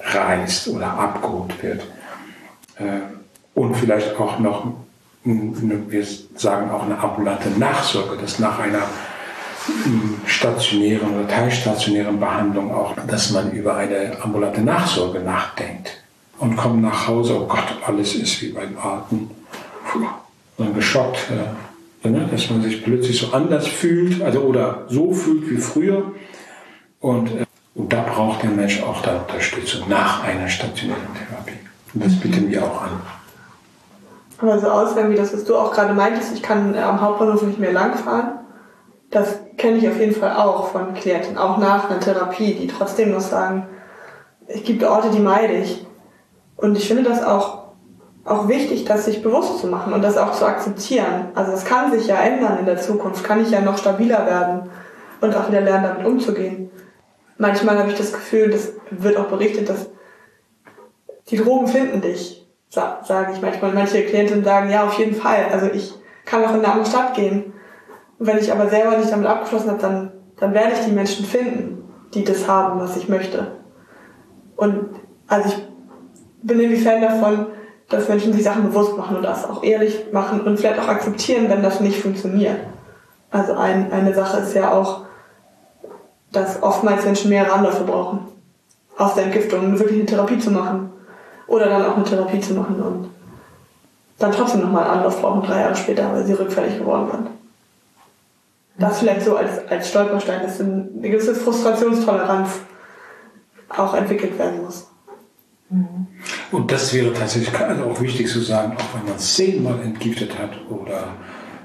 reist 0.00 0.68
oder 0.68 0.86
abgeholt 0.86 1.62
wird. 1.62 1.82
Äh, 2.78 3.00
und 3.54 3.74
vielleicht 3.74 4.18
auch 4.20 4.38
noch, 4.38 4.66
wir 5.24 6.06
sagen 6.34 6.70
auch 6.70 6.84
eine 6.84 6.98
ambulante 6.98 7.48
Nachsorge, 7.58 8.16
dass 8.20 8.38
nach 8.38 8.58
einer 8.58 8.82
stationären 10.26 11.14
oder 11.14 11.28
teilstationären 11.28 12.18
Behandlung 12.20 12.72
auch, 12.72 12.94
dass 13.08 13.30
man 13.30 13.52
über 13.52 13.76
eine 13.76 14.16
ambulante 14.20 14.60
Nachsorge 14.60 15.20
nachdenkt 15.20 16.02
und 16.38 16.56
kommt 16.56 16.82
nach 16.82 17.08
Hause, 17.08 17.40
oh 17.40 17.46
Gott, 17.46 17.64
alles 17.86 18.14
ist 18.14 18.42
wie 18.42 18.48
beim 18.48 18.76
Alten. 18.78 19.30
Dann 20.58 20.74
geschockt, 20.74 21.18
äh, 22.04 22.08
ne, 22.08 22.28
dass 22.30 22.50
man 22.50 22.62
sich 22.62 22.82
plötzlich 22.82 23.18
so 23.18 23.32
anders 23.32 23.66
fühlt, 23.66 24.22
also 24.22 24.40
oder 24.40 24.84
so 24.88 25.12
fühlt 25.12 25.50
wie 25.50 25.58
früher. 25.58 26.12
Und, 27.00 27.30
äh, 27.30 27.46
und 27.74 27.92
da 27.92 28.02
braucht 28.02 28.42
der 28.42 28.50
Mensch 28.50 28.82
auch 28.82 29.02
da 29.02 29.18
Unterstützung 29.18 29.88
nach 29.88 30.24
einer 30.24 30.48
stationären 30.48 31.02
Therapie. 31.14 31.58
Und 31.94 32.04
das 32.04 32.14
bieten 32.18 32.50
wir 32.50 32.64
auch 32.64 32.82
an. 32.82 33.00
Aber 34.38 34.58
so 34.58 34.68
Aussagen 34.68 35.10
wie 35.10 35.16
das, 35.16 35.32
was 35.32 35.44
du 35.44 35.56
auch 35.56 35.72
gerade 35.72 35.94
meintest, 35.94 36.34
ich 36.34 36.42
kann 36.42 36.74
am 36.76 37.00
Hauptbahnhof 37.00 37.42
nicht 37.42 37.58
mehr 37.58 37.72
langfahren, 37.72 38.32
das 39.10 39.38
kenne 39.56 39.78
ich 39.78 39.88
auf 39.88 39.98
jeden 39.98 40.14
Fall 40.14 40.36
auch 40.36 40.68
von 40.68 40.94
Klienten, 40.94 41.38
auch 41.38 41.58
nach 41.58 41.88
einer 41.88 42.00
Therapie, 42.00 42.54
die 42.54 42.66
trotzdem 42.66 43.12
noch 43.12 43.20
sagen, 43.20 43.66
es 44.46 44.62
gibt 44.62 44.84
Orte, 44.84 45.10
die 45.10 45.20
meide 45.20 45.54
ich. 45.54 45.86
Und 46.56 46.76
ich 46.76 46.86
finde 46.86 47.02
das 47.02 47.22
auch, 47.24 47.64
auch 48.24 48.48
wichtig, 48.48 48.84
das 48.84 49.04
sich 49.04 49.22
bewusst 49.22 49.58
zu 49.58 49.66
machen 49.66 49.92
und 49.92 50.02
das 50.02 50.18
auch 50.18 50.32
zu 50.32 50.46
akzeptieren. 50.46 51.30
Also 51.34 51.52
es 51.52 51.64
kann 51.64 51.90
sich 51.90 52.06
ja 52.06 52.16
ändern 52.16 52.58
in 52.58 52.66
der 52.66 52.80
Zukunft, 52.80 53.24
kann 53.24 53.42
ich 53.42 53.50
ja 53.50 53.60
noch 53.60 53.78
stabiler 53.78 54.26
werden 54.26 54.70
und 55.20 55.34
auch 55.34 55.48
wieder 55.48 55.60
lernen, 55.60 55.84
damit 55.84 56.06
umzugehen. 56.06 56.70
Manchmal 57.38 57.78
habe 57.78 57.90
ich 57.90 57.98
das 57.98 58.12
Gefühl, 58.12 58.50
das 58.50 58.72
wird 58.90 59.16
auch 59.16 59.26
berichtet, 59.26 59.68
dass 59.68 59.90
die 61.28 61.36
Drogen 61.36 61.66
finden 61.66 62.00
dich, 62.00 62.46
sage 62.68 63.32
ich 63.32 63.42
manchmal. 63.42 63.72
Manche 63.72 64.04
Klientinnen 64.04 64.44
sagen, 64.44 64.70
ja, 64.70 64.84
auf 64.84 64.98
jeden 64.98 65.14
Fall. 65.14 65.46
Also 65.52 65.66
ich 65.66 65.92
kann 66.24 66.44
auch 66.44 66.50
in 66.50 66.56
eine 66.56 66.68
andere 66.72 66.86
Stadt 66.86 67.14
gehen 67.14 67.52
und 68.18 68.26
wenn 68.26 68.38
ich 68.38 68.50
aber 68.50 68.68
selber 68.68 68.96
nicht 68.96 69.12
damit 69.12 69.26
abgeschlossen 69.26 69.70
habe, 69.70 69.80
dann, 69.80 70.12
dann 70.38 70.54
werde 70.54 70.72
ich 70.72 70.84
die 70.86 70.92
Menschen 70.92 71.24
finden, 71.24 71.84
die 72.14 72.24
das 72.24 72.48
haben, 72.48 72.80
was 72.80 72.96
ich 72.96 73.08
möchte. 73.08 73.48
Und 74.56 74.88
also 75.26 75.48
ich 75.48 75.56
bin 76.42 76.60
irgendwie 76.60 76.80
Fan 76.80 77.02
davon, 77.02 77.46
dass 77.88 78.08
Menschen 78.08 78.32
sich 78.32 78.42
Sachen 78.42 78.64
bewusst 78.64 78.96
machen 78.96 79.16
und 79.16 79.22
das 79.22 79.48
auch 79.48 79.62
ehrlich 79.62 80.06
machen 80.12 80.40
und 80.40 80.58
vielleicht 80.58 80.80
auch 80.80 80.88
akzeptieren, 80.88 81.48
wenn 81.48 81.62
das 81.62 81.80
nicht 81.80 82.00
funktioniert. 82.00 82.58
Also 83.30 83.54
ein, 83.54 83.92
eine 83.92 84.14
Sache 84.14 84.38
ist 84.38 84.54
ja 84.54 84.72
auch, 84.72 85.02
dass 86.32 86.62
oftmals 86.62 87.04
Menschen 87.04 87.30
mehr 87.30 87.52
Anläufe 87.52 87.84
brauchen, 87.84 88.20
aus 88.96 89.14
der 89.14 89.24
Entgiftung 89.24 89.78
wirklich 89.78 89.98
eine 89.98 90.06
Therapie 90.06 90.38
zu 90.38 90.50
machen 90.50 90.90
oder 91.46 91.66
dann 91.66 91.84
auch 91.84 91.96
eine 91.96 92.04
Therapie 92.04 92.40
zu 92.40 92.54
machen 92.54 92.80
und 92.80 93.10
dann 94.18 94.32
trotzdem 94.32 94.62
nochmal 94.62 94.84
einen 94.84 94.98
Anlauf 94.98 95.20
brauchen, 95.20 95.42
drei 95.42 95.60
Jahre 95.60 95.76
später, 95.76 96.10
weil 96.12 96.24
sie 96.24 96.32
rückfällig 96.32 96.78
geworden 96.78 97.08
sind 97.12 97.26
das 98.78 98.98
vielleicht 98.98 99.22
so 99.22 99.36
als, 99.36 99.66
als 99.68 99.88
Stolperstein 99.88 100.42
ist, 100.42 100.60
eine 100.60 101.10
gewisse 101.10 101.34
Frustrationstoleranz 101.34 102.50
auch 103.68 103.94
entwickelt 103.94 104.38
werden 104.38 104.62
muss. 104.62 104.86
Mhm. 105.70 106.06
Und 106.52 106.70
das 106.70 106.92
wäre 106.94 107.12
tatsächlich 107.12 107.58
also 107.58 107.84
auch 107.84 108.00
wichtig 108.00 108.28
zu 108.28 108.40
sagen, 108.40 108.76
auch 108.76 108.98
wenn 108.98 109.08
man 109.08 109.18
zehnmal 109.18 109.80
entgiftet 109.82 110.38
hat 110.38 110.50
oder 110.70 111.14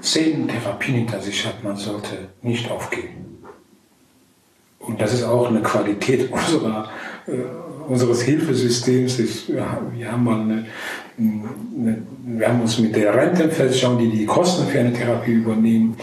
zehn 0.00 0.48
Therapien 0.48 0.96
hinter 0.96 1.20
sich 1.20 1.46
hat, 1.46 1.62
man 1.62 1.76
sollte 1.76 2.28
nicht 2.42 2.70
aufgeben. 2.70 3.44
Und 4.80 5.00
das 5.00 5.14
ist 5.14 5.22
auch 5.22 5.48
eine 5.48 5.62
Qualität 5.62 6.30
unserer, 6.32 6.90
äh, 7.26 7.32
unseres 7.88 8.22
Hilfesystems. 8.22 9.18
Ich, 9.20 9.48
wir, 9.48 10.10
haben 10.10 10.28
eine, 10.28 10.66
eine, 11.18 12.02
wir 12.24 12.48
haben 12.48 12.60
uns 12.60 12.78
mit 12.78 12.96
der 12.96 13.14
Rentenversicherung, 13.14 13.98
die 13.98 14.10
die 14.10 14.26
Kosten 14.26 14.66
für 14.66 14.80
eine 14.80 14.92
Therapie 14.92 15.32
übernehmen, 15.32 15.96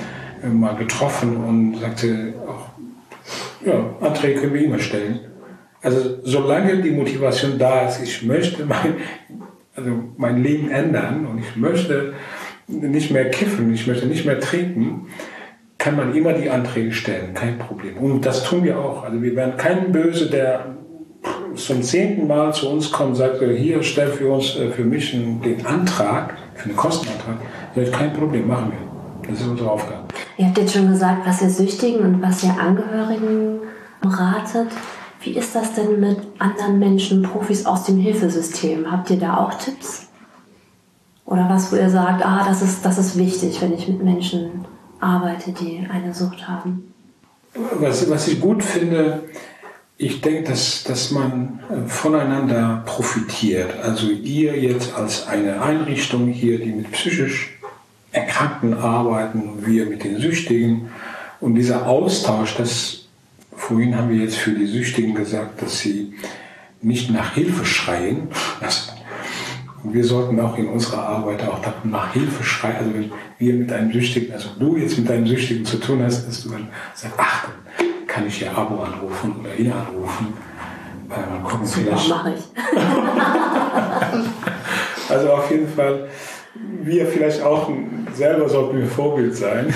mal 0.48 0.76
getroffen 0.76 1.38
und 1.38 1.80
sagte 1.80 2.34
auch, 2.48 2.70
ja, 3.66 3.96
Anträge 4.00 4.42
können 4.42 4.54
wir 4.54 4.66
immer 4.66 4.80
stellen. 4.80 5.20
Also 5.82 6.18
solange 6.24 6.82
die 6.82 6.92
Motivation 6.92 7.58
da 7.58 7.88
ist, 7.88 8.02
ich 8.02 8.24
möchte 8.24 8.66
mein, 8.66 8.96
also 9.76 9.92
mein 10.18 10.44
Leben 10.44 10.70
ändern 10.70 11.26
und 11.26 11.40
ich 11.40 11.56
möchte 11.56 12.14
nicht 12.68 13.12
mehr 13.12 13.30
kiffen, 13.30 13.74
ich 13.74 13.88
möchte 13.88 14.06
nicht 14.06 14.26
mehr 14.26 14.40
trinken, 14.40 15.08
kann 15.78 15.96
man 15.96 16.14
immer 16.14 16.34
die 16.34 16.50
Anträge 16.50 16.92
stellen, 16.92 17.34
kein 17.34 17.58
Problem. 17.58 17.98
Und 17.98 18.26
das 18.26 18.44
tun 18.44 18.64
wir 18.64 18.78
auch. 18.78 19.04
Also 19.04 19.22
wir 19.22 19.36
werden 19.36 19.56
keinen 19.56 19.92
böse, 19.92 20.30
der 20.30 20.76
zum 21.56 21.82
zehnten 21.82 22.28
Mal 22.28 22.54
zu 22.54 22.70
uns 22.70 22.92
kommt 22.92 23.12
und 23.12 23.16
sagt, 23.16 23.42
hier 23.42 23.82
stell 23.84 24.08
für 24.08 24.32
uns, 24.32 24.56
äh, 24.56 24.70
für 24.70 24.84
mich 24.84 25.12
den 25.12 25.66
Antrag, 25.66 26.38
für 26.56 26.66
einen 26.66 26.76
Kostenantrag. 26.76 27.38
Das 27.76 27.86
ist 27.86 27.94
kein 27.94 28.14
Problem, 28.14 28.48
machen 28.48 28.72
wir. 28.72 28.89
Das 29.30 29.42
ist 29.42 29.48
unsere 29.48 29.72
Aufgabe. 29.72 30.04
Ihr 30.38 30.48
habt 30.48 30.58
jetzt 30.58 30.74
schon 30.74 30.90
gesagt, 30.90 31.26
was 31.26 31.42
ihr 31.42 31.50
Süchtigen 31.50 32.00
und 32.00 32.22
was 32.22 32.44
ihr 32.44 32.56
Angehörigen 32.60 33.60
ratet. 34.04 34.70
Wie 35.22 35.32
ist 35.32 35.54
das 35.54 35.74
denn 35.74 36.00
mit 36.00 36.18
anderen 36.40 36.80
Menschen, 36.80 37.22
Profis 37.24 37.66
aus 37.66 37.84
dem 37.84 37.98
Hilfesystem? 37.98 38.90
Habt 38.92 39.10
ihr 39.10 39.20
da 39.20 39.38
auch 39.38 39.54
Tipps? 39.54 40.08
Oder 41.26 41.48
was, 41.50 41.72
wo 41.72 41.76
ihr 41.76 41.90
sagt, 41.90 42.26
ah, 42.26 42.44
das 42.48 42.62
ist, 42.62 42.84
das 42.84 42.98
ist 42.98 43.18
wichtig, 43.18 43.62
wenn 43.62 43.74
ich 43.74 43.88
mit 43.88 44.04
Menschen 44.04 44.66
arbeite, 45.00 45.52
die 45.52 45.86
eine 45.92 46.14
Sucht 46.14 46.48
haben? 46.48 46.94
Was, 47.54 48.10
was 48.10 48.28
ich 48.28 48.40
gut 48.40 48.64
finde, 48.64 49.24
ich 49.98 50.22
denke, 50.22 50.50
dass, 50.50 50.86
dass 50.86 51.12
man 51.12 51.60
äh, 51.70 51.88
voneinander 51.88 52.84
profitiert. 52.86 53.76
Also 53.84 54.10
ihr 54.10 54.58
jetzt 54.58 54.96
als 54.96 55.28
eine 55.28 55.62
Einrichtung 55.62 56.28
hier, 56.28 56.58
die 56.58 56.72
mit 56.72 56.92
psychisch 56.92 57.59
Erkrankten 58.12 58.74
arbeiten, 58.74 59.66
wir 59.66 59.86
mit 59.86 60.04
den 60.04 60.20
Süchtigen. 60.20 60.90
Und 61.40 61.56
dieser 61.56 61.88
Austausch, 61.88 62.56
das 62.58 63.06
vorhin 63.56 63.96
haben 63.96 64.10
wir 64.10 64.18
jetzt 64.18 64.38
für 64.38 64.52
die 64.52 64.66
Süchtigen 64.66 65.14
gesagt, 65.14 65.62
dass 65.62 65.80
sie 65.80 66.14
nicht 66.82 67.12
nach 67.12 67.34
Hilfe 67.34 67.66
schreien. 67.66 68.30
Das, 68.62 68.94
wir 69.84 70.04
sollten 70.04 70.40
auch 70.40 70.58
in 70.58 70.68
unserer 70.68 71.08
Arbeit 71.08 71.44
auch 71.48 71.60
nach 71.84 72.14
Hilfe 72.14 72.44
schreien. 72.44 72.78
Also 72.78 72.94
wenn 72.94 73.12
wir 73.38 73.54
mit 73.54 73.72
einem 73.72 73.92
Süchtigen, 73.92 74.34
also 74.34 74.50
du 74.60 74.76
jetzt 74.78 74.98
mit 74.98 75.10
einem 75.12 75.28
Süchtigen 75.28 75.66
zu 75.66 75.78
tun 75.78 76.02
hast, 76.04 76.28
dass 76.28 76.44
du 76.44 76.50
dann 76.50 76.68
sagst, 76.94 77.16
ach, 77.18 77.48
dann 77.78 77.86
kann 78.08 78.28
ich 78.28 78.40
ja 78.42 78.52
Abo 78.54 78.82
anrufen 78.82 79.36
oder 79.40 79.56
ihn 79.56 79.72
anrufen. 79.72 80.34
Äh, 81.10 81.44
gucken, 81.44 81.66
Super, 81.66 81.98
vielleicht. 81.98 82.10
mache 82.10 82.34
ich. 82.36 82.42
also 85.10 85.30
auf 85.32 85.50
jeden 85.52 85.68
Fall 85.68 86.08
wir 86.84 87.06
vielleicht 87.08 87.42
auch 87.42 87.70
selber 88.14 88.50
sollten 88.50 88.80
wir 88.80 88.88
Vorbild 88.88 89.36
sein, 89.36 89.74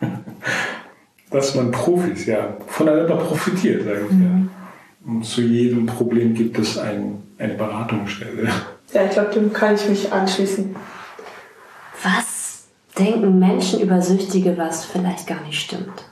dass 1.30 1.54
man 1.54 1.70
Profis 1.70 2.26
ja 2.26 2.56
voneinander 2.66 3.16
profitiert, 3.16 3.84
sage 3.84 4.06
ich 4.08 4.12
mhm. 4.12 4.22
ja. 4.22 5.10
Und 5.10 5.24
zu 5.24 5.42
jedem 5.42 5.84
Problem 5.86 6.32
gibt 6.34 6.58
es 6.58 6.78
ein, 6.78 7.22
eine 7.38 7.54
Beratungsstelle. 7.54 8.48
Ja, 8.92 9.04
ich 9.04 9.10
glaube, 9.10 9.34
dem 9.34 9.52
kann 9.52 9.74
ich 9.74 9.86
mich 9.88 10.12
anschließen. 10.12 10.74
Was 12.02 12.64
denken 12.98 13.38
Menschen 13.38 13.80
über 13.80 14.00
Süchtige, 14.00 14.56
was 14.56 14.86
vielleicht 14.86 15.26
gar 15.26 15.42
nicht 15.42 15.60
stimmt? 15.60 16.04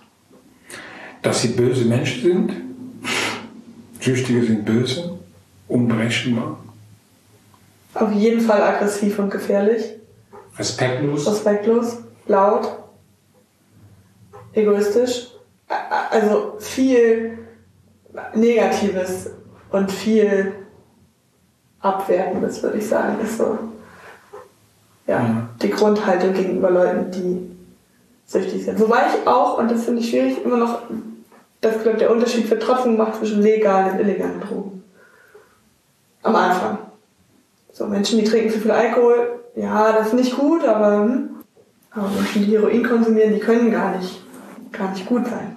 Dass 1.22 1.42
sie 1.42 1.48
böse 1.48 1.86
Menschen 1.86 2.22
sind. 2.22 2.52
Süchtige 4.00 4.42
sind 4.44 4.64
böse, 4.64 5.18
unberechenbar. 5.68 6.58
Auf 7.94 8.12
jeden 8.12 8.40
Fall 8.40 8.62
aggressiv 8.62 9.18
und 9.18 9.30
gefährlich. 9.30 9.84
Respektlos. 10.58 11.26
Respektlos, 11.26 11.98
laut, 12.26 12.68
egoistisch. 14.52 15.28
Also 16.10 16.56
viel 16.58 17.38
Negatives 18.34 19.30
und 19.70 19.90
viel 19.90 20.52
Abwertendes, 21.80 22.62
würde 22.62 22.78
ich 22.78 22.86
sagen, 22.86 23.16
ist 23.22 23.38
so 23.38 23.58
ja, 25.06 25.18
mhm. 25.18 25.48
die 25.60 25.70
Grundhaltung 25.70 26.32
gegenüber 26.32 26.70
Leuten, 26.70 27.10
die 27.10 27.50
süchtig 28.26 28.64
sind. 28.64 28.78
Wobei 28.80 29.06
ich 29.08 29.26
auch, 29.26 29.58
und 29.58 29.70
das 29.70 29.84
finde 29.84 30.00
ich 30.00 30.10
schwierig, 30.10 30.44
immer 30.44 30.58
noch, 30.58 30.82
das 31.60 31.82
glaube 31.82 31.98
der 31.98 32.10
Unterschied 32.10 32.48
wird 32.50 32.62
trotzdem 32.62 32.96
gemacht 32.96 33.16
zwischen 33.16 33.42
legalen 33.42 33.92
und 33.92 34.00
illegalen 34.00 34.40
Drogen. 34.40 34.84
Am 36.22 36.36
Anfang. 36.36 36.78
So 37.72 37.86
Menschen, 37.86 38.18
die 38.18 38.24
trinken 38.24 38.50
zu 38.50 38.60
viel 38.60 38.70
Alkohol, 38.70 39.41
ja, 39.56 39.92
das 39.92 40.08
ist 40.08 40.14
nicht 40.14 40.36
gut, 40.36 40.64
aber 40.64 41.04
hm. 41.04 41.32
Aber 41.94 42.08
Menschen, 42.08 42.46
die 42.46 42.52
Heroin 42.52 42.82
konsumieren, 42.82 43.34
die 43.34 43.40
können 43.40 43.70
gar 43.70 43.96
nicht, 43.98 44.22
gar 44.72 44.90
nicht 44.92 45.06
gut 45.06 45.26
sein. 45.26 45.56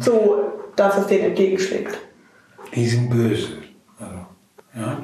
So, 0.00 0.42
dass 0.74 0.98
es 0.98 1.06
denen 1.06 1.26
entgegenschlägt. 1.26 1.98
Die 2.74 2.86
sind 2.86 3.08
böse. 3.08 3.58
Also, 4.00 4.26
ja, 4.74 5.00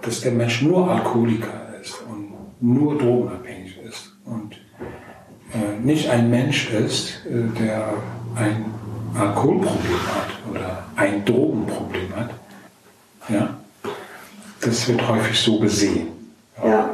dass 0.00 0.20
der 0.20 0.32
Mensch 0.32 0.62
nur 0.62 0.88
Alkoholiker 0.88 1.74
ist 1.80 2.00
und 2.08 2.32
nur 2.60 2.96
drogenabhängig 2.96 3.78
ist 3.82 4.16
und 4.24 4.54
äh, 5.52 5.80
nicht 5.82 6.08
ein 6.08 6.30
Mensch 6.30 6.70
ist, 6.70 7.26
äh, 7.26 7.58
der 7.58 7.92
ein 8.36 8.64
Alkoholproblem 9.18 10.06
hat 10.06 10.50
oder 10.50 10.84
ein 10.94 11.24
Drogenproblem 11.24 12.14
hat. 12.14 12.30
Ja, 13.28 13.58
das 14.60 14.86
wird 14.86 15.06
häufig 15.08 15.38
so 15.38 15.58
gesehen. 15.58 16.21
Ja. 16.58 16.68
ja. 16.68 16.90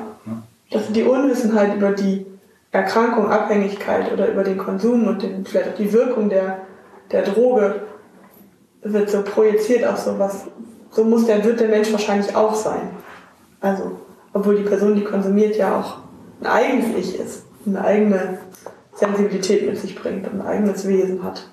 Dass 0.71 0.93
die 0.93 1.03
Unwissenheit 1.03 1.77
über 1.77 1.93
die 1.93 2.27
Erkrankung, 2.71 3.31
Abhängigkeit 3.31 4.13
oder 4.13 4.31
über 4.31 4.45
den 4.45 4.59
Konsum 4.59 5.07
und 5.07 5.23
den, 5.23 5.45
vielleicht 5.45 5.71
auch 5.71 5.77
die 5.77 5.93
Wirkung 5.93 6.29
der, 6.29 6.59
der 7.11 7.23
Droge 7.23 7.83
wird 8.83 9.11
so 9.11 9.23
projiziert 9.23 9.87
auf 9.87 9.99
sowas. 9.99 10.45
So 10.91 11.05
muss 11.05 11.27
der, 11.27 11.45
wird 11.45 11.61
der 11.61 11.69
Mensch 11.69 11.91
wahrscheinlich 11.93 12.35
auch 12.37 12.55
sein. 12.55 12.91
Also, 13.61 13.99
obwohl 14.33 14.57
die 14.57 14.63
Person, 14.63 14.95
die 14.95 15.05
konsumiert, 15.05 15.57
ja 15.57 15.81
auch 15.81 15.99
ein 16.41 16.47
eigenes 16.47 16.97
Ich 16.97 17.19
ist, 17.19 17.45
eine 17.67 17.83
eigene 17.83 18.39
Sensibilität 18.95 19.67
mit 19.67 19.79
sich 19.79 19.95
bringt 19.95 20.27
und 20.27 20.41
ein 20.41 20.47
eigenes 20.47 20.87
Wesen 20.87 21.23
hat. 21.23 21.49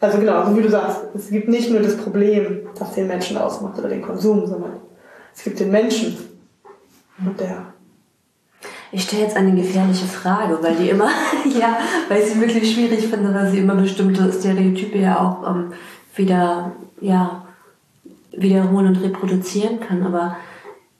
Also 0.00 0.18
genau, 0.18 0.40
also 0.40 0.56
wie 0.56 0.62
du 0.62 0.70
sagst, 0.70 1.02
es 1.14 1.28
gibt 1.28 1.48
nicht 1.48 1.70
nur 1.70 1.80
das 1.80 1.96
Problem, 1.96 2.68
das 2.78 2.94
den 2.94 3.06
Menschen 3.06 3.36
ausmacht 3.36 3.78
oder 3.78 3.88
den 3.88 4.02
Konsum, 4.02 4.46
sondern 4.46 4.72
es 5.34 5.42
gibt 5.42 5.60
den 5.60 5.70
Menschen 5.70 6.16
der 7.38 7.72
ich 8.92 9.02
stelle 9.02 9.22
jetzt 9.22 9.36
eine 9.36 9.54
gefährliche 9.54 10.06
Frage, 10.06 10.58
weil 10.62 10.74
die 10.74 10.88
immer, 10.88 11.08
ja, 11.60 11.78
weil 12.08 12.22
ich 12.22 12.32
sie 12.32 12.40
wirklich 12.40 12.72
schwierig 12.74 13.06
finde, 13.06 13.32
weil 13.32 13.50
sie 13.50 13.58
immer 13.58 13.76
bestimmte 13.76 14.32
Stereotype 14.32 14.98
ja 14.98 15.20
auch 15.20 15.48
ähm, 15.48 15.72
wieder, 16.16 16.72
ja, 17.00 17.44
wiederholen 18.32 18.88
und 18.88 19.02
reproduzieren 19.02 19.80
kann. 19.80 20.04
Aber 20.04 20.36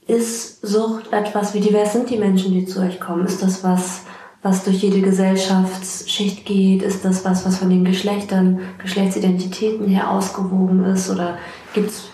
ist 0.07 0.65
Sucht 0.65 1.13
etwas, 1.13 1.55
wie 1.55 1.61
divers 1.61 1.93
sind 1.93 2.11
die 2.11 2.19
Menschen, 2.19 2.53
die 2.53 2.65
zu 2.65 2.81
euch 2.81 3.01
kommen? 3.01 3.27
Ist 3.27 3.43
das 3.43 3.65
was, 3.65 4.03
was 4.43 4.65
durch 4.65 4.83
jede 4.83 5.01
Gesellschaftsschicht 5.01 6.47
geht? 6.47 6.83
Ist 6.83 7.05
das 7.05 7.25
was, 7.25 7.45
was 7.45 7.59
von 7.59 7.71
den 7.71 7.85
Geschlechtern, 7.85 8.61
Geschlechtsidentitäten 8.79 9.89
her 9.89 10.11
ausgewogen 10.11 10.85
ist? 10.85 11.11
Oder 11.11 11.39
gibt 11.75 11.91
es 11.91 12.05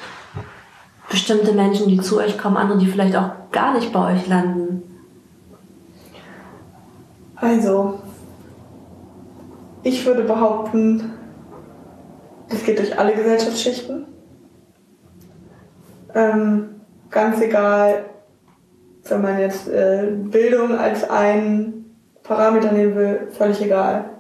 bestimmte 1.09 1.53
Menschen, 1.53 1.89
die 1.89 2.01
zu 2.01 2.19
euch 2.19 2.39
kommen, 2.39 2.57
andere, 2.57 2.79
die 2.79 2.87
vielleicht 2.87 3.17
auch 3.17 3.31
gar 3.53 3.75
nicht 3.75 3.93
bei 3.93 4.15
euch 4.15 4.27
landen? 4.27 4.83
Also, 7.37 8.01
ich 9.83 10.05
würde 10.05 10.25
behaupten, 10.25 11.13
das 12.49 12.65
geht 12.65 12.79
durch 12.79 12.99
alle 12.99 13.15
Gesellschaftsschichten. 13.15 14.07
Ähm, 16.15 16.81
ganz 17.11 17.41
egal, 17.41 18.07
wenn 19.05 19.23
man 19.23 19.39
jetzt 19.39 19.69
äh, 19.69 20.13
Bildung 20.13 20.77
als 20.77 21.09
einen 21.09 21.95
Parameter 22.23 22.73
nehmen 22.73 22.97
will, 22.97 23.29
völlig 23.33 23.63
egal. 23.63 24.11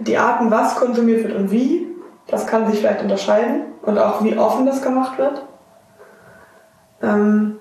Die 0.00 0.16
Arten, 0.16 0.50
was 0.50 0.74
konsumiert 0.74 1.24
wird 1.24 1.36
und 1.36 1.50
wie, 1.50 1.86
das 2.34 2.46
kann 2.48 2.68
sich 2.68 2.80
vielleicht 2.80 3.00
unterscheiden 3.00 3.62
und 3.82 3.96
auch 3.96 4.22
wie 4.24 4.36
offen 4.36 4.66
das 4.66 4.82
gemacht 4.82 5.18
wird. 5.18 5.44
Ähm, 7.00 7.58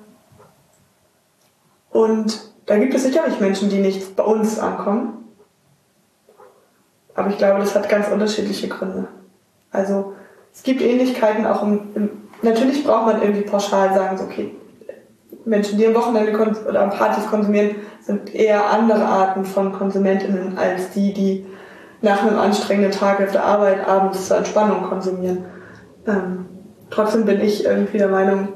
und 1.92 2.52
da 2.66 2.78
gibt 2.78 2.96
es 2.96 3.04
sicherlich 3.04 3.40
Menschen, 3.40 3.70
die 3.70 3.78
nicht 3.78 4.16
bei 4.16 4.24
uns 4.24 4.58
ankommen. 4.58 5.30
Aber 7.14 7.30
ich 7.30 7.38
glaube, 7.38 7.60
das 7.60 7.76
hat 7.76 7.88
ganz 7.88 8.08
unterschiedliche 8.08 8.68
Gründe. 8.68 9.08
Also 9.72 10.14
es 10.52 10.64
gibt 10.64 10.82
Ähnlichkeiten 10.82 11.46
auch 11.46 11.62
im, 11.62 11.92
im 11.94 12.10
natürlich 12.42 12.84
braucht 12.84 13.06
man 13.06 13.22
irgendwie 13.22 13.44
pauschal 13.44 13.94
sagen, 13.94 14.18
so, 14.18 14.24
okay, 14.24 14.56
Menschen, 15.46 15.78
die 15.78 15.86
am 15.86 15.94
Wochenende 15.94 16.32
oder 16.68 16.82
am 16.82 16.90
Partys 16.90 17.28
konsumieren, 17.28 17.76
sind 18.02 18.34
eher 18.34 18.72
andere 18.72 19.06
Arten 19.06 19.46
von 19.46 19.72
KonsumentInnen 19.72 20.58
als 20.58 20.90
die, 20.92 21.14
die 21.14 21.46
nach 22.04 22.22
einem 22.22 22.38
anstrengenden 22.38 22.92
Tag 22.92 23.22
auf 23.22 23.32
der 23.32 23.46
Arbeit 23.46 23.88
abends 23.88 24.28
zur 24.28 24.38
Entspannung 24.38 24.84
konsumieren. 24.84 25.46
Ähm, 26.06 26.46
trotzdem 26.90 27.26
bin 27.26 27.40
ich 27.40 27.64
irgendwie 27.64 27.98
der 27.98 28.10
Meinung, 28.10 28.50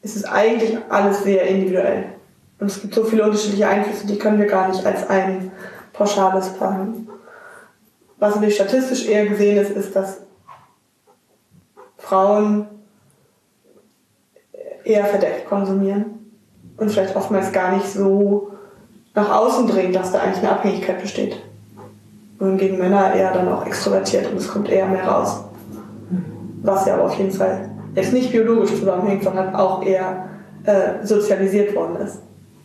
es 0.00 0.16
ist 0.16 0.24
eigentlich 0.24 0.78
alles 0.88 1.22
sehr 1.22 1.46
individuell. 1.46 2.06
Und 2.58 2.68
es 2.68 2.80
gibt 2.80 2.94
so 2.94 3.04
viele 3.04 3.24
unterschiedliche 3.24 3.68
Einflüsse, 3.68 4.06
die 4.06 4.18
können 4.18 4.38
wir 4.38 4.46
gar 4.46 4.68
nicht 4.68 4.84
als 4.86 5.08
ein 5.10 5.52
pauschales 5.92 6.48
planen. 6.54 7.08
Was 8.18 8.36
natürlich 8.36 8.54
statistisch 8.54 9.06
eher 9.06 9.26
gesehen 9.26 9.58
ist, 9.58 9.72
ist, 9.72 9.94
dass 9.94 10.22
Frauen 11.98 12.66
eher 14.82 15.04
verdeckt 15.04 15.46
konsumieren 15.46 16.32
und 16.78 16.90
vielleicht 16.90 17.14
oftmals 17.16 17.52
gar 17.52 17.76
nicht 17.76 17.86
so 17.86 18.52
nach 19.14 19.30
außen 19.30 19.66
dringen, 19.66 19.92
dass 19.92 20.10
da 20.10 20.20
eigentlich 20.20 20.38
eine 20.38 20.52
Abhängigkeit 20.52 21.02
besteht. 21.02 21.36
Und 22.42 22.58
gegen 22.58 22.76
Männer 22.76 23.14
eher 23.14 23.32
dann 23.32 23.46
auch 23.46 23.64
extrovertiert 23.64 24.28
und 24.28 24.38
es 24.38 24.48
kommt 24.48 24.68
eher 24.68 24.88
mehr 24.88 25.06
raus. 25.06 25.44
Was 26.62 26.86
ja 26.86 26.94
aber 26.94 27.04
auf 27.04 27.16
jeden 27.16 27.30
Fall 27.30 27.70
jetzt 27.94 28.12
nicht 28.12 28.32
biologisch 28.32 28.70
zusammenhängt, 28.80 29.22
sondern 29.22 29.54
auch 29.54 29.80
eher 29.84 30.28
äh, 30.64 31.06
sozialisiert 31.06 31.72
worden 31.76 32.04
ist 32.04 32.18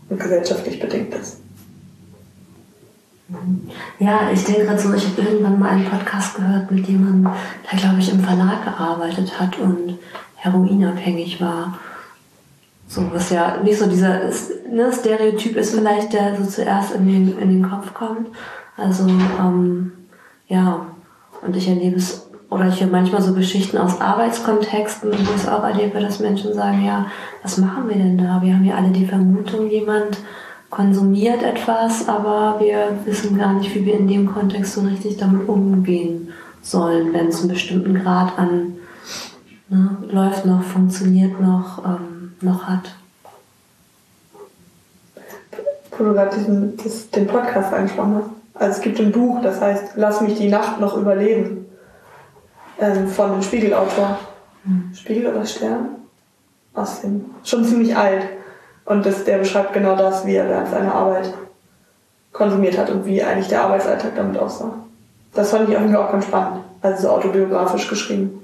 und 0.09 0.19
gesellschaftlich 0.19 0.79
bedingt 0.79 1.13
ist. 1.13 1.41
Ja, 3.99 4.31
ich 4.33 4.45
denke 4.45 4.65
gerade 4.65 4.79
so, 4.79 4.91
ich 4.95 5.05
habe 5.09 5.21
irgendwann 5.21 5.59
mal 5.59 5.69
einen 5.69 5.85
Podcast 5.85 6.37
gehört 6.37 6.71
mit 6.71 6.87
jemandem, 6.87 7.31
der, 7.71 7.77
glaube 7.77 7.99
ich, 7.99 8.11
im 8.11 8.21
Verlag 8.21 8.63
gearbeitet 8.63 9.39
hat 9.39 9.59
und 9.59 9.99
heroinabhängig 10.37 11.39
war. 11.39 11.77
So, 12.87 13.03
was 13.13 13.29
ja 13.29 13.57
nicht 13.61 13.77
so 13.77 13.87
dieser 13.87 14.21
ne, 14.71 14.91
Stereotyp 14.91 15.55
ist 15.55 15.75
vielleicht, 15.75 16.13
der 16.13 16.35
so 16.35 16.49
zuerst 16.49 16.95
in 16.95 17.05
den, 17.05 17.37
in 17.37 17.49
den 17.49 17.69
Kopf 17.69 17.93
kommt. 17.93 18.29
Also, 18.77 19.07
ähm, 19.07 19.91
ja, 20.47 20.85
und 21.41 21.55
ich 21.55 21.67
erlebe 21.67 21.97
es 21.97 22.27
oder 22.49 22.67
ich 22.69 22.81
höre 22.81 22.89
manchmal 22.89 23.21
so 23.21 23.33
Geschichten 23.33 23.77
aus 23.77 23.99
Arbeitskontexten, 23.99 25.11
wo 25.11 25.15
ich 25.15 25.35
es 25.35 25.49
auch 25.49 25.63
erlebe, 25.63 25.99
dass 25.99 26.19
Menschen 26.19 26.53
sagen, 26.53 26.85
ja, 26.85 27.07
was 27.43 27.57
machen 27.57 27.89
wir 27.89 27.95
denn 27.95 28.17
da? 28.17 28.41
Wir 28.41 28.53
haben 28.53 28.63
ja 28.63 28.75
alle 28.75 28.91
die 28.91 29.05
Vermutung, 29.05 29.69
jemand 29.69 30.17
konsumiert 30.69 31.43
etwas, 31.43 32.07
aber 32.07 32.57
wir 32.59 32.99
wissen 33.05 33.37
gar 33.37 33.53
nicht, 33.53 33.73
wie 33.75 33.85
wir 33.85 33.95
in 33.95 34.07
dem 34.07 34.33
Kontext 34.33 34.73
so 34.73 34.81
richtig 34.81 35.17
damit 35.17 35.47
umgehen 35.47 36.29
sollen, 36.61 37.13
wenn 37.13 37.27
es 37.27 37.41
einen 37.41 37.49
bestimmten 37.49 37.95
Grad 37.95 38.37
an 38.37 38.75
ne, 39.69 39.97
läuft 40.09 40.45
noch, 40.45 40.63
funktioniert 40.63 41.39
noch, 41.39 41.83
ähm, 41.85 42.33
noch 42.41 42.63
hat. 42.63 42.95
Wo 45.97 46.03
du 46.03 46.13
gerade 46.13 46.37
den 47.15 47.27
Podcast 47.27 47.73
angesprochen 47.73 48.15
hast. 48.17 48.36
Also 48.59 48.77
es 48.77 48.81
gibt 48.81 48.99
ein 48.99 49.11
Buch, 49.11 49.41
das 49.41 49.61
heißt, 49.61 49.93
lass 49.95 50.21
mich 50.21 50.37
die 50.37 50.49
Nacht 50.49 50.79
noch 50.79 50.97
überleben 50.97 51.65
ähm, 52.79 53.07
von 53.07 53.31
einem 53.31 53.41
Spiegelautor. 53.41 54.19
Mhm. 54.63 54.91
Spiegel 54.93 55.27
oder 55.27 55.45
Stern? 55.45 55.89
Aus 56.73 57.01
dem, 57.01 57.25
schon 57.43 57.65
ziemlich 57.65 57.95
alt. 57.95 58.23
Und 58.85 59.05
das, 59.05 59.25
der 59.25 59.39
beschreibt 59.39 59.73
genau 59.73 59.95
das, 59.95 60.25
wie 60.25 60.35
er 60.35 60.47
während 60.47 60.69
seiner 60.69 60.93
Arbeit 60.93 61.33
konsumiert 62.31 62.77
hat 62.77 62.89
und 62.89 63.05
wie 63.05 63.21
eigentlich 63.21 63.47
der 63.47 63.63
Arbeitsalltag 63.63 64.15
damit 64.15 64.37
aussah. 64.37 64.73
Das 65.33 65.51
fand 65.51 65.67
ich 65.67 65.75
irgendwie 65.75 65.97
auch 65.97 66.11
ganz 66.11 66.25
spannend. 66.25 66.61
Also 66.81 67.03
so 67.03 67.09
autobiografisch 67.09 67.87
geschrieben. 67.87 68.41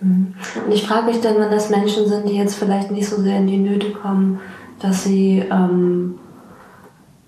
Mhm. 0.00 0.34
Und 0.64 0.72
ich 0.72 0.86
frage 0.86 1.06
mich 1.06 1.20
dann, 1.20 1.38
wenn 1.38 1.50
das 1.50 1.70
Menschen 1.70 2.06
sind, 2.06 2.28
die 2.28 2.36
jetzt 2.36 2.54
vielleicht 2.54 2.90
nicht 2.90 3.08
so 3.08 3.20
sehr 3.20 3.38
in 3.38 3.46
die 3.46 3.58
Nöte 3.58 3.92
kommen, 3.92 4.40
dass 4.80 5.04
sie 5.04 5.44
ähm, 5.50 6.18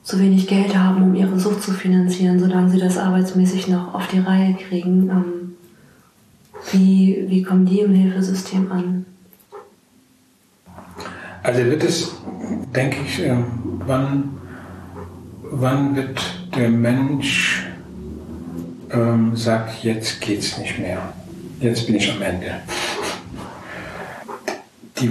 zu 0.08 0.18
wenig 0.18 0.46
Geld 0.46 0.74
haben, 0.74 1.02
um 1.02 1.14
ihre 1.14 1.38
Sucht 1.38 1.62
zu 1.62 1.72
finanzieren, 1.72 2.40
solange 2.40 2.70
sie 2.70 2.78
das 2.78 2.96
arbeitsmäßig 2.96 3.68
noch 3.68 3.92
auf 3.92 4.06
die 4.08 4.20
Reihe 4.20 4.54
kriegen. 4.54 5.10
Ähm, 5.10 5.56
wie, 6.72 7.26
wie 7.28 7.42
kommen 7.42 7.66
die 7.66 7.80
im 7.80 7.92
Hilfesystem 7.92 8.72
an? 8.72 9.04
Also 11.42 11.62
wird 11.62 11.84
es, 11.84 12.14
denke 12.74 12.96
ich, 13.04 13.22
äh, 13.22 13.36
wann, 13.86 14.30
wann 15.42 15.94
wird 15.94 16.18
der 16.56 16.70
Mensch 16.70 17.66
ähm, 18.90 19.36
sagt, 19.36 19.84
jetzt 19.84 20.22
geht's 20.22 20.56
nicht 20.56 20.78
mehr, 20.78 21.12
jetzt 21.60 21.86
bin 21.86 21.96
ich 21.96 22.10
am 22.10 22.22
Ende. 22.22 22.62
Die, 24.98 25.10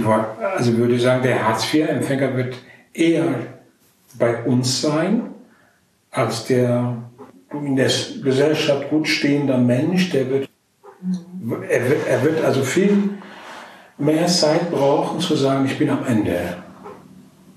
also 0.56 0.76
würde 0.76 0.96
ich 0.96 1.02
sagen, 1.02 1.22
der 1.22 1.46
Hartz-IV-Empfänger 1.46 2.36
wird 2.36 2.56
eher 2.92 3.57
bei 4.18 4.44
uns 4.44 4.80
sein, 4.80 5.34
als 6.10 6.46
der 6.46 6.96
in 7.52 7.76
der 7.76 7.90
Gesellschaft 8.22 8.90
gut 8.90 9.08
stehender 9.08 9.58
Mensch, 9.58 10.10
der 10.10 10.30
wird 10.30 10.48
er 11.68 11.88
wird, 11.88 12.06
er 12.08 12.22
wird 12.24 12.44
also 12.44 12.62
viel 12.62 13.10
mehr 13.98 14.26
Zeit 14.26 14.70
brauchen, 14.70 15.20
zu 15.20 15.36
sagen, 15.36 15.64
ich 15.66 15.78
bin 15.78 15.90
am 15.90 16.04
Ende. 16.06 16.56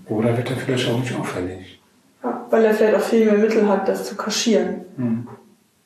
Oder 0.08 0.36
wird 0.38 0.49
er 0.49 0.58
vielleicht 0.58 0.89
auch 0.89 0.99
nicht 0.99 1.18
auffällig? 1.18 1.80
Ja. 2.24 2.45
weil 2.52 2.66
er 2.66 2.74
vielleicht 2.76 2.95
auch 2.95 3.02
viel 3.02 3.26
mehr 3.26 3.39
Mittel 3.39 3.68
hat, 3.68 3.88
das 3.88 4.06
zu 4.06 4.16
kaschieren. 4.16 4.82
Mhm. 4.95 5.28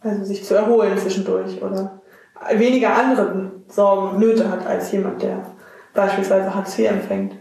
Also 0.01 0.25
sich 0.25 0.43
zu 0.43 0.55
erholen 0.55 0.97
zwischendurch 0.97 1.61
oder 1.61 2.01
weniger 2.55 2.93
andere 2.93 3.51
Sorgen 3.69 4.09
und 4.09 4.19
Nöte 4.19 4.49
hat 4.51 4.67
als 4.67 4.91
jemand, 4.91 5.21
der 5.21 5.45
beispielsweise 5.93 6.53
Hartz 6.53 6.77
IV 6.77 6.89
empfängt. 6.89 7.35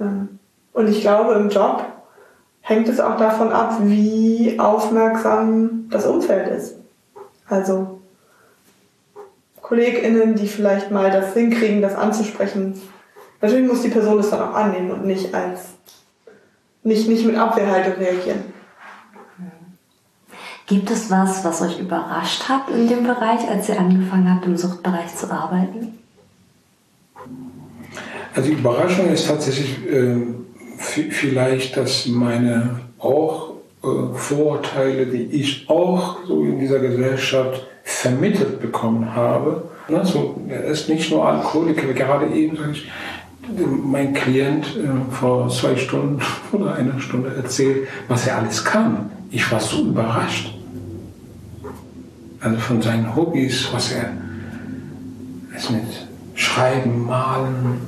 Ähm, 0.00 0.40
und 0.72 0.88
ich 0.88 1.02
glaube, 1.02 1.34
im 1.34 1.48
Job 1.50 1.84
hängt 2.60 2.88
es 2.88 3.00
auch 3.00 3.16
davon 3.16 3.52
ab, 3.52 3.78
wie 3.82 4.58
aufmerksam 4.58 5.88
das 5.90 6.06
Umfeld 6.06 6.48
ist. 6.48 6.76
Also 7.48 8.00
KollegInnen, 9.60 10.34
die 10.34 10.46
vielleicht 10.46 10.90
mal 10.90 11.10
das 11.10 11.34
hinkriegen, 11.34 11.82
das 11.82 11.94
anzusprechen. 11.94 12.80
Natürlich 13.40 13.68
muss 13.68 13.82
die 13.82 13.88
Person 13.88 14.18
das 14.18 14.30
dann 14.30 14.40
auch 14.40 14.54
annehmen 14.54 14.90
und 14.90 15.06
nicht 15.06 15.34
als 15.34 15.70
nicht, 16.82 17.08
nicht 17.08 17.26
mit 17.26 17.36
Abwehrhaltung 17.36 17.94
reagieren. 17.94 18.44
Gibt 20.66 20.90
es 20.90 21.10
was, 21.10 21.44
was 21.44 21.62
euch 21.62 21.80
überrascht 21.80 22.48
hat 22.48 22.70
in 22.70 22.88
dem 22.88 23.02
Bereich, 23.02 23.48
als 23.48 23.68
ihr 23.68 23.78
angefangen 23.78 24.32
habt, 24.32 24.46
im 24.46 24.56
Suchtbereich 24.56 25.14
zu 25.16 25.30
arbeiten? 25.30 25.98
Also 28.34 28.48
die 28.48 28.54
Überraschung 28.54 29.08
ist 29.08 29.26
tatsächlich 29.26 29.84
äh, 29.86 30.16
vielleicht, 30.80 31.76
dass 31.76 32.06
meine 32.06 32.80
auch 32.98 33.52
äh, 33.82 34.14
Vorurteile, 34.14 35.06
die 35.06 35.24
ich 35.24 35.68
auch 35.68 36.18
so 36.26 36.42
in 36.42 36.58
dieser 36.58 36.80
Gesellschaft 36.80 37.66
vermittelt 37.82 38.60
bekommen 38.60 39.14
habe, 39.14 39.70
ne, 39.88 40.04
so, 40.04 40.40
er 40.48 40.64
ist 40.64 40.88
nicht 40.88 41.10
nur 41.10 41.26
Alkoholiker, 41.26 41.92
gerade 41.92 42.26
eben 42.28 42.58
ich, 42.72 42.90
mein 43.84 44.14
Klient 44.14 44.66
äh, 44.76 45.12
vor 45.12 45.48
zwei 45.48 45.76
Stunden 45.76 46.20
oder 46.52 46.74
einer 46.74 47.00
Stunde 47.00 47.34
erzählt, 47.34 47.88
was 48.08 48.26
er 48.26 48.38
alles 48.38 48.64
kann. 48.64 49.10
Ich 49.30 49.50
war 49.50 49.60
so 49.60 49.82
überrascht. 49.82 50.54
Also 52.40 52.58
von 52.58 52.80
seinen 52.80 53.14
Hobbys, 53.14 53.68
was 53.72 53.92
er 53.92 54.12
mit 55.70 55.84
Schreiben, 56.34 57.04
Malen, 57.04 57.80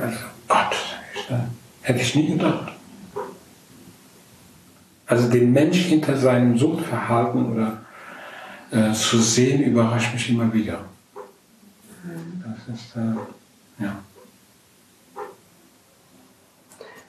also 0.00 0.18
Gott, 0.48 0.74
hätte 1.82 2.00
ich 2.00 2.14
nie 2.14 2.32
gedacht. 2.32 2.72
Also 5.06 5.28
den 5.28 5.52
Mensch 5.52 5.78
hinter 5.78 6.16
seinem 6.16 6.56
Suchtverhalten 6.56 7.52
oder 7.52 7.82
äh, 8.70 8.92
zu 8.92 9.18
sehen, 9.18 9.62
überrascht 9.62 10.14
mich 10.14 10.30
immer 10.30 10.52
wieder. 10.52 10.80
Das 12.44 12.74
ist, 12.74 12.96
äh, 12.96 13.82
ja. 13.84 13.96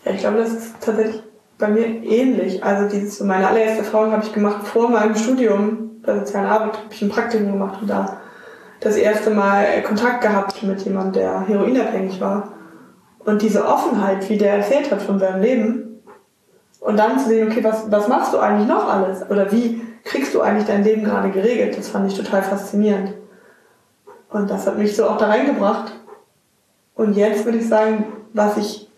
Ja, 0.05 0.11
ich 0.11 0.19
glaube, 0.19 0.37
das 0.39 0.51
ist 0.51 0.73
tatsächlich 0.81 1.21
bei 1.57 1.69
mir 1.69 1.85
ähnlich. 1.85 2.61
Also 2.63 2.89
dieses, 2.89 3.21
meine 3.21 3.47
allererste 3.47 3.79
Erfahrung 3.79 4.11
habe 4.11 4.25
ich 4.25 4.33
gemacht 4.33 4.67
vor 4.67 4.89
meinem 4.89 5.15
Studium 5.15 6.01
bei 6.01 6.19
sozialen 6.19 6.47
Arbeit, 6.47 6.77
habe 6.77 6.87
ich 6.93 7.01
ein 7.01 7.09
Praktikum 7.09 7.53
gemacht 7.53 7.81
und 7.81 7.87
da 7.87 8.19
das 8.81 8.97
erste 8.97 9.29
Mal 9.29 9.81
Kontakt 9.83 10.21
gehabt 10.21 10.61
mit 10.63 10.81
jemandem, 10.81 11.13
der 11.13 11.47
heroinabhängig 11.47 12.19
war. 12.19 12.52
Und 13.25 13.41
diese 13.41 13.65
Offenheit, 13.65 14.29
wie 14.29 14.37
der 14.37 14.55
erzählt 14.55 14.91
hat 14.91 15.01
von 15.01 15.19
seinem 15.19 15.41
Leben, 15.41 15.83
und 16.83 16.97
dann 16.97 17.17
zu 17.17 17.29
sehen, 17.29 17.49
okay, 17.49 17.63
was, 17.63 17.89
was 17.89 18.09
machst 18.09 18.33
du 18.33 18.39
eigentlich 18.39 18.67
noch 18.67 18.89
alles? 18.89 19.29
Oder 19.29 19.49
wie 19.53 19.81
kriegst 20.03 20.33
du 20.35 20.41
eigentlich 20.41 20.67
dein 20.67 20.83
Leben 20.83 21.05
gerade 21.05 21.31
geregelt? 21.31 21.77
Das 21.77 21.87
fand 21.87 22.11
ich 22.11 22.17
total 22.17 22.43
faszinierend. 22.43 23.13
Und 24.29 24.49
das 24.49 24.67
hat 24.67 24.77
mich 24.77 24.93
so 24.95 25.07
auch 25.07 25.17
da 25.17 25.27
reingebracht. 25.27 25.93
Und 26.95 27.15
jetzt 27.15 27.45
würde 27.45 27.59
ich 27.59 27.69
sagen, 27.69 28.05
was 28.33 28.57
ich, 28.57 28.89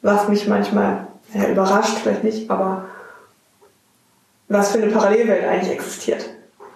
was 0.00 0.28
mich 0.28 0.48
manchmal 0.48 1.08
ja, 1.34 1.48
überrascht, 1.48 1.98
vielleicht 1.98 2.24
nicht, 2.24 2.50
aber 2.50 2.86
was 4.48 4.70
für 4.70 4.78
eine 4.78 4.90
Parallelwelt 4.90 5.44
eigentlich 5.44 5.72
existiert. 5.72 6.30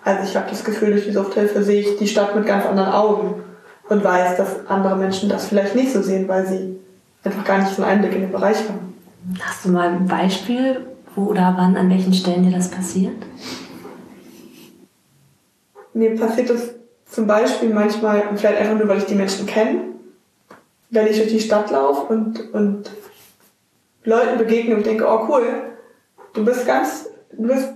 Also 0.05 0.25
ich 0.25 0.37
habe 0.37 0.51
das 0.51 0.65
Gefühl, 0.65 0.91
durch 0.91 1.05
die 1.05 1.13
Suchthilfe 1.13 1.63
sehe 1.63 1.81
ich 1.81 1.97
die 1.97 2.09
Stadt 2.09 2.35
mit 2.35 2.47
ganz 2.47 2.67
anderen 2.67 2.93
Augen 2.93 3.43
und 3.89 4.05
weiß, 4.05 4.37
dass 4.37 4.67
andere 4.67 4.97
Menschen 4.97 5.29
das 5.29 5.47
vielleicht 5.47 5.75
nicht 5.75 5.93
so 5.93 6.03
sehen, 6.03 6.29
weil 6.29 6.47
sie 6.47 6.80
einfach 7.25 7.45
gar 7.45 7.59
nicht 7.59 7.75
so 7.75 7.83
einen 7.83 7.93
Einblick 7.93 8.15
in 8.15 8.23
den 8.23 8.33
Bereich 8.33 8.57
haben. 8.69 8.95
Hast 9.41 9.65
du 9.65 9.71
mal 9.71 9.89
ein 9.89 10.07
Beispiel, 10.07 10.87
wo 11.15 11.27
oder 11.27 11.55
wann, 11.57 11.77
an 11.77 11.91
welchen 11.91 12.15
Stellen 12.15 12.45
dir 12.45 12.57
das 12.57 12.71
passiert? 12.71 13.17
Mir 15.93 16.17
passiert 16.17 16.51
das 16.51 16.75
zum 17.07 17.27
Beispiel 17.27 17.75
manchmal, 17.75 18.29
und 18.29 18.39
vielleicht 18.39 18.61
einfach 18.61 18.79
nur, 18.79 18.89
weil 18.89 18.99
ich 18.99 19.07
die 19.07 19.15
Menschen 19.15 19.47
kenne, 19.47 19.83
wenn 20.91 21.07
ich 21.07 21.17
durch 21.17 21.31
die 21.31 21.41
Stadt 21.41 21.71
laufe 21.71 22.13
und, 22.13 22.53
und 22.55 22.91
Leuten 24.05 24.39
begegne 24.39 24.77
und 24.77 24.87
denke, 24.87 25.07
oh 25.07 25.27
cool, 25.29 25.45
du 26.33 26.45
bist 26.45 26.67
ganz, 26.67 27.09
du 27.33 27.47
bist 27.47 27.69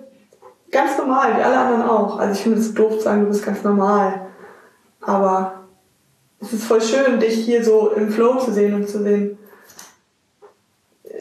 ganz 0.70 0.96
normal, 0.98 1.36
wie 1.36 1.42
alle 1.42 1.58
anderen 1.58 1.82
auch. 1.82 2.18
Also 2.18 2.34
ich 2.34 2.40
finde 2.40 2.58
es 2.58 2.74
doof 2.74 2.98
zu 2.98 3.00
sagen, 3.02 3.22
du 3.22 3.28
bist 3.28 3.44
ganz 3.44 3.62
normal. 3.62 4.26
Aber 5.00 5.53
es 6.44 6.52
ist 6.52 6.64
voll 6.64 6.80
schön, 6.80 7.20
dich 7.20 7.44
hier 7.44 7.64
so 7.64 7.90
im 7.90 8.10
Flow 8.10 8.38
zu 8.38 8.52
sehen 8.52 8.74
und 8.74 8.88
zu 8.88 9.02
sehen, 9.02 9.38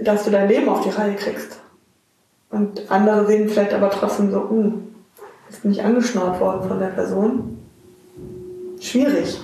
dass 0.01 0.25
du 0.25 0.31
dein 0.31 0.47
Leben 0.47 0.69
auf 0.69 0.81
die 0.81 0.89
Reihe 0.89 1.15
kriegst. 1.15 1.59
Und 2.49 2.91
andere 2.91 3.25
sehen 3.25 3.49
vielleicht 3.49 3.73
aber 3.73 3.89
trotzdem 3.89 4.31
so, 4.31 4.39
uh, 4.41 4.73
bin 5.61 5.71
ich 5.71 5.83
angeschnauert 5.83 6.39
worden 6.39 6.67
von 6.67 6.79
der 6.79 6.87
Person. 6.87 7.57
Schwierig. 8.79 9.39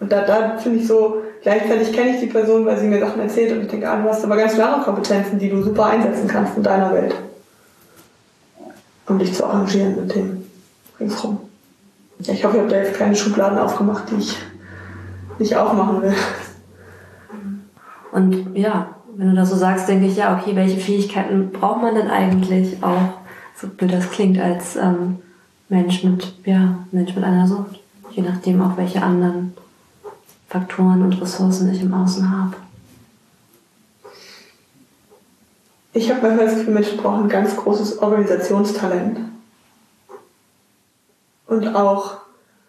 Und 0.00 0.10
da, 0.10 0.24
da 0.24 0.56
finde 0.58 0.78
ich 0.80 0.86
so, 0.86 1.22
gleichzeitig 1.42 1.92
kenne 1.92 2.14
ich 2.14 2.20
die 2.20 2.26
Person, 2.26 2.64
weil 2.64 2.78
sie 2.78 2.86
mir 2.86 3.00
Sachen 3.00 3.20
erzählt 3.20 3.52
und 3.52 3.62
ich 3.62 3.68
denke, 3.68 3.88
ah, 3.88 4.00
du 4.00 4.08
hast 4.08 4.24
aber 4.24 4.36
ganz 4.36 4.54
klare 4.54 4.82
Kompetenzen, 4.82 5.38
die 5.38 5.50
du 5.50 5.62
super 5.62 5.86
einsetzen 5.86 6.26
kannst 6.26 6.56
in 6.56 6.62
deiner 6.62 6.92
Welt 6.92 7.14
um 9.12 9.18
dich 9.18 9.34
zu 9.34 9.44
arrangieren 9.44 9.96
mit 9.96 10.14
dem 10.14 10.44
ringsrum. 10.98 11.38
Ich 12.18 12.44
hoffe, 12.44 12.56
ich 12.56 12.62
habe 12.62 12.68
da 12.68 12.76
jetzt 12.76 12.94
keine 12.94 13.16
Schubladen 13.16 13.58
aufgemacht, 13.58 14.04
die 14.10 14.22
ich 14.22 14.36
nicht 15.38 15.56
aufmachen 15.56 16.02
will. 16.02 16.14
Und 18.12 18.56
ja, 18.56 18.88
wenn 19.16 19.30
du 19.30 19.34
das 19.34 19.50
so 19.50 19.56
sagst, 19.56 19.88
denke 19.88 20.06
ich, 20.06 20.16
ja, 20.16 20.36
okay, 20.36 20.54
welche 20.54 20.78
Fähigkeiten 20.78 21.50
braucht 21.50 21.82
man 21.82 21.94
denn 21.94 22.10
eigentlich 22.10 22.82
auch, 22.82 23.20
so 23.56 23.68
blöd 23.68 23.92
das 23.92 24.10
klingt, 24.10 24.38
als 24.38 24.76
ähm, 24.76 25.18
Mensch 25.68 26.04
mit, 26.04 26.34
ja, 26.44 26.78
Mensch 26.90 27.14
mit 27.14 27.24
einer 27.24 27.46
Sucht. 27.46 27.80
Je 28.10 28.22
nachdem 28.22 28.60
auch, 28.60 28.76
welche 28.76 29.02
anderen 29.02 29.54
Faktoren 30.48 31.02
und 31.02 31.20
Ressourcen 31.20 31.72
ich 31.72 31.80
im 31.80 31.94
Außen 31.94 32.30
habe. 32.30 32.56
Ich 35.94 36.10
habe 36.10 36.22
manchmal 36.22 36.46
das 36.46 36.56
Gefühl, 36.56 36.74
Menschen 36.74 36.98
brauchen 36.98 37.24
ein 37.24 37.28
ganz 37.28 37.56
großes 37.56 37.98
Organisationstalent. 38.00 39.18
Und 41.46 41.74
auch, 41.74 42.18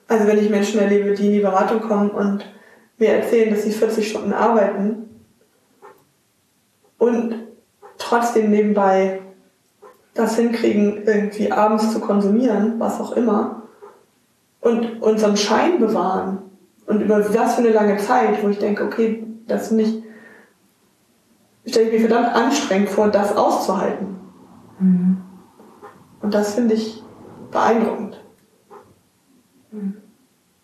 also 0.08 0.28
wenn 0.28 0.40
ich 0.40 0.50
Menschen 0.50 0.80
erlebe, 0.80 1.14
die 1.14 1.28
in 1.28 1.34
die 1.34 1.40
Beratung 1.40 1.82
kommen 1.82 2.10
und 2.12 2.46
mir 2.98 3.10
erzählen, 3.10 3.54
dass 3.54 3.64
sie 3.64 3.72
40 3.72 4.10
Stunden 4.10 4.34
arbeiten 4.34 5.10
und 6.98 7.36
trotzdem 7.98 8.52
nebenbei 8.52 9.22
das 10.14 10.36
hinkriegen, 10.36 11.04
irgendwie 11.06 11.52
abends 11.52 11.92
zu 11.92 12.00
konsumieren, 12.00 12.80
was 12.80 13.02
auch 13.02 13.14
immer, 13.14 13.64
und 14.62 15.02
unseren 15.02 15.36
Schein 15.36 15.80
bewahren. 15.80 16.40
Und 16.86 17.02
über 17.02 17.20
das 17.20 17.56
für 17.56 17.62
eine 17.62 17.72
lange 17.72 17.98
Zeit, 17.98 18.44
wo 18.44 18.50
ich 18.50 18.60
denke, 18.60 18.84
okay, 18.84 19.26
das 19.48 19.70
finde 19.70 19.84
ich 19.84 20.04
stelle 21.66 21.90
ich 21.90 21.94
mir 21.94 22.08
verdammt 22.08 22.36
anstrengend 22.36 22.90
vor, 22.90 23.10
das 23.10 23.36
auszuhalten. 23.36 24.20
Mhm. 24.80 25.18
Und 26.22 26.34
das 26.34 26.56
finde 26.56 26.76
ich 26.76 27.04
beeindruckend. 27.52 28.23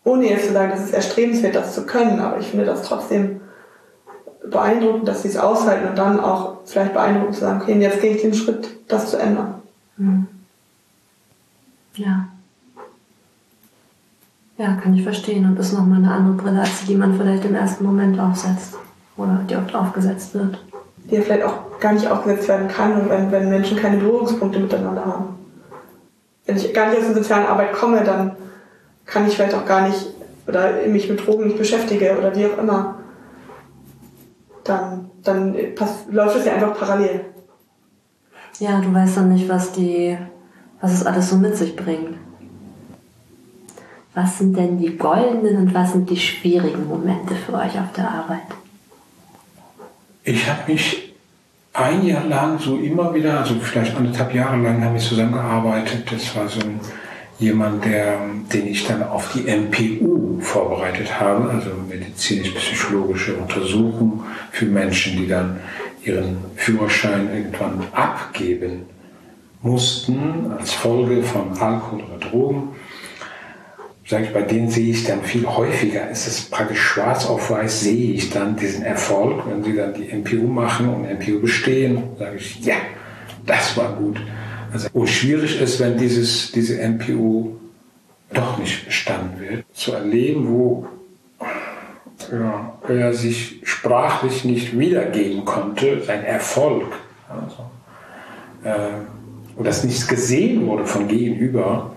Ohne 0.04 0.30
jetzt 0.30 0.48
zu 0.48 0.54
sagen, 0.54 0.72
dass 0.72 0.82
es 0.82 0.92
erstrebenswert, 0.92 1.56
das 1.56 1.76
zu 1.76 1.86
können, 1.86 2.20
aber 2.20 2.40
ich 2.40 2.48
finde 2.48 2.66
das 2.66 2.84
trotzdem 2.84 3.42
beeindruckend, 4.50 5.08
dass 5.08 5.22
sie 5.22 5.28
es 5.28 5.38
aushalten 5.38 5.90
und 5.90 5.98
dann 5.98 6.20
auch 6.20 6.58
vielleicht 6.66 6.94
beeindruckend 6.94 7.36
zu 7.36 7.42
sagen, 7.42 7.62
okay, 7.62 7.80
jetzt 7.80 8.02
gehe 8.02 8.16
ich 8.16 8.22
den 8.22 8.34
Schritt, 8.34 8.70
das 8.88 9.12
zu 9.12 9.18
ändern. 9.18 9.56
Mhm. 9.98 10.28
Ja. 11.96 12.30
Ja, 14.58 14.76
kann 14.76 14.94
ich 14.94 15.04
verstehen 15.04 15.46
und 15.46 15.60
ist 15.60 15.74
nochmal 15.74 16.00
eine 16.00 16.12
andere 16.12 16.36
Brille, 16.36 16.62
als 16.62 16.86
die 16.86 16.96
man 16.96 17.18
vielleicht 17.18 17.46
im 17.46 17.56
ersten 17.56 17.86
Moment 17.86 18.20
aufsetzt 18.20 18.76
oder 19.16 19.42
die 19.50 19.56
oft 19.56 19.74
aufgesetzt 19.76 20.34
wird 20.34 20.60
die 21.10 21.16
ja 21.16 21.22
vielleicht 21.22 21.44
auch 21.44 21.80
gar 21.80 21.94
nicht 21.94 22.08
aufgesetzt 22.08 22.48
werden 22.48 22.68
kann, 22.68 23.10
wenn, 23.10 23.32
wenn 23.32 23.50
Menschen 23.50 23.78
keine 23.78 23.98
Berührungspunkte 23.98 24.60
miteinander 24.60 25.06
haben. 25.06 25.36
Wenn 26.46 26.58
ich 26.58 26.74
gar 26.74 26.90
nicht 26.90 27.00
aus 27.00 27.06
der 27.06 27.16
sozialen 27.16 27.48
Arbeit 27.48 27.74
komme, 27.74 28.04
dann 28.04 28.36
kann 29.10 29.28
ich 29.28 29.36
vielleicht 29.36 29.56
auch 29.56 29.66
gar 29.66 29.88
nicht 29.88 30.08
oder 30.48 30.72
mich 30.88 31.10
mit 31.10 31.26
Drogen 31.26 31.46
nicht 31.46 31.58
beschäftige 31.58 32.18
oder 32.18 32.36
wie 32.36 32.46
auch 32.46 32.58
immer. 32.58 32.96
Dann, 34.64 35.10
dann 35.24 35.56
läuft 36.10 36.38
es 36.38 36.46
ja 36.46 36.54
einfach 36.54 36.78
parallel. 36.78 37.26
Ja, 38.60 38.80
du 38.82 38.94
weißt 38.94 39.18
dann 39.18 39.34
nicht, 39.34 39.48
was 39.48 39.72
die, 39.72 40.18
was 40.82 40.94
es 40.94 41.06
alles 41.06 41.30
so 41.30 41.38
mit 41.38 41.56
sich 41.56 41.76
bringt. 41.76 42.18
Was 44.14 44.40
sind 44.40 44.58
denn 44.58 44.78
die 44.78 44.98
goldenen 44.98 45.58
und 45.58 45.74
was 45.74 45.94
sind 45.94 46.10
die 46.10 46.18
schwierigen 46.18 46.88
Momente 46.88 47.36
für 47.36 47.54
euch 47.54 47.80
auf 47.80 47.94
der 47.96 48.10
Arbeit? 48.10 48.40
Ich 50.24 50.48
habe 50.50 50.72
mich 50.72 51.14
ein 51.74 52.06
Jahr 52.06 52.26
lang 52.26 52.60
so 52.60 52.78
immer 52.78 53.14
wieder, 53.14 53.40
also 53.40 53.56
vielleicht 53.56 53.96
anderthalb 53.96 54.34
Jahre 54.34 54.58
lang 54.58 54.84
haben 54.84 54.94
wir 54.94 55.02
zusammengearbeitet. 55.02 56.12
Das 56.12 56.36
war 56.36 56.48
so 56.48 56.60
ein, 56.60 56.80
jemand, 57.40 57.86
der, 57.86 58.20
den 58.54 58.68
ich 58.68 58.86
dann 58.86 59.02
auf 59.04 59.32
die 59.34 59.50
MPU 59.50 60.40
vorbereitet 60.42 61.20
habe, 61.20 61.50
also 61.50 61.72
medizinisch-psychologische 61.88 63.36
Untersuchung 63.38 64.24
für 64.52 64.66
Menschen, 64.66 65.18
die 65.18 65.28
dann 65.28 65.60
ihren 66.04 66.38
Führerschein 66.56 67.30
irgendwann 67.34 67.88
abgeben 67.94 68.86
mussten 69.62 70.52
als 70.58 70.74
Folge 70.74 71.24
von 71.24 71.58
Alkohol 71.58 72.04
oder 72.04 72.18
Drogen. 72.18 72.70
Sage 74.06 74.26
ich, 74.26 74.34
bei 74.34 74.42
denen 74.42 74.70
sehe 74.70 74.92
ich 74.92 75.06
dann 75.06 75.22
viel 75.22 75.46
häufiger, 75.46 76.10
es 76.10 76.26
ist 76.26 76.50
praktisch 76.50 76.80
schwarz 76.80 77.28
auf 77.28 77.52
weiß, 77.52 77.82
sehe 77.82 78.14
ich 78.14 78.32
dann 78.32 78.56
diesen 78.56 78.84
Erfolg, 78.84 79.44
wenn 79.48 79.64
sie 79.64 79.76
dann 79.76 79.94
die 79.94 80.12
MPU 80.12 80.48
machen 80.48 80.90
und 80.90 81.04
MPU 81.04 81.40
bestehen, 81.40 82.04
sage 82.18 82.38
ich, 82.38 82.60
ja, 82.66 82.76
das 83.46 83.78
war 83.78 83.94
gut. 83.94 84.20
Also, 84.72 84.90
und 84.94 85.08
schwierig 85.08 85.60
ist, 85.62 85.80
wenn 85.80 85.98
dieses, 85.98 86.52
diese 86.52 86.82
MPU 86.82 87.56
doch 88.34 88.58
nicht 88.58 88.86
bestanden 88.86 89.40
wird, 89.40 89.66
zu 89.74 89.94
erleben, 89.94 90.48
wo 90.48 90.88
ja, 92.32 92.74
er 92.88 93.14
sich 93.14 93.62
sprachlich 93.64 94.46
nicht 94.46 94.78
wiedergeben 94.78 95.46
konnte, 95.46 96.04
sein 96.04 96.24
Erfolg, 96.24 96.86
also, 97.28 97.70
äh, 98.64 99.06
und 99.56 99.66
dass 99.66 99.84
nichts 99.84 100.08
gesehen 100.08 100.68
wurde 100.68 100.86
von 100.86 101.08
gegenüber, 101.08 101.92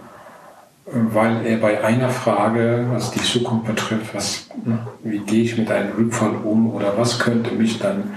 weil 0.86 1.46
er 1.46 1.58
bei 1.58 1.82
einer 1.82 2.08
Frage, 2.08 2.86
was 2.90 3.12
die 3.12 3.22
Zukunft 3.22 3.66
betrifft, 3.66 4.14
was, 4.14 4.48
ne, 4.64 4.78
wie 5.04 5.18
gehe 5.18 5.44
ich 5.44 5.56
mit 5.56 5.70
einem 5.70 5.92
Rückfall 5.92 6.34
um 6.44 6.74
oder 6.74 6.94
was 6.96 7.18
könnte 7.18 7.54
mich 7.54 7.78
dann 7.78 8.12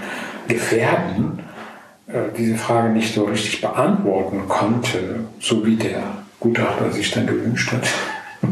gefährden, 0.48 1.38
äh, 1.38 1.45
diese 2.36 2.56
Frage 2.56 2.90
nicht 2.90 3.14
so 3.14 3.24
richtig 3.24 3.60
beantworten 3.60 4.48
konnte, 4.48 5.20
so 5.40 5.64
wie 5.66 5.76
der 5.76 6.02
Gutachter 6.40 6.90
sich 6.90 7.10
dann 7.10 7.26
gewünscht 7.26 7.72
hat. 7.72 7.88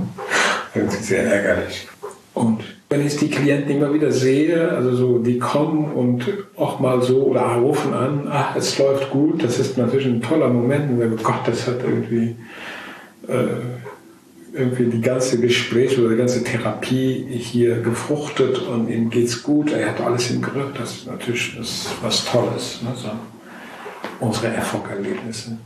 Irgendwie 0.75 1.03
sehr 1.03 1.25
ärgerlich. 1.25 1.87
Und 2.35 2.63
wenn 2.89 3.07
ich 3.07 3.17
die 3.17 3.31
Klienten 3.31 3.71
immer 3.71 3.93
wieder 3.95 4.11
sehe, 4.11 4.71
also 4.71 4.95
so, 4.95 5.19
die 5.19 5.39
kommen 5.39 5.93
und 5.93 6.25
auch 6.57 6.81
mal 6.81 7.03
so 7.03 7.25
oder 7.25 7.43
rufen 7.43 7.95
an, 7.95 8.29
ach, 8.31 8.57
es 8.57 8.79
läuft 8.79 9.11
gut, 9.11 9.43
das 9.43 9.59
ist 9.59 9.79
natürlich 9.79 10.07
ein 10.07 10.23
toller 10.23 10.49
Moment, 10.49 10.91
und 10.91 11.01
wenn 11.01 11.17
Gott, 11.17 11.41
das 11.47 11.67
hat 11.67 11.79
irgendwie 11.83 12.37
äh, 13.29 13.47
irgendwie 14.53 14.85
die 14.85 15.01
ganze 15.01 15.41
Gespräch 15.41 15.99
oder 15.99 16.11
die 16.11 16.17
ganze 16.17 16.45
Therapie 16.45 17.27
hier 17.29 17.81
gefruchtet 17.81 18.59
und 18.59 18.89
ihm 18.89 19.11
geht's 19.11 19.43
gut, 19.43 19.73
er 19.73 19.91
hat 19.91 20.01
alles 20.01 20.31
im 20.31 20.43
Griff. 20.43 20.67
Das 20.79 20.93
ist 20.93 21.07
natürlich 21.07 21.57
das 21.59 21.89
was 22.03 22.25
Tolles. 22.25 22.81
Ne? 22.83 22.91
So 22.95 23.11
unsere 24.21 24.49
Erfolgserlebnisse. 24.49 25.59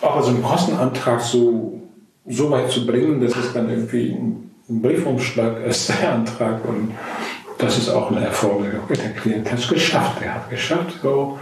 Aber 0.00 0.22
so 0.22 0.30
einen 0.30 0.42
Kostenantrag 0.42 1.20
so, 1.20 1.80
so 2.26 2.50
weit 2.50 2.70
zu 2.70 2.86
bringen, 2.86 3.20
dass 3.20 3.36
es 3.36 3.52
dann 3.52 3.68
irgendwie 3.68 4.12
ein, 4.12 4.50
Briefumschlag 4.66 5.62
ist, 5.66 5.88
der 6.00 6.14
Antrag 6.14 6.64
und 6.64 6.92
das 7.58 7.76
ist 7.76 7.90
auch 7.90 8.10
ein 8.10 8.16
Erfolg. 8.16 8.88
Der 8.88 9.10
Klient 9.12 9.50
hat 9.50 9.58
es 9.58 9.68
geschafft, 9.68 10.22
er 10.22 10.36
hat 10.36 10.44
es 10.44 10.50
geschafft, 10.50 11.00
so 11.02 11.38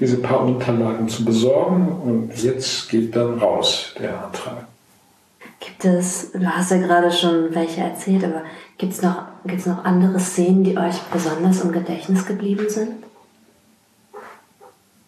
diese 0.00 0.16
paar 0.16 0.40
Unterlagen 0.40 1.06
zu 1.08 1.24
besorgen 1.24 1.86
und 1.86 2.42
jetzt 2.42 2.88
geht 2.88 3.14
dann 3.14 3.38
raus 3.38 3.94
der 4.00 4.24
Antrag. 4.24 4.66
Gibt 5.60 5.84
es, 5.84 6.32
du 6.32 6.44
hast 6.44 6.70
ja 6.72 6.78
gerade 6.78 7.12
schon 7.12 7.54
welche 7.54 7.82
erzählt, 7.82 8.24
aber 8.24 8.42
gibt 8.78 8.94
es 8.94 9.02
noch, 9.02 9.26
noch 9.44 9.84
andere 9.84 10.18
Szenen, 10.18 10.64
die 10.64 10.76
euch 10.76 10.98
besonders 11.12 11.60
im 11.60 11.72
Gedächtnis 11.72 12.26
geblieben 12.26 12.68
sind? 12.68 12.94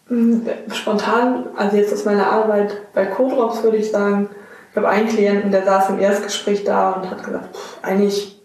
Hm, 0.07 0.47
spontan, 0.71 1.47
also 1.55 1.77
jetzt 1.77 1.93
aus 1.93 2.05
meiner 2.05 2.27
Arbeit 2.27 2.93
bei 2.93 3.05
Codrops 3.05 3.63
würde 3.63 3.77
ich 3.77 3.89
sagen, 3.89 4.29
ich 4.71 4.77
habe 4.77 4.89
einen 4.89 5.07
Klienten, 5.07 5.51
der 5.51 5.63
saß 5.63 5.89
im 5.89 5.99
Erstgespräch 5.99 6.63
da 6.63 6.91
und 6.91 7.09
hat 7.09 7.23
gesagt, 7.23 7.55
pff, 7.55 7.79
eigentlich 7.81 8.41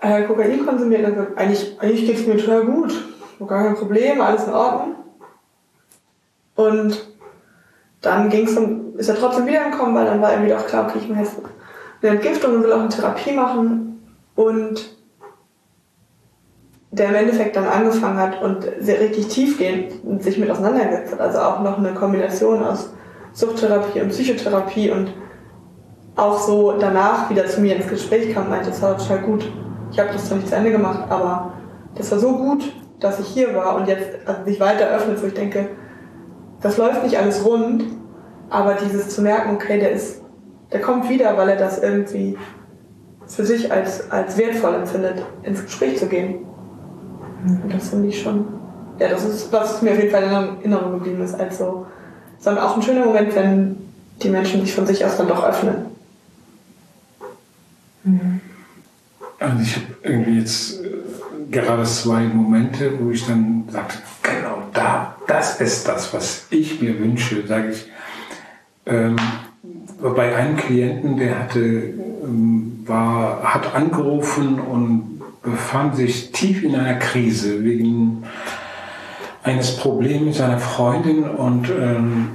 äh, 0.00 0.24
Kokain 0.24 0.66
konsumiert, 0.66 1.04
und 1.06 1.14
gesagt, 1.14 1.38
eigentlich, 1.38 1.76
eigentlich 1.80 2.06
geht 2.06 2.18
es 2.18 2.26
mir 2.26 2.36
total 2.36 2.64
gut 2.64 2.92
gar 3.46 3.64
kein 3.64 3.76
Problem, 3.76 4.20
alles 4.20 4.46
in 4.46 4.52
Ordnung. 4.52 4.96
Und 6.54 7.06
dann 8.00 8.28
ging's 8.28 8.54
dann, 8.54 8.94
ist 8.96 9.08
er 9.08 9.16
trotzdem 9.16 9.46
wiedergekommen, 9.46 9.94
weil 9.94 10.06
dann 10.06 10.20
war 10.20 10.32
irgendwie 10.32 10.54
auch 10.54 10.66
klar, 10.66 10.88
okay, 10.88 10.98
ich 11.00 11.08
mache 11.08 11.20
jetzt 11.20 11.36
eine 12.02 12.10
Entgiftung 12.12 12.56
und 12.56 12.64
will 12.64 12.72
auch 12.72 12.80
eine 12.80 12.88
Therapie 12.88 13.32
machen. 13.32 14.16
Und 14.34 14.96
der 16.92 17.08
im 17.08 17.14
Endeffekt 17.14 17.56
dann 17.56 17.66
angefangen 17.66 18.18
hat 18.18 18.42
und 18.42 18.66
sehr 18.78 19.00
richtig 19.00 19.28
tiefgehend 19.28 20.22
sich 20.22 20.38
mit 20.38 20.50
auseinandergesetzt 20.50 21.12
hat. 21.12 21.20
Also 21.20 21.38
auch 21.38 21.60
noch 21.60 21.78
eine 21.78 21.94
Kombination 21.94 22.62
aus 22.62 22.92
Suchttherapie 23.32 24.02
und 24.02 24.10
Psychotherapie 24.10 24.90
und 24.90 25.12
auch 26.16 26.38
so 26.38 26.72
danach 26.78 27.30
wieder 27.30 27.46
zu 27.46 27.62
mir 27.62 27.76
ins 27.76 27.88
Gespräch 27.88 28.34
kam 28.34 28.50
meinte, 28.50 28.68
das 28.68 28.82
war 28.82 28.98
total 28.98 29.20
gut. 29.20 29.50
Ich 29.90 29.98
habe 29.98 30.10
das 30.12 30.28
zwar 30.28 30.36
nicht 30.36 30.48
zu 30.48 30.54
Ende 30.54 30.70
gemacht, 30.70 31.04
aber 31.08 31.54
das 31.94 32.10
war 32.12 32.18
so 32.18 32.36
gut, 32.36 32.70
dass 33.00 33.18
ich 33.18 33.26
hier 33.26 33.54
war 33.54 33.76
und 33.76 33.88
jetzt 33.88 34.10
also 34.26 34.44
sich 34.44 34.60
weiter 34.60 34.88
öffnet, 34.88 35.22
wo 35.22 35.26
ich 35.26 35.34
denke, 35.34 35.70
das 36.60 36.76
läuft 36.76 37.02
nicht 37.02 37.18
alles 37.18 37.44
rund, 37.44 37.84
aber 38.50 38.74
dieses 38.74 39.08
zu 39.08 39.22
merken, 39.22 39.54
okay, 39.54 39.80
der 39.80 39.92
ist, 39.92 40.22
der 40.70 40.82
kommt 40.82 41.08
wieder, 41.08 41.36
weil 41.38 41.48
er 41.48 41.56
das 41.56 41.82
irgendwie 41.82 42.36
für 43.26 43.46
sich 43.46 43.72
als, 43.72 44.10
als 44.10 44.36
wertvoll 44.36 44.74
empfindet, 44.74 45.22
ins 45.42 45.64
Gespräch 45.64 45.98
zu 45.98 46.06
gehen. 46.06 46.46
Und 47.44 47.72
das 47.72 47.90
finde 47.90 48.08
ich 48.08 48.22
schon, 48.22 48.44
ja, 48.98 49.08
das 49.08 49.24
ist, 49.24 49.52
was 49.52 49.82
mir 49.82 49.92
auf 49.92 49.98
jeden 49.98 50.10
Fall 50.10 50.22
in 50.24 50.30
Erinnerung 50.30 50.92
geblieben 50.94 51.22
ist, 51.22 51.34
als 51.34 51.58
so, 51.58 51.86
sondern 52.38 52.64
auch 52.64 52.76
ein 52.76 52.82
schöner 52.82 53.04
Moment, 53.04 53.34
wenn 53.34 53.76
die 54.22 54.28
Menschen 54.28 54.60
sich 54.60 54.74
von 54.74 54.86
sich 54.86 55.04
aus 55.04 55.16
dann 55.16 55.28
doch 55.28 55.44
öffnen. 55.44 55.86
Also 59.38 59.62
ich 59.62 59.76
habe 59.76 59.86
irgendwie 60.02 60.38
jetzt 60.38 60.80
gerade 61.50 61.84
zwei 61.84 62.22
Momente, 62.22 62.92
wo 63.00 63.10
ich 63.10 63.26
dann 63.26 63.64
sagte, 63.70 63.98
genau 64.22 64.62
da, 64.72 65.16
das 65.26 65.60
ist 65.60 65.86
das, 65.86 66.12
was 66.12 66.46
ich 66.50 66.80
mir 66.80 66.98
wünsche, 66.98 67.46
sage 67.46 67.70
ich. 67.70 67.90
Ähm, 68.86 69.16
bei 70.00 70.34
einem 70.34 70.56
Klienten, 70.56 71.16
der 71.16 71.38
hatte, 71.38 71.60
ähm, 71.60 72.82
war, 72.86 73.42
hat 73.42 73.74
angerufen 73.74 74.58
und 74.58 75.11
befand 75.42 75.96
sich 75.96 76.32
tief 76.32 76.62
in 76.62 76.74
einer 76.74 76.98
Krise 76.98 77.64
wegen 77.64 78.24
eines 79.42 79.76
Problems 79.76 80.22
mit 80.22 80.34
seiner 80.34 80.58
Freundin 80.58 81.24
und 81.24 81.68
ähm, 81.68 82.28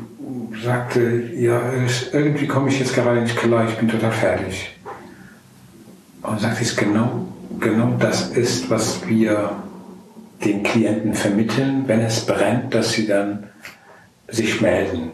sagte, 0.63 1.31
ja, 1.35 1.61
irgendwie 2.11 2.47
komme 2.47 2.69
ich 2.69 2.79
jetzt 2.79 2.93
gerade 2.93 3.21
nicht 3.21 3.37
klar, 3.37 3.67
ich 3.67 3.75
bin 3.75 3.87
total 3.87 4.11
fertig. 4.11 4.75
Und 6.21 6.39
sagte 6.41 6.63
ich, 6.63 6.75
genau 6.75 7.27
genau 7.59 7.95
das 7.99 8.29
ist, 8.29 8.69
was 8.69 9.07
wir 9.07 9.51
den 10.43 10.63
Klienten 10.63 11.13
vermitteln, 11.13 11.83
wenn 11.87 12.01
es 12.01 12.25
brennt, 12.25 12.73
dass 12.73 12.91
sie 12.91 13.07
dann 13.07 13.47
sich 14.27 14.61
melden. 14.61 15.11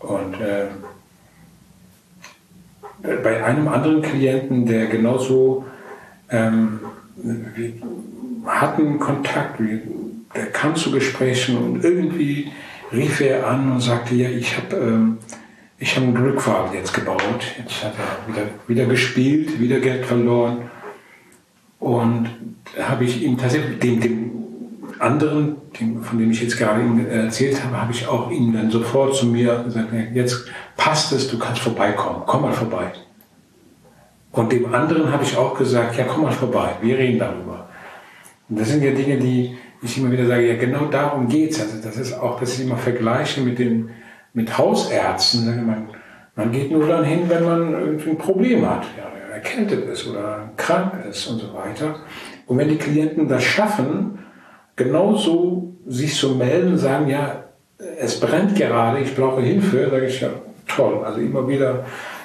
Und 0.00 0.34
äh, 0.40 0.66
bei 3.22 3.44
einem 3.44 3.68
anderen 3.68 4.02
Klienten, 4.02 4.66
der 4.66 4.86
genauso, 4.86 5.64
ähm, 6.34 6.80
wir 7.16 7.72
hatten 8.46 8.98
Kontakt, 8.98 9.60
wir, 9.60 9.80
der 10.34 10.46
kam 10.46 10.74
zu 10.74 10.90
Gesprächen 10.90 11.56
und 11.56 11.84
irgendwie 11.84 12.50
rief 12.92 13.20
er 13.20 13.46
an 13.46 13.72
und 13.72 13.80
sagte, 13.80 14.14
ja, 14.14 14.28
ich 14.28 14.56
habe 14.56 14.76
ähm, 14.76 15.18
hab 15.80 16.02
einen 16.02 16.14
Glückwagen 16.14 16.74
jetzt 16.74 16.92
gebaut, 16.92 17.44
jetzt 17.58 17.84
hat 17.84 17.94
er 17.98 18.32
wieder, 18.32 18.46
wieder 18.66 18.86
gespielt, 18.86 19.60
wieder 19.60 19.80
Geld 19.80 20.06
verloren. 20.06 20.70
Und 21.78 22.30
habe 22.80 23.04
ich 23.04 23.22
ihm 23.22 23.36
tatsächlich, 23.36 23.78
dem, 23.78 24.00
dem 24.00 24.30
anderen, 24.98 25.56
dem, 25.78 26.02
von 26.02 26.18
dem 26.18 26.30
ich 26.30 26.40
jetzt 26.40 26.56
gerade 26.56 26.82
erzählt 27.10 27.62
habe, 27.62 27.80
habe 27.80 27.92
ich 27.92 28.06
auch 28.06 28.30
ihm 28.30 28.52
dann 28.52 28.70
sofort 28.70 29.14
zu 29.14 29.26
mir 29.26 29.62
gesagt, 29.64 29.88
jetzt 30.14 30.46
passt 30.76 31.12
es, 31.12 31.28
du 31.28 31.38
kannst 31.38 31.60
vorbeikommen, 31.60 32.22
komm 32.26 32.42
mal 32.42 32.52
vorbei. 32.52 32.92
Und 34.34 34.52
dem 34.52 34.72
anderen 34.74 35.10
habe 35.12 35.22
ich 35.22 35.36
auch 35.36 35.56
gesagt, 35.56 35.96
ja, 35.96 36.04
komm 36.04 36.22
mal 36.22 36.32
vorbei, 36.32 36.70
wir 36.82 36.98
reden 36.98 37.18
darüber. 37.18 37.68
Und 38.48 38.58
das 38.58 38.68
sind 38.68 38.82
ja 38.82 38.90
Dinge, 38.90 39.16
die 39.16 39.56
ich 39.80 39.98
immer 39.98 40.10
wieder 40.10 40.26
sage, 40.26 40.46
ja, 40.46 40.56
genau 40.56 40.86
darum 40.86 41.28
geht's. 41.28 41.60
Also 41.60 41.76
das 41.82 41.96
ist 41.96 42.12
auch, 42.12 42.40
dass 42.40 42.58
ich 42.58 42.66
immer 42.66 42.76
vergleiche 42.76 43.40
mit 43.40 43.58
den, 43.58 43.90
mit 44.32 44.58
Hausärzten. 44.58 45.66
Man, 45.66 45.88
man 46.34 46.52
geht 46.52 46.70
nur 46.70 46.86
dann 46.86 47.04
hin, 47.04 47.22
wenn 47.28 47.44
man 47.44 47.72
irgendwie 47.72 48.10
ein 48.10 48.18
Problem 48.18 48.68
hat. 48.68 48.84
Ja, 48.98 49.04
erkältet 49.34 49.86
ist 49.86 50.06
oder 50.08 50.50
krank 50.56 50.92
ist 51.08 51.26
und 51.26 51.40
so 51.40 51.54
weiter. 51.54 51.96
Und 52.46 52.58
wenn 52.58 52.68
die 52.68 52.78
Klienten 52.78 53.28
das 53.28 53.42
schaffen, 53.42 54.18
genauso 54.76 55.74
sich 55.86 56.16
zu 56.16 56.36
melden, 56.36 56.78
sagen, 56.78 57.08
ja, 57.08 57.44
es 57.98 58.18
brennt 58.20 58.56
gerade, 58.56 59.00
ich 59.00 59.14
brauche 59.14 59.42
Hilfe, 59.42 59.90
sage 59.90 60.06
ich 60.06 60.20
ja, 60.20 60.28
toll. 60.66 61.04
Also 61.04 61.20
immer 61.20 61.46
wieder 61.48 61.84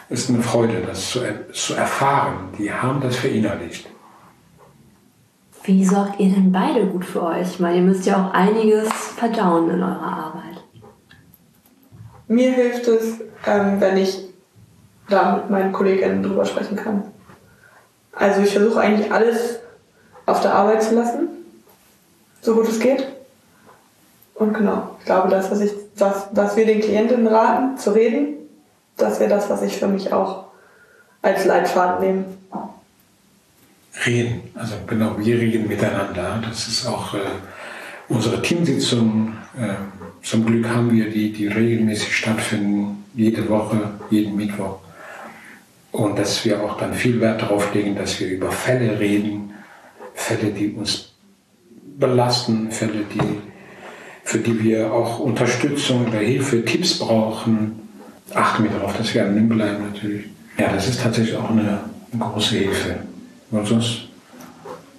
ist 0.09 0.29
eine 0.29 0.41
Freude, 0.41 0.81
das 0.85 1.11
zu, 1.11 1.19
zu 1.53 1.75
erfahren. 1.75 2.49
Die 2.57 2.71
haben 2.71 2.99
das 2.99 3.15
verinnerlicht. 3.15 3.87
Wie 5.63 5.85
sorgt 5.85 6.19
ihr 6.19 6.33
denn 6.33 6.51
beide 6.51 6.87
gut 6.87 7.05
für 7.05 7.21
euch? 7.23 7.59
Meine, 7.59 7.77
ihr 7.77 7.83
müsst 7.83 8.05
ja 8.05 8.25
auch 8.25 8.33
einiges 8.33 8.89
verdauen 8.89 9.69
in 9.69 9.83
eurer 9.83 10.01
Arbeit. 10.01 10.63
Mir 12.27 12.51
hilft 12.51 12.87
es, 12.87 13.19
ähm, 13.45 13.79
wenn 13.79 13.97
ich 13.97 14.29
da 15.09 15.37
mit 15.37 15.49
meinen 15.49 15.71
KollegInnen 15.71 16.23
drüber 16.23 16.45
sprechen 16.45 16.75
kann. 16.75 17.03
Also 18.13 18.41
ich 18.41 18.51
versuche 18.51 18.79
eigentlich 18.79 19.11
alles 19.11 19.59
auf 20.25 20.41
der 20.41 20.53
Arbeit 20.53 20.83
zu 20.83 20.95
lassen, 20.95 21.29
so 22.41 22.55
gut 22.55 22.67
es 22.67 22.79
geht. 22.79 23.07
Und 24.35 24.53
genau, 24.53 24.95
ich 24.99 25.05
glaube, 25.05 25.29
das, 25.29 25.51
was, 25.51 25.61
ich, 25.61 25.71
was, 25.97 26.29
was 26.31 26.55
wir 26.55 26.65
den 26.65 26.81
Klientinnen 26.81 27.27
raten, 27.27 27.77
zu 27.77 27.91
reden, 27.91 28.38
das 29.01 29.19
wäre 29.19 29.29
das, 29.29 29.49
was 29.49 29.61
ich 29.61 29.77
für 29.77 29.87
mich 29.87 30.11
auch 30.11 30.45
als 31.21 31.45
Leitfaden 31.45 32.05
nehme. 32.05 32.25
Reden, 34.05 34.41
also 34.55 34.75
genau, 34.87 35.15
wir 35.17 35.39
reden 35.39 35.67
miteinander. 35.67 36.41
Das 36.47 36.67
ist 36.67 36.85
auch 36.85 37.13
äh, 37.13 37.19
unsere 38.07 38.41
Teamsitzung. 38.41 39.33
Äh, 39.57 39.73
zum 40.23 40.45
Glück 40.45 40.69
haben 40.69 40.91
wir 40.91 41.09
die, 41.09 41.31
die 41.33 41.47
regelmäßig 41.47 42.15
stattfinden, 42.15 43.03
jede 43.15 43.47
Woche, 43.49 43.91
jeden 44.09 44.35
Mittwoch. 44.35 44.79
Und 45.91 46.19
dass 46.19 46.45
wir 46.45 46.61
auch 46.61 46.77
dann 46.77 46.93
viel 46.93 47.19
Wert 47.19 47.41
darauf 47.41 47.73
legen, 47.73 47.95
dass 47.95 48.19
wir 48.19 48.27
über 48.27 48.51
Fälle 48.51 48.99
reden, 48.99 49.53
Fälle, 50.13 50.51
die 50.51 50.73
uns 50.73 51.13
belasten, 51.97 52.71
Fälle, 52.71 53.05
die, 53.13 53.41
für 54.23 54.37
die 54.37 54.63
wir 54.63 54.93
auch 54.93 55.19
Unterstützung 55.19 56.07
oder 56.07 56.19
Hilfe, 56.19 56.63
Tipps 56.63 56.99
brauchen. 56.99 57.88
Achten 58.35 58.63
wir 58.63 58.71
darauf, 58.71 58.95
dass 58.97 59.13
wir 59.13 59.23
anonym 59.23 59.49
bleiben 59.49 59.91
natürlich. 59.91 60.25
Ja, 60.57 60.71
das 60.73 60.87
ist 60.87 61.01
tatsächlich 61.01 61.35
auch 61.35 61.49
eine, 61.49 61.79
eine 62.11 62.23
große 62.23 62.55
Hilfe. 62.55 62.97
Und 63.51 63.67
sonst, 63.67 64.01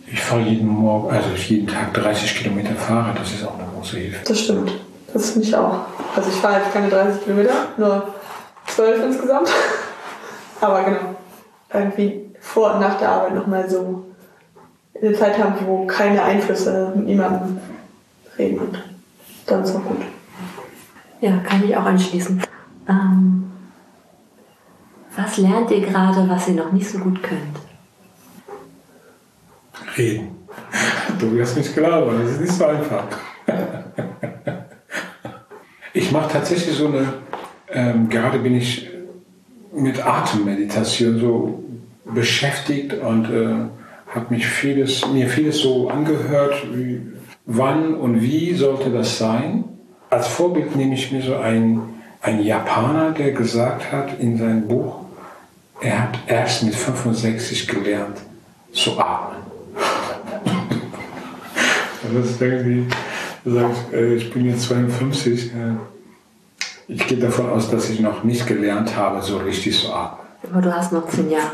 ich 0.06 0.20
fahre 0.20 0.42
jeden 0.42 0.66
Morgen, 0.66 1.14
also 1.14 1.28
jeden 1.36 1.66
Tag 1.66 1.94
30 1.94 2.36
Kilometer 2.36 2.74
Fahrrad, 2.74 3.18
das 3.18 3.32
ist 3.32 3.44
auch 3.44 3.58
eine 3.58 3.68
große 3.74 3.96
Hilfe. 3.98 4.18
Das 4.26 4.40
stimmt. 4.40 4.72
Das 5.12 5.30
finde 5.30 5.48
ich 5.48 5.56
auch. 5.56 5.80
Also 6.16 6.30
ich 6.30 6.36
fahre 6.36 6.60
jetzt 6.60 6.72
keine 6.72 6.88
30 6.88 7.24
Kilometer, 7.24 7.52
nur 7.76 8.14
12 8.66 9.04
insgesamt. 9.04 9.48
Aber 10.60 10.82
genau, 10.84 11.16
irgendwie 11.72 12.26
vor 12.40 12.74
und 12.74 12.80
nach 12.80 12.98
der 12.98 13.10
Arbeit 13.10 13.34
nochmal 13.34 13.68
so 13.68 14.06
eine 15.00 15.12
Zeit 15.14 15.38
haben, 15.38 15.54
wo 15.66 15.86
keine 15.86 16.22
Einflüsse 16.22 16.92
mit 16.94 17.06
niemandem 17.06 17.58
reden 18.38 18.58
und 18.58 18.78
dann 19.46 19.62
ist 19.64 19.74
auch 19.74 19.84
gut. 19.84 20.02
Ja, 21.20 21.38
kann 21.38 21.64
ich 21.64 21.76
auch 21.76 21.84
anschließen. 21.84 22.42
Ähm, 22.90 23.44
was 25.16 25.38
lernt 25.38 25.70
ihr 25.70 25.80
gerade, 25.80 26.28
was 26.28 26.48
ihr 26.48 26.54
noch 26.54 26.72
nicht 26.72 26.88
so 26.88 26.98
gut 26.98 27.22
könnt? 27.22 27.58
Reden. 29.96 30.28
Du 31.18 31.32
wirst 31.32 31.56
nicht 31.56 31.74
glauben, 31.74 32.18
das 32.22 32.32
ist 32.32 32.40
nicht 32.40 32.52
so 32.52 32.66
einfach. 32.66 33.04
Ich 35.92 36.12
mache 36.12 36.32
tatsächlich 36.32 36.76
so 36.76 36.86
eine, 36.86 37.14
ähm, 37.68 38.08
gerade 38.08 38.38
bin 38.38 38.54
ich 38.54 38.88
mit 39.72 40.04
Atemmeditation 40.04 41.18
so 41.18 41.64
beschäftigt 42.04 42.94
und 42.94 43.24
äh, 43.26 43.66
habe 44.14 44.26
mich 44.30 44.46
vieles, 44.46 45.06
mir 45.08 45.28
vieles 45.28 45.58
so 45.58 45.88
angehört, 45.88 46.54
wie, 46.72 47.02
wann 47.46 47.94
und 47.94 48.22
wie 48.22 48.54
sollte 48.54 48.90
das 48.90 49.18
sein. 49.18 49.64
Als 50.08 50.28
Vorbild 50.28 50.74
nehme 50.76 50.94
ich 50.94 51.12
mir 51.12 51.22
so 51.22 51.36
einen, 51.36 51.99
einen 52.20 52.42
Japaner, 52.42 53.12
der 53.12 53.32
gesagt 53.32 53.90
hat 53.90 54.18
in 54.18 54.38
seinem 54.38 54.68
Buch, 54.68 55.04
er 55.80 56.02
hat 56.02 56.18
erst 56.26 56.62
mit 56.62 56.74
65 56.74 57.66
gelernt 57.66 58.18
zu 58.72 58.98
atmen. 58.98 59.42
das 62.14 62.30
ist 62.30 62.42
irgendwie, 62.42 62.86
sagt, 63.44 63.92
äh, 63.92 64.14
ich 64.14 64.32
bin 64.32 64.46
jetzt 64.46 64.64
52, 64.64 65.50
ich 66.88 67.06
gehe 67.06 67.18
davon 67.18 67.48
aus, 67.48 67.70
dass 67.70 67.88
ich 67.88 68.00
noch 68.00 68.24
nicht 68.24 68.46
gelernt 68.46 68.96
habe, 68.96 69.22
so 69.22 69.38
richtig 69.38 69.78
zu 69.78 69.92
atmen. 69.92 70.26
Aber 70.50 70.60
du 70.60 70.74
hast 70.74 70.92
noch 70.92 71.08
zehn 71.08 71.30
Jahre. 71.30 71.50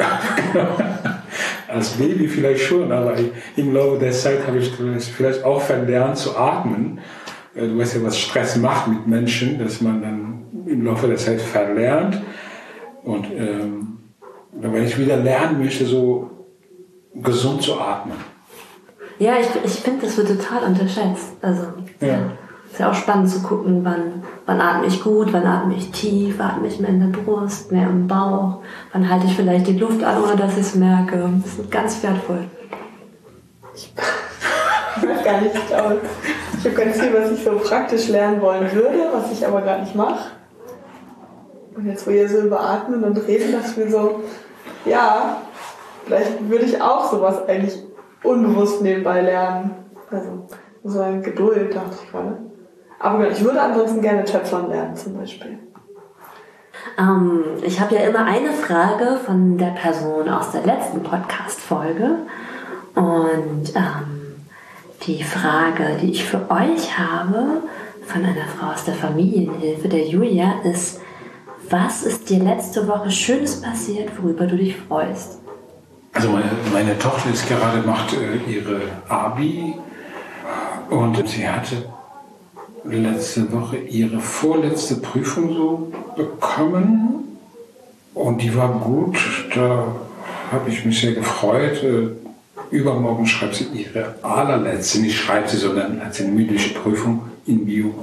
Als 1.68 1.90
Baby 1.90 2.28
vielleicht 2.28 2.64
schon, 2.64 2.92
aber 2.92 3.14
im 3.56 3.74
Laufe 3.74 3.98
der 3.98 4.12
Zeit 4.12 4.46
habe 4.46 4.58
ich 4.58 4.72
vielleicht 4.72 5.44
auch 5.44 5.60
verlernt 5.60 6.16
zu 6.16 6.36
atmen. 6.36 6.98
Äh, 7.54 7.68
du 7.68 7.78
weißt 7.78 7.96
ja, 7.96 8.02
was 8.02 8.18
Stress 8.18 8.56
macht 8.56 8.88
mit 8.88 9.06
Menschen, 9.06 9.58
dass 9.58 9.80
man 9.80 10.02
dann 10.02 10.35
im 10.76 10.84
Laufe 10.84 11.08
der 11.08 11.16
Zeit 11.16 11.40
verlernt. 11.40 12.20
Und 13.02 13.26
ähm, 13.32 13.98
wenn 14.52 14.84
ich 14.84 14.98
wieder 14.98 15.16
lernen 15.16 15.62
möchte, 15.62 15.86
so 15.86 16.30
gesund 17.14 17.62
zu 17.62 17.80
atmen. 17.80 18.16
Ja, 19.18 19.34
ich, 19.40 19.48
ich 19.64 19.80
finde, 19.80 20.06
das 20.06 20.16
wird 20.16 20.28
total 20.28 20.64
unterschätzt. 20.64 21.32
Also, 21.40 21.62
ja. 22.00 22.06
ja. 22.08 22.32
Ist 22.70 22.80
ja 22.80 22.90
auch 22.90 22.94
spannend 22.94 23.30
zu 23.30 23.40
gucken, 23.40 23.84
wann, 23.84 24.22
wann 24.44 24.60
atme 24.60 24.88
ich 24.88 25.02
gut, 25.02 25.32
wann 25.32 25.46
atme 25.46 25.74
ich 25.76 25.90
tief, 25.92 26.38
atme 26.40 26.66
ich 26.66 26.78
mehr 26.78 26.90
in 26.90 27.00
der 27.00 27.18
Brust, 27.18 27.72
mehr 27.72 27.88
im 27.88 28.06
Bauch, 28.06 28.58
wann 28.92 29.08
halte 29.08 29.26
ich 29.26 29.34
vielleicht 29.34 29.66
die 29.66 29.78
Luft 29.78 30.02
an, 30.04 30.22
ohne 30.22 30.36
dass 30.36 30.54
ich 30.54 30.66
es 30.66 30.74
merke. 30.74 31.30
Das 31.42 31.58
ist 31.58 31.70
ganz 31.70 32.02
wertvoll. 32.02 32.44
Ich 33.74 33.92
weiß 33.96 35.24
gar 35.24 35.40
nicht, 35.40 35.54
ich 35.54 35.66
glaube, 35.68 36.00
ich 36.58 36.64
habe 36.66 36.74
ganz 36.74 37.00
viel, 37.00 37.14
was 37.14 37.30
ich 37.30 37.44
so 37.44 37.52
praktisch 37.52 38.08
lernen 38.08 38.42
wollen 38.42 38.70
würde, 38.72 39.08
was 39.12 39.32
ich 39.32 39.46
aber 39.46 39.62
gar 39.62 39.78
nicht 39.78 39.94
mache. 39.94 40.35
Und 41.76 41.86
jetzt, 41.86 42.06
wo 42.06 42.10
ihr 42.10 42.28
so 42.28 42.38
überatmen 42.38 43.04
und 43.04 43.16
reden, 43.28 43.52
dachte 43.52 43.70
ich 43.70 43.76
mir 43.76 43.90
so, 43.90 44.22
ja, 44.86 45.42
vielleicht 46.04 46.48
würde 46.48 46.64
ich 46.64 46.80
auch 46.80 47.10
sowas 47.10 47.46
eigentlich 47.46 47.82
unbewusst 48.22 48.82
nebenbei 48.82 49.20
lernen. 49.20 49.74
Also 50.10 50.46
so 50.84 51.00
eine 51.00 51.20
Geduld, 51.20 51.74
dachte 51.74 51.98
ich 52.02 52.10
gerade. 52.10 52.38
Aber 52.98 53.28
ich 53.28 53.44
würde 53.44 53.60
ansonsten 53.60 54.00
gerne 54.00 54.24
Töpfern 54.24 54.70
lernen 54.70 54.96
zum 54.96 55.18
Beispiel. 55.18 55.58
Ähm, 56.98 57.44
ich 57.62 57.78
habe 57.80 57.94
ja 57.94 58.02
immer 58.02 58.24
eine 58.24 58.52
Frage 58.52 59.18
von 59.24 59.58
der 59.58 59.72
Person 59.72 60.28
aus 60.30 60.52
der 60.52 60.64
letzten 60.64 61.02
Podcast-Folge. 61.02 62.20
Und 62.94 63.74
ähm, 63.74 64.46
die 65.02 65.22
Frage, 65.22 65.98
die 66.00 66.12
ich 66.12 66.24
für 66.24 66.50
euch 66.50 66.98
habe, 66.98 67.60
von 68.06 68.24
einer 68.24 68.46
Frau 68.56 68.72
aus 68.72 68.84
der 68.84 68.94
Familienhilfe, 68.94 69.88
der 69.88 70.06
Julia, 70.06 70.54
ist, 70.64 71.00
was 71.70 72.02
ist 72.02 72.28
dir 72.30 72.38
letzte 72.38 72.86
Woche 72.86 73.10
Schönes 73.10 73.60
passiert, 73.60 74.10
worüber 74.20 74.46
du 74.46 74.56
dich 74.56 74.76
freust? 74.76 75.38
Also 76.12 76.30
meine, 76.30 76.50
meine 76.72 76.98
Tochter 76.98 77.30
ist 77.30 77.48
gerade 77.48 77.86
macht 77.86 78.14
äh, 78.14 78.50
ihre 78.50 78.80
Abi 79.08 79.74
und 80.88 81.28
sie 81.28 81.46
hatte 81.46 81.84
letzte 82.84 83.52
Woche 83.52 83.76
ihre 83.76 84.20
vorletzte 84.20 84.96
Prüfung 84.96 85.52
so 85.52 85.92
bekommen 86.16 87.38
und 88.14 88.40
die 88.40 88.54
war 88.56 88.68
gut. 88.80 89.18
Da 89.54 89.86
habe 90.52 90.70
ich 90.70 90.84
mich 90.84 91.00
sehr 91.00 91.12
gefreut. 91.12 91.82
Äh, 91.82 92.08
übermorgen 92.70 93.26
schreibt 93.26 93.56
sie 93.56 93.66
ihre 93.74 94.14
allerletzte, 94.22 95.00
nicht 95.00 95.18
schreibt 95.18 95.50
sie, 95.50 95.58
sondern 95.58 96.02
hat 96.04 96.14
sie 96.14 96.24
eine 96.24 96.32
mündliche 96.32 96.74
Prüfung 96.74 97.22
in 97.46 97.66
Bio. 97.66 97.94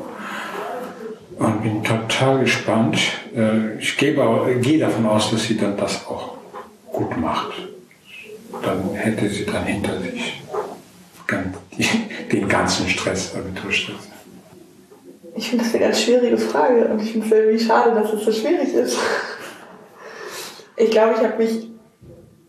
Und 1.43 1.61
bin 1.61 1.83
total 1.83 2.39
gespannt. 2.39 2.97
Äh, 3.35 3.77
ich 3.77 3.97
gebe, 3.97 4.23
gehe 4.61 4.79
davon 4.79 5.05
aus, 5.05 5.29
dass 5.29 5.43
sie 5.43 5.57
dann 5.57 5.75
das 5.75 6.07
auch 6.07 6.37
gut 6.89 7.17
macht. 7.17 7.51
Dann 8.61 8.93
hätte 8.93 9.27
sie 9.27 9.45
dann 9.45 9.65
hinter 9.65 9.99
sich 9.99 10.41
den 12.31 12.47
ganzen 12.47 12.87
Stress, 12.87 13.35
Abiturstress. 13.35 13.95
Ich 15.35 15.49
finde 15.49 15.65
das 15.65 15.73
eine 15.73 15.83
ganz 15.85 16.01
schwierige 16.01 16.37
Frage 16.37 16.85
und 16.85 17.01
ich 17.01 17.11
finde 17.11 17.25
es 17.25 17.33
irgendwie 17.33 17.65
schade, 17.65 17.95
dass 17.95 18.13
es 18.13 18.23
so 18.23 18.31
schwierig 18.31 18.73
ist. 18.73 18.97
Ich 20.77 20.91
glaube, 20.91 21.15
ich 21.17 21.23
habe 21.23 21.43
mich 21.43 21.67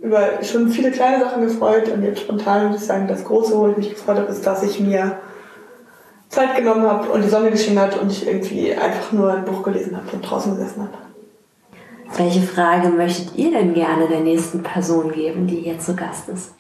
über 0.01 0.43
schon 0.43 0.69
viele 0.69 0.91
kleine 0.91 1.25
Sachen 1.25 1.43
gefreut 1.43 1.89
und 1.89 2.05
jetzt 2.05 2.21
spontan 2.21 2.65
würde 2.65 2.77
ich 2.77 2.85
sagen, 2.85 3.09
das 3.09 3.25
Große, 3.25 3.57
wo 3.57 3.69
ich 3.69 3.77
mich 3.77 3.91
gefreut 3.91 4.19
habe, 4.19 4.31
ist, 4.31 4.47
dass 4.47 4.63
ich 4.63 4.79
mir 4.79 5.19
Zeit 6.35 6.57
genommen 6.57 6.83
habe 6.83 7.09
und 7.11 7.23
die 7.23 7.29
Sonne 7.29 7.51
geschienen 7.51 7.79
hat 7.79 7.99
und 7.99 8.11
ich 8.11 8.27
irgendwie 8.27 8.73
einfach 8.75 9.13
nur 9.13 9.33
ein 9.33 9.45
Buch 9.45 9.63
gelesen 9.63 9.97
habe 9.97 10.09
und 10.13 10.23
draußen 10.23 10.57
gesessen 10.57 10.83
habe. 10.83 10.99
Welche 12.17 12.43
Frage 12.43 12.89
möchtet 12.89 13.37
ihr 13.37 13.51
denn 13.51 13.75
gerne 13.75 14.09
der 14.09 14.21
nächsten 14.21 14.63
Person 14.63 15.11
geben, 15.13 15.47
die 15.47 15.61
jetzt 15.61 15.87
zu 15.87 15.97
Gast 15.97 16.29
ist? 16.29 16.55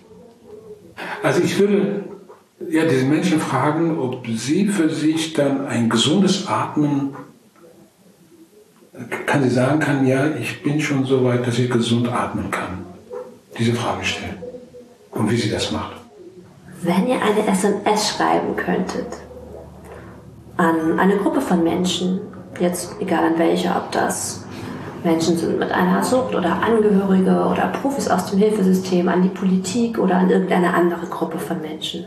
Also 1.22 1.43
ich 1.43 1.59
würde 1.59 2.05
ja, 2.68 2.85
diese 2.85 3.05
Menschen 3.05 3.41
fragen, 3.41 3.99
ob 3.99 4.27
sie 4.27 4.68
für 4.68 4.89
sich 4.89 5.33
dann 5.33 5.66
ein 5.66 5.89
gesundes 5.89 6.47
Atmen, 6.49 7.14
kann 9.27 9.43
sie 9.43 9.51
sagen 9.51 9.81
kann, 9.81 10.07
ja, 10.07 10.29
ich 10.41 10.62
bin 10.62 10.81
schon 10.81 11.05
so 11.05 11.25
weit, 11.25 11.47
dass 11.47 11.59
ich 11.59 11.68
gesund 11.68 12.09
atmen 12.09 12.51
kann. 12.51 12.85
Diese 13.59 13.72
Frage 13.72 14.05
stellen. 14.05 14.39
Und 15.11 15.31
wie 15.31 15.37
sie 15.37 15.51
das 15.51 15.72
macht. 15.72 15.97
Wenn 16.83 17.07
ihr 17.07 17.20
eine 17.20 17.47
SMS 17.47 18.09
schreiben 18.09 18.57
könntet 18.57 19.24
an 20.57 20.99
eine 20.99 21.17
Gruppe 21.17 21.41
von 21.41 21.63
Menschen, 21.65 22.21
jetzt 22.61 22.95
egal 23.01 23.25
an 23.25 23.39
welcher, 23.39 23.77
ob 23.77 23.91
das 23.93 24.45
Menschen 25.03 25.37
sind 25.37 25.59
mit 25.59 25.71
einer 25.71 26.03
Sucht 26.03 26.35
oder 26.35 26.63
Angehörige 26.63 27.47
oder 27.47 27.69
Profis 27.69 28.09
aus 28.09 28.31
dem 28.31 28.39
Hilfesystem, 28.39 29.09
an 29.09 29.23
die 29.23 29.29
Politik 29.29 29.99
oder 29.99 30.17
an 30.17 30.31
irgendeine 30.31 30.73
andere 30.73 31.07
Gruppe 31.07 31.39
von 31.39 31.61
Menschen. 31.61 32.07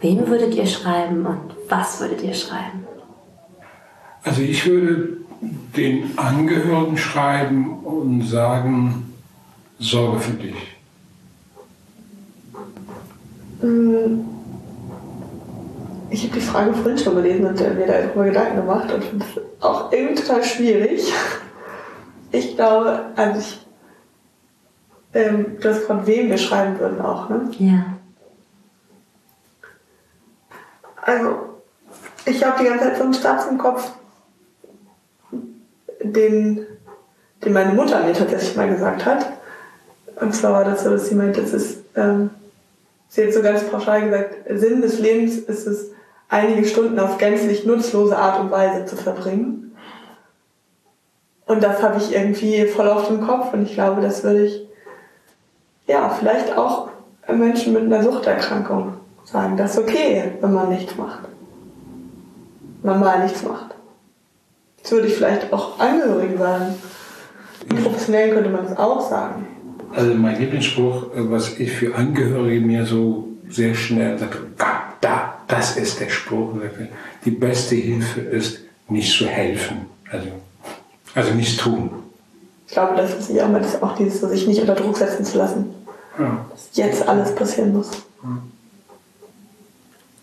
Wem 0.00 0.26
würdet 0.28 0.54
ihr 0.54 0.66
schreiben 0.66 1.26
und 1.26 1.40
was 1.68 2.00
würdet 2.00 2.22
ihr 2.22 2.34
schreiben? 2.34 2.86
Also 4.22 4.42
ich 4.42 4.64
würde 4.66 5.16
den 5.76 6.16
Angehörigen 6.16 6.96
schreiben 6.96 7.78
und 7.84 8.22
sagen, 8.22 9.14
sorge 9.78 10.20
für 10.20 10.32
dich. 10.32 10.76
Mm, 13.62 14.35
ich 16.10 16.24
habe 16.24 16.34
die 16.34 16.40
Frage 16.40 16.72
vorhin 16.74 16.98
schon 16.98 17.16
gelesen 17.16 17.46
und 17.46 17.60
mir 17.60 17.86
darüber 17.86 18.24
Gedanken 18.24 18.56
gemacht 18.56 18.92
und 18.92 19.04
finde 19.04 19.24
es 19.24 19.62
auch 19.62 19.92
irgendwie 19.92 20.22
total 20.22 20.44
schwierig. 20.44 21.12
Ich 22.32 22.56
glaube, 22.56 23.06
also 23.16 23.40
ich, 23.40 23.66
ähm, 25.14 25.58
hast 25.62 25.86
gerade 25.86 26.06
wem 26.06 26.28
wir 26.28 26.38
schreiben 26.38 26.78
würden 26.78 27.00
auch, 27.00 27.28
ne? 27.28 27.50
Ja. 27.58 27.96
Also, 31.02 31.38
ich 32.24 32.44
habe 32.44 32.58
die 32.58 32.68
ganze 32.68 32.84
Zeit 32.84 32.96
so 32.98 33.04
einen 33.04 33.12
Satz 33.12 33.46
im 33.48 33.58
Kopf, 33.58 33.92
den, 36.02 36.66
den 37.44 37.52
meine 37.52 37.72
Mutter 37.72 38.02
mir 38.02 38.12
tatsächlich 38.12 38.56
mal 38.56 38.68
gesagt 38.68 39.04
hat. 39.04 39.26
Und 40.20 40.34
zwar 40.34 40.52
war 40.52 40.64
das 40.64 40.82
so, 40.84 40.90
dass 40.90 41.08
sie 41.08 41.14
meint, 41.14 41.36
das 41.36 41.52
ist, 41.52 41.84
ähm, 41.94 42.30
sie 43.08 43.24
hat 43.24 43.32
so 43.32 43.42
ganz 43.42 43.64
pauschal 43.64 44.02
gesagt, 44.02 44.34
Sinn 44.54 44.82
des 44.82 44.98
Lebens 44.98 45.36
ist 45.36 45.66
es, 45.66 45.90
einige 46.28 46.66
Stunden 46.66 46.98
auf 46.98 47.18
gänzlich 47.18 47.64
nutzlose 47.64 48.16
Art 48.16 48.40
und 48.40 48.50
Weise 48.50 48.84
zu 48.86 48.96
verbringen. 48.96 49.76
Und 51.46 51.62
das 51.62 51.82
habe 51.82 51.98
ich 51.98 52.12
irgendwie 52.12 52.66
voll 52.66 52.88
auf 52.88 53.06
dem 53.06 53.20
Kopf 53.20 53.52
und 53.52 53.62
ich 53.62 53.74
glaube, 53.74 54.00
das 54.02 54.24
würde 54.24 54.46
ich, 54.46 54.66
ja, 55.86 56.08
vielleicht 56.08 56.56
auch 56.56 56.88
Menschen 57.28 57.72
mit 57.72 57.82
einer 57.84 58.02
Suchterkrankung 58.02 58.94
sagen. 59.24 59.56
Das 59.56 59.72
ist 59.72 59.78
okay, 59.78 60.32
wenn 60.40 60.52
man 60.52 60.68
nichts 60.68 60.96
macht. 60.96 61.20
Wenn 62.82 62.92
man 62.92 63.00
mal 63.00 63.22
nichts 63.22 63.44
macht. 63.44 63.74
Das 64.82 64.92
würde 64.92 65.08
ich 65.08 65.14
vielleicht 65.14 65.52
auch 65.52 65.78
Angehörigen 65.78 66.38
sagen. 66.38 66.74
Im 67.68 67.76
Professionellen 67.76 68.34
könnte 68.34 68.50
man 68.50 68.64
das 68.64 68.78
auch 68.78 69.00
sagen. 69.08 69.46
Also 69.94 70.14
mein 70.14 70.38
Lieblingsspruch, 70.38 71.14
äh, 71.14 71.30
was 71.30 71.58
ich 71.58 71.72
für 71.72 71.94
Angehörige 71.94 72.64
mir 72.64 72.84
so 72.84 73.28
sehr 73.48 73.74
schnell 73.74 74.18
sage, 74.18 74.38
da, 74.56 74.75
das 75.56 75.76
ist 75.76 76.00
der 76.00 76.08
Spruch. 76.08 76.54
Die 77.24 77.30
beste 77.30 77.74
Hilfe 77.74 78.20
ist, 78.20 78.60
nicht 78.88 79.12
zu 79.12 79.26
helfen. 79.26 79.86
Also, 80.10 80.28
also 81.14 81.34
nichts 81.34 81.56
tun. 81.56 81.90
Ich 82.66 82.72
glaube, 82.72 82.96
das 82.96 83.14
ist 83.14 83.30
ja 83.30 83.46
immer 83.46 83.60
das 83.60 83.82
auch 83.82 83.96
dieses, 83.96 84.20
sich 84.20 84.46
nicht 84.46 84.60
unter 84.60 84.74
Druck 84.74 84.96
setzen 84.96 85.24
zu 85.24 85.38
lassen. 85.38 85.66
Ja. 86.18 86.44
Dass 86.50 86.68
jetzt 86.74 87.08
alles 87.08 87.34
passieren 87.34 87.72
muss. 87.72 87.90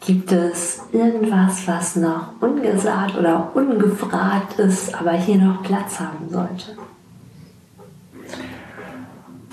Gibt 0.05 0.31
es 0.31 0.81
irgendwas, 0.91 1.65
was 1.65 1.95
noch 1.95 2.41
ungesagt 2.41 3.17
oder 3.17 3.51
ungefragt 3.53 4.59
ist, 4.59 4.93
aber 4.93 5.13
hier 5.13 5.37
noch 5.37 5.63
Platz 5.63 5.99
haben 5.99 6.29
sollte? 6.29 6.77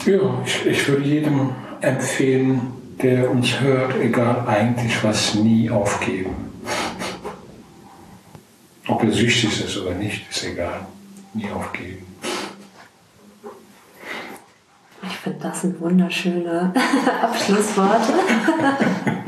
Ja, 0.07 0.43
ich, 0.45 0.67
ich 0.67 0.89
würde 0.89 1.05
jedem 1.05 1.51
empfehlen, 1.81 2.61
der 3.03 3.31
uns 3.31 3.61
hört, 3.61 3.97
egal 4.01 4.47
eigentlich 4.47 5.03
was, 5.03 5.35
nie 5.35 5.71
aufgeben. 5.71 6.35
Ob 8.87 9.05
er 9.05 9.13
süchtig 9.13 9.65
ist 9.65 9.79
oder 9.79 9.95
nicht, 9.95 10.29
ist 10.29 10.45
egal. 10.45 10.87
Nie 11.35 11.51
aufgeben. 11.51 12.07
Ich 15.03 15.17
finde, 15.17 15.39
das 15.41 15.61
sind 15.63 15.81
wunderschöne 15.81 16.73
Abschlussworte. 17.23 18.13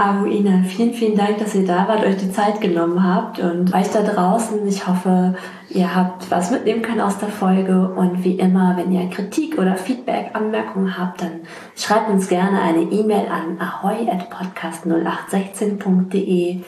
Abuina, 0.00 0.64
vielen, 0.66 0.94
vielen 0.94 1.14
Dank, 1.14 1.36
dass 1.38 1.54
ihr 1.54 1.66
da 1.66 1.86
wart, 1.86 2.02
euch 2.06 2.16
die 2.16 2.32
Zeit 2.32 2.62
genommen 2.62 3.04
habt 3.04 3.38
und 3.38 3.74
euch 3.74 3.90
da 3.90 4.02
draußen. 4.02 4.66
Ich 4.66 4.86
hoffe, 4.86 5.34
ihr 5.68 5.94
habt 5.94 6.30
was 6.30 6.50
mitnehmen 6.50 6.80
können 6.80 7.02
aus 7.02 7.18
der 7.18 7.28
Folge 7.28 7.90
und 7.90 8.24
wie 8.24 8.36
immer, 8.36 8.78
wenn 8.78 8.90
ihr 8.92 9.10
Kritik 9.10 9.58
oder 9.58 9.76
Feedback, 9.76 10.30
Anmerkungen 10.32 10.96
habt, 10.96 11.20
dann 11.20 11.40
schreibt 11.76 12.08
uns 12.08 12.28
gerne 12.28 12.62
eine 12.62 12.80
E-Mail 12.80 13.26
an 13.28 13.60
ahoy.podcast0816.de. 13.60 16.60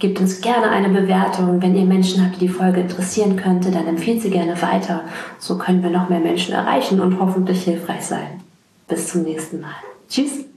Gebt 0.00 0.18
uns 0.18 0.40
gerne 0.40 0.70
eine 0.70 0.88
Bewertung. 0.88 1.62
Wenn 1.62 1.76
ihr 1.76 1.84
Menschen 1.84 2.24
habt, 2.24 2.34
die 2.36 2.48
die 2.48 2.50
Folge 2.52 2.80
interessieren 2.80 3.36
könnte, 3.36 3.70
dann 3.70 3.86
empfiehlt 3.86 4.20
sie 4.20 4.30
gerne 4.30 4.60
weiter. 4.60 5.02
So 5.38 5.58
können 5.58 5.84
wir 5.84 5.90
noch 5.90 6.08
mehr 6.08 6.18
Menschen 6.18 6.54
erreichen 6.54 7.00
und 7.00 7.20
hoffentlich 7.20 7.62
hilfreich 7.62 8.02
sein. 8.02 8.40
Bis 8.88 9.12
zum 9.12 9.22
nächsten 9.22 9.60
Mal. 9.60 9.76
Tschüss. 10.08 10.49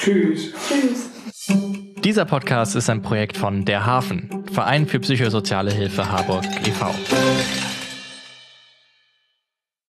Tschüss. 0.00 0.54
Tschüss. 0.66 1.10
Dieser 2.02 2.24
Podcast 2.24 2.74
ist 2.74 2.88
ein 2.88 3.02
Projekt 3.02 3.36
von 3.36 3.66
Der 3.66 3.84
Hafen, 3.84 4.46
Verein 4.50 4.86
für 4.86 4.98
psychosoziale 4.98 5.70
Hilfe 5.72 6.10
Harburg 6.10 6.44
e.V. 6.66 6.94